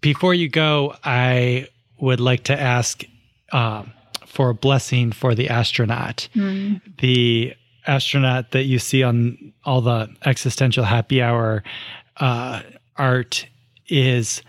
Before 0.00 0.34
you 0.34 0.48
go, 0.48 0.94
I 1.02 1.68
would 1.98 2.20
like 2.20 2.44
to 2.44 2.60
ask 2.60 3.02
um, 3.52 3.92
for 4.24 4.50
a 4.50 4.54
blessing 4.54 5.12
for 5.12 5.34
the 5.34 5.48
astronaut. 5.48 6.28
The 6.98 7.54
astronaut 7.86 8.50
that 8.52 8.64
you 8.64 8.78
see 8.78 9.02
on 9.02 9.52
all 9.64 9.80
the 9.80 10.08
existential 10.24 10.84
happy 10.84 11.22
hour 11.22 11.62
uh, 12.18 12.62
art 12.96 13.46
is 13.88 14.42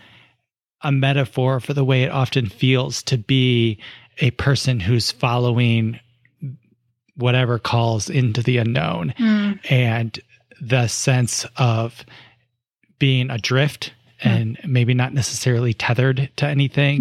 a 0.82 0.92
metaphor 0.92 1.60
for 1.60 1.74
the 1.74 1.84
way 1.84 2.02
it 2.04 2.10
often 2.10 2.46
feels 2.48 3.02
to 3.04 3.18
be 3.18 3.78
a 4.18 4.30
person 4.32 4.80
who's 4.80 5.10
following 5.10 5.98
whatever 7.16 7.58
calls 7.58 8.08
into 8.08 8.42
the 8.42 8.58
unknown. 8.58 9.12
And 9.68 10.18
the 10.60 10.86
sense 10.88 11.46
of 11.56 12.04
being 12.98 13.30
adrift 13.30 13.92
and 14.22 14.58
maybe 14.66 14.94
not 14.94 15.14
necessarily 15.14 15.74
tethered 15.74 16.30
to 16.36 16.46
anything. 16.46 17.00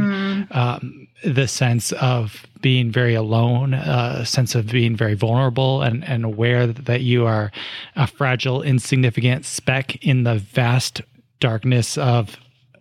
Um, 0.52 1.08
the 1.24 1.48
sense 1.48 1.92
of 1.94 2.46
being 2.62 2.92
very 2.92 3.16
alone, 3.16 3.74
a 3.74 4.26
sense 4.26 4.56
of 4.56 4.68
being 4.68 4.96
very 4.96 5.16
vulnerable 5.16 5.82
and, 5.82 6.04
and 6.04 6.24
aware 6.24 6.68
that 6.68 7.02
you 7.02 7.26
are 7.26 7.52
a 7.96 8.08
fragile, 8.08 8.62
insignificant 8.62 9.46
speck 9.46 9.96
in 10.04 10.24
the 10.24 10.36
vast 10.36 11.02
darkness 11.40 11.98
of 11.98 12.38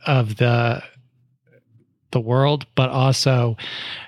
of 0.07 0.37
the 0.37 0.83
the 2.13 2.21
world, 2.21 2.67
but 2.75 2.89
also 2.89 3.57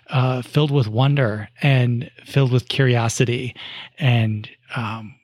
uh, 0.09 0.41
filled 0.41 0.71
with 0.71 0.89
wonder 0.89 1.49
and 1.61 2.11
filled 2.25 2.53
with 2.53 2.69
curiosity 2.69 3.55
and 3.99 4.49
um, 4.77 5.15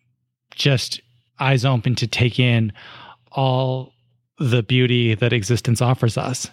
just 0.51 1.01
eyes 1.41 1.65
open 1.65 1.95
to 1.95 2.07
take 2.07 2.39
in 2.39 2.73
all 3.33 3.94
the 4.39 4.63
beauty 4.63 5.15
that 5.15 5.33
existence 5.33 5.81
offers 5.81 6.19
us. 6.19 6.51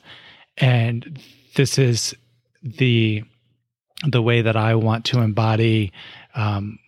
And 0.58 1.20
this 1.56 1.78
is 1.78 2.16
the 2.64 3.24
the 4.04 4.22
way 4.22 4.42
that 4.42 4.56
I 4.56 4.74
want 4.76 5.06
to 5.06 5.20
embody 5.20 5.92
um, 6.34 6.80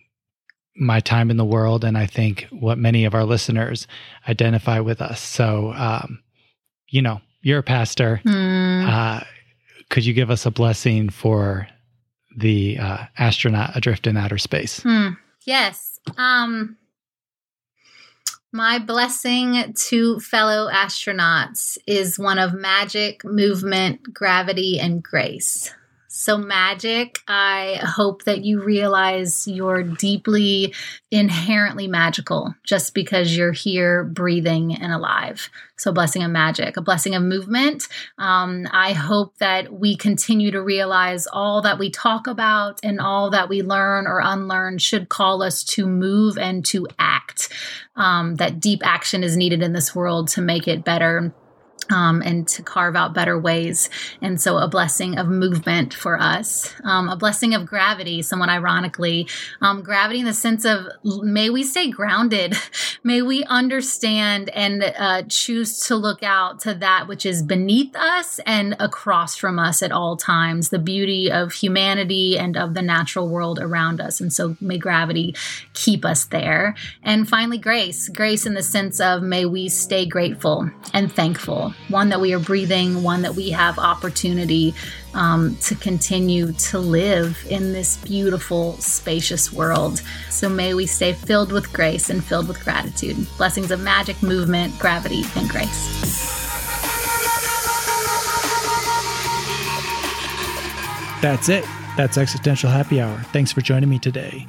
my 0.76 0.98
time 0.98 1.30
in 1.30 1.36
the 1.36 1.44
world, 1.44 1.84
and 1.84 1.96
I 1.96 2.06
think 2.06 2.48
what 2.50 2.76
many 2.76 3.04
of 3.04 3.14
our 3.14 3.24
listeners 3.24 3.86
identify 4.28 4.80
with 4.80 5.00
us. 5.00 5.20
So, 5.20 5.72
um, 5.76 6.20
you 6.88 7.02
know, 7.02 7.20
you're 7.42 7.60
a 7.60 7.62
pastor. 7.62 8.16
Hmm. 8.24 8.86
Uh, 8.88 9.20
could 9.90 10.04
you 10.04 10.12
give 10.12 10.30
us 10.30 10.44
a 10.44 10.50
blessing 10.50 11.08
for 11.08 11.68
the 12.36 12.78
uh, 12.78 13.04
astronaut 13.16 13.76
adrift 13.76 14.08
in 14.08 14.16
outer 14.16 14.38
space? 14.38 14.82
Hmm. 14.82 15.10
Yes. 15.46 16.00
Um 16.16 16.76
my 18.54 18.78
blessing 18.78 19.74
to 19.74 20.20
fellow 20.20 20.70
astronauts 20.70 21.76
is 21.88 22.20
one 22.20 22.38
of 22.38 22.54
magic, 22.54 23.24
movement, 23.24 24.14
gravity, 24.14 24.78
and 24.78 25.02
grace. 25.02 25.74
So, 26.16 26.38
magic, 26.38 27.18
I 27.26 27.80
hope 27.82 28.22
that 28.22 28.44
you 28.44 28.62
realize 28.62 29.48
you're 29.48 29.82
deeply, 29.82 30.72
inherently 31.10 31.88
magical 31.88 32.54
just 32.62 32.94
because 32.94 33.36
you're 33.36 33.50
here 33.50 34.04
breathing 34.04 34.76
and 34.76 34.92
alive. 34.92 35.50
So, 35.76 35.90
blessing 35.90 36.22
of 36.22 36.30
magic, 36.30 36.76
a 36.76 36.82
blessing 36.82 37.16
of 37.16 37.24
movement. 37.24 37.88
Um, 38.16 38.68
I 38.70 38.92
hope 38.92 39.36
that 39.38 39.72
we 39.72 39.96
continue 39.96 40.52
to 40.52 40.62
realize 40.62 41.26
all 41.26 41.62
that 41.62 41.80
we 41.80 41.90
talk 41.90 42.28
about 42.28 42.78
and 42.84 43.00
all 43.00 43.30
that 43.30 43.48
we 43.48 43.62
learn 43.62 44.06
or 44.06 44.20
unlearn 44.20 44.78
should 44.78 45.08
call 45.08 45.42
us 45.42 45.64
to 45.64 45.84
move 45.84 46.38
and 46.38 46.64
to 46.66 46.86
act. 46.96 47.48
Um, 47.96 48.36
that 48.36 48.60
deep 48.60 48.82
action 48.84 49.24
is 49.24 49.36
needed 49.36 49.64
in 49.64 49.72
this 49.72 49.96
world 49.96 50.28
to 50.28 50.40
make 50.40 50.68
it 50.68 50.84
better 50.84 51.34
um, 51.90 52.22
and 52.22 52.46
to 52.48 52.62
carve 52.62 52.96
out 52.96 53.14
better 53.14 53.38
ways. 53.38 53.90
And 54.20 54.40
so, 54.40 54.58
a 54.58 54.68
blessing 54.68 55.18
of 55.18 55.28
movement 55.28 55.92
for 55.94 56.20
us, 56.20 56.72
um, 56.84 57.08
a 57.08 57.16
blessing 57.16 57.54
of 57.54 57.66
gravity, 57.66 58.22
somewhat 58.22 58.48
ironically. 58.48 59.28
Um, 59.60 59.82
gravity 59.82 60.20
in 60.20 60.26
the 60.26 60.34
sense 60.34 60.64
of 60.64 60.86
may 61.04 61.50
we 61.50 61.62
stay 61.62 61.90
grounded, 61.90 62.56
may 63.04 63.22
we 63.22 63.44
understand 63.44 64.50
and 64.50 64.82
uh, 64.82 65.22
choose 65.28 65.78
to 65.80 65.96
look 65.96 66.22
out 66.22 66.60
to 66.60 66.74
that 66.74 67.06
which 67.08 67.26
is 67.26 67.42
beneath 67.42 67.94
us 67.96 68.40
and 68.46 68.76
across 68.80 69.36
from 69.36 69.58
us 69.58 69.82
at 69.82 69.92
all 69.92 70.16
times, 70.16 70.70
the 70.70 70.78
beauty 70.78 71.30
of 71.30 71.52
humanity 71.52 72.38
and 72.38 72.56
of 72.56 72.74
the 72.74 72.82
natural 72.82 73.28
world 73.28 73.58
around 73.60 74.00
us. 74.00 74.20
And 74.20 74.32
so, 74.32 74.56
may 74.60 74.78
gravity 74.78 75.34
keep 75.74 76.04
us 76.04 76.24
there. 76.26 76.74
And 77.02 77.28
finally, 77.28 77.58
grace, 77.58 78.08
grace 78.08 78.46
in 78.46 78.54
the 78.54 78.62
sense 78.62 79.00
of 79.00 79.22
may 79.22 79.44
we 79.44 79.68
stay 79.68 80.06
grateful 80.06 80.70
and 80.92 81.12
thankful 81.12 81.73
one 81.88 82.08
that 82.08 82.20
we 82.20 82.32
are 82.32 82.38
breathing, 82.38 83.02
one 83.02 83.22
that 83.22 83.34
we 83.34 83.50
have 83.50 83.78
opportunity 83.78 84.74
um, 85.14 85.56
to 85.56 85.74
continue 85.74 86.52
to 86.52 86.78
live 86.78 87.46
in 87.48 87.72
this 87.72 87.96
beautiful, 87.98 88.72
spacious 88.78 89.52
world. 89.52 90.02
So 90.30 90.48
may 90.48 90.74
we 90.74 90.86
stay 90.86 91.12
filled 91.12 91.52
with 91.52 91.72
grace 91.72 92.10
and 92.10 92.24
filled 92.24 92.48
with 92.48 92.62
gratitude. 92.64 93.26
Blessings 93.36 93.70
of 93.70 93.80
magic, 93.80 94.22
movement, 94.22 94.78
gravity, 94.78 95.22
and 95.36 95.48
grace. 95.48 96.32
That's 101.20 101.48
it. 101.48 101.64
That's 101.96 102.18
Existential 102.18 102.70
Happy 102.70 103.00
Hour. 103.00 103.18
Thanks 103.32 103.52
for 103.52 103.60
joining 103.60 103.88
me 103.88 103.98
today. 103.98 104.46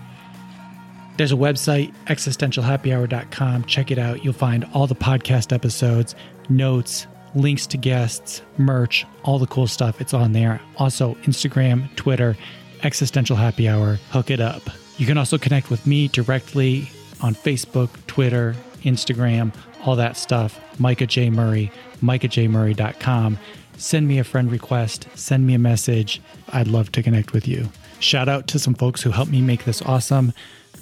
There's 1.16 1.32
a 1.32 1.38
website, 1.38 1.94
existentialhappyhour.com. 2.08 3.64
Check 3.64 3.92
it 3.92 3.98
out. 3.98 4.26
You'll 4.26 4.34
find 4.34 4.68
all 4.74 4.86
the 4.86 4.96
podcast 4.96 5.54
episodes, 5.54 6.16
notes, 6.50 7.08
links 7.36 7.68
to 7.68 7.78
guests, 7.78 8.42
merch, 8.58 9.06
all 9.24 9.40
the 9.40 9.48
cool 9.48 9.68
stuff. 9.68 10.02
It's 10.02 10.14
on 10.14 10.32
there. 10.32 10.62
Also, 10.78 11.16
Instagram, 11.24 11.94
Twitter, 11.96 12.36
Existential 12.84 13.36
Happy 13.36 13.68
Hour. 13.68 14.00
Hook 14.12 14.32
it 14.32 14.40
up. 14.40 14.62
You 14.98 15.06
can 15.06 15.18
also 15.18 15.38
connect 15.38 15.70
with 15.70 15.86
me 15.86 16.08
directly 16.08 16.90
on 17.22 17.36
Facebook, 17.36 17.90
Twitter, 18.08 18.56
Instagram, 18.84 19.54
all 19.86 19.96
that 19.96 20.18
stuff. 20.18 20.60
Micah 20.80 21.08
J. 21.08 21.30
Murray, 21.30 21.72
micahjmurray.com. 22.02 23.38
Send 23.78 24.08
me 24.08 24.20
a 24.20 24.24
friend 24.24 24.52
request, 24.52 25.08
send 25.16 25.46
me 25.46 25.54
a 25.54 25.60
message. 25.60 26.22
I'd 26.50 26.68
love 26.68 26.92
to 26.94 27.04
connect 27.04 27.34
with 27.34 27.48
you. 27.48 27.70
Shout 28.00 28.30
out 28.30 28.48
to 28.48 28.60
some 28.60 28.74
folks 28.74 29.02
who 29.02 29.12
helped 29.12 29.32
me 29.32 29.42
make 29.42 29.66
this 29.66 29.82
awesome. 29.82 30.32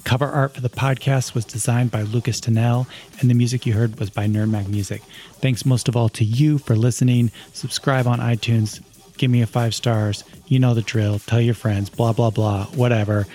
Cover 0.04 0.26
art 0.26 0.54
for 0.54 0.60
the 0.60 0.68
podcast 0.68 1.34
was 1.34 1.44
designed 1.44 1.90
by 1.90 2.02
Lucas 2.02 2.38
Tennell, 2.38 2.86
and 3.20 3.30
the 3.30 3.34
music 3.34 3.64
you 3.64 3.72
heard 3.72 3.98
was 3.98 4.10
by 4.10 4.26
Nerdmag 4.26 4.68
Music. 4.68 5.02
Thanks 5.40 5.64
most 5.64 5.88
of 5.88 5.96
all 5.96 6.10
to 6.10 6.24
you 6.24 6.58
for 6.58 6.76
listening. 6.76 7.30
Subscribe 7.54 8.06
on 8.06 8.20
iTunes. 8.20 8.82
Give 9.16 9.30
me 9.30 9.40
a 9.42 9.46
five 9.46 9.74
stars. 9.74 10.22
You 10.46 10.58
know 10.58 10.74
the 10.74 10.82
drill. 10.82 11.18
Tell 11.20 11.40
your 11.40 11.54
friends. 11.54 11.88
Blah 11.88 12.12
blah 12.12 12.30
blah. 12.30 12.66
Whatever. 12.66 13.26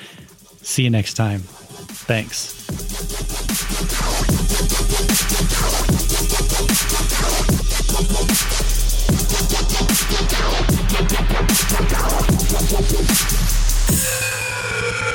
See 0.62 0.84
you 0.84 0.90
next 0.90 1.16
time. 1.16 1.40
Thanks. 1.40 2.56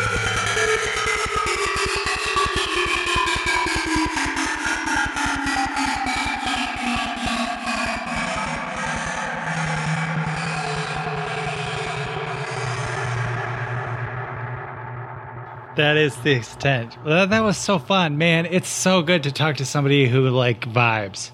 That 15.77 15.97
is 15.97 16.15
the 16.19 16.33
extent. 16.33 16.97
That 17.05 17.41
was 17.43 17.57
so 17.57 17.79
fun, 17.79 18.17
man. 18.17 18.47
It's 18.47 18.69
so 18.69 19.03
good 19.03 19.25
to 19.25 19.33
talk 19.33 19.57
to 19.57 19.67
somebody 19.67 20.07
who 20.09 20.29
like 20.31 20.61
vibes. 20.61 21.31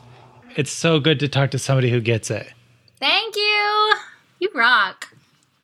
It's 0.57 0.73
so 0.73 0.99
good 0.99 1.21
to 1.21 1.29
talk 1.29 1.51
to 1.51 1.59
somebody 1.59 1.91
who 1.91 2.01
gets 2.01 2.31
it. 2.31 2.53
Thank 2.99 3.37
you. 3.37 3.93
You 4.39 4.51
rock. 4.55 5.09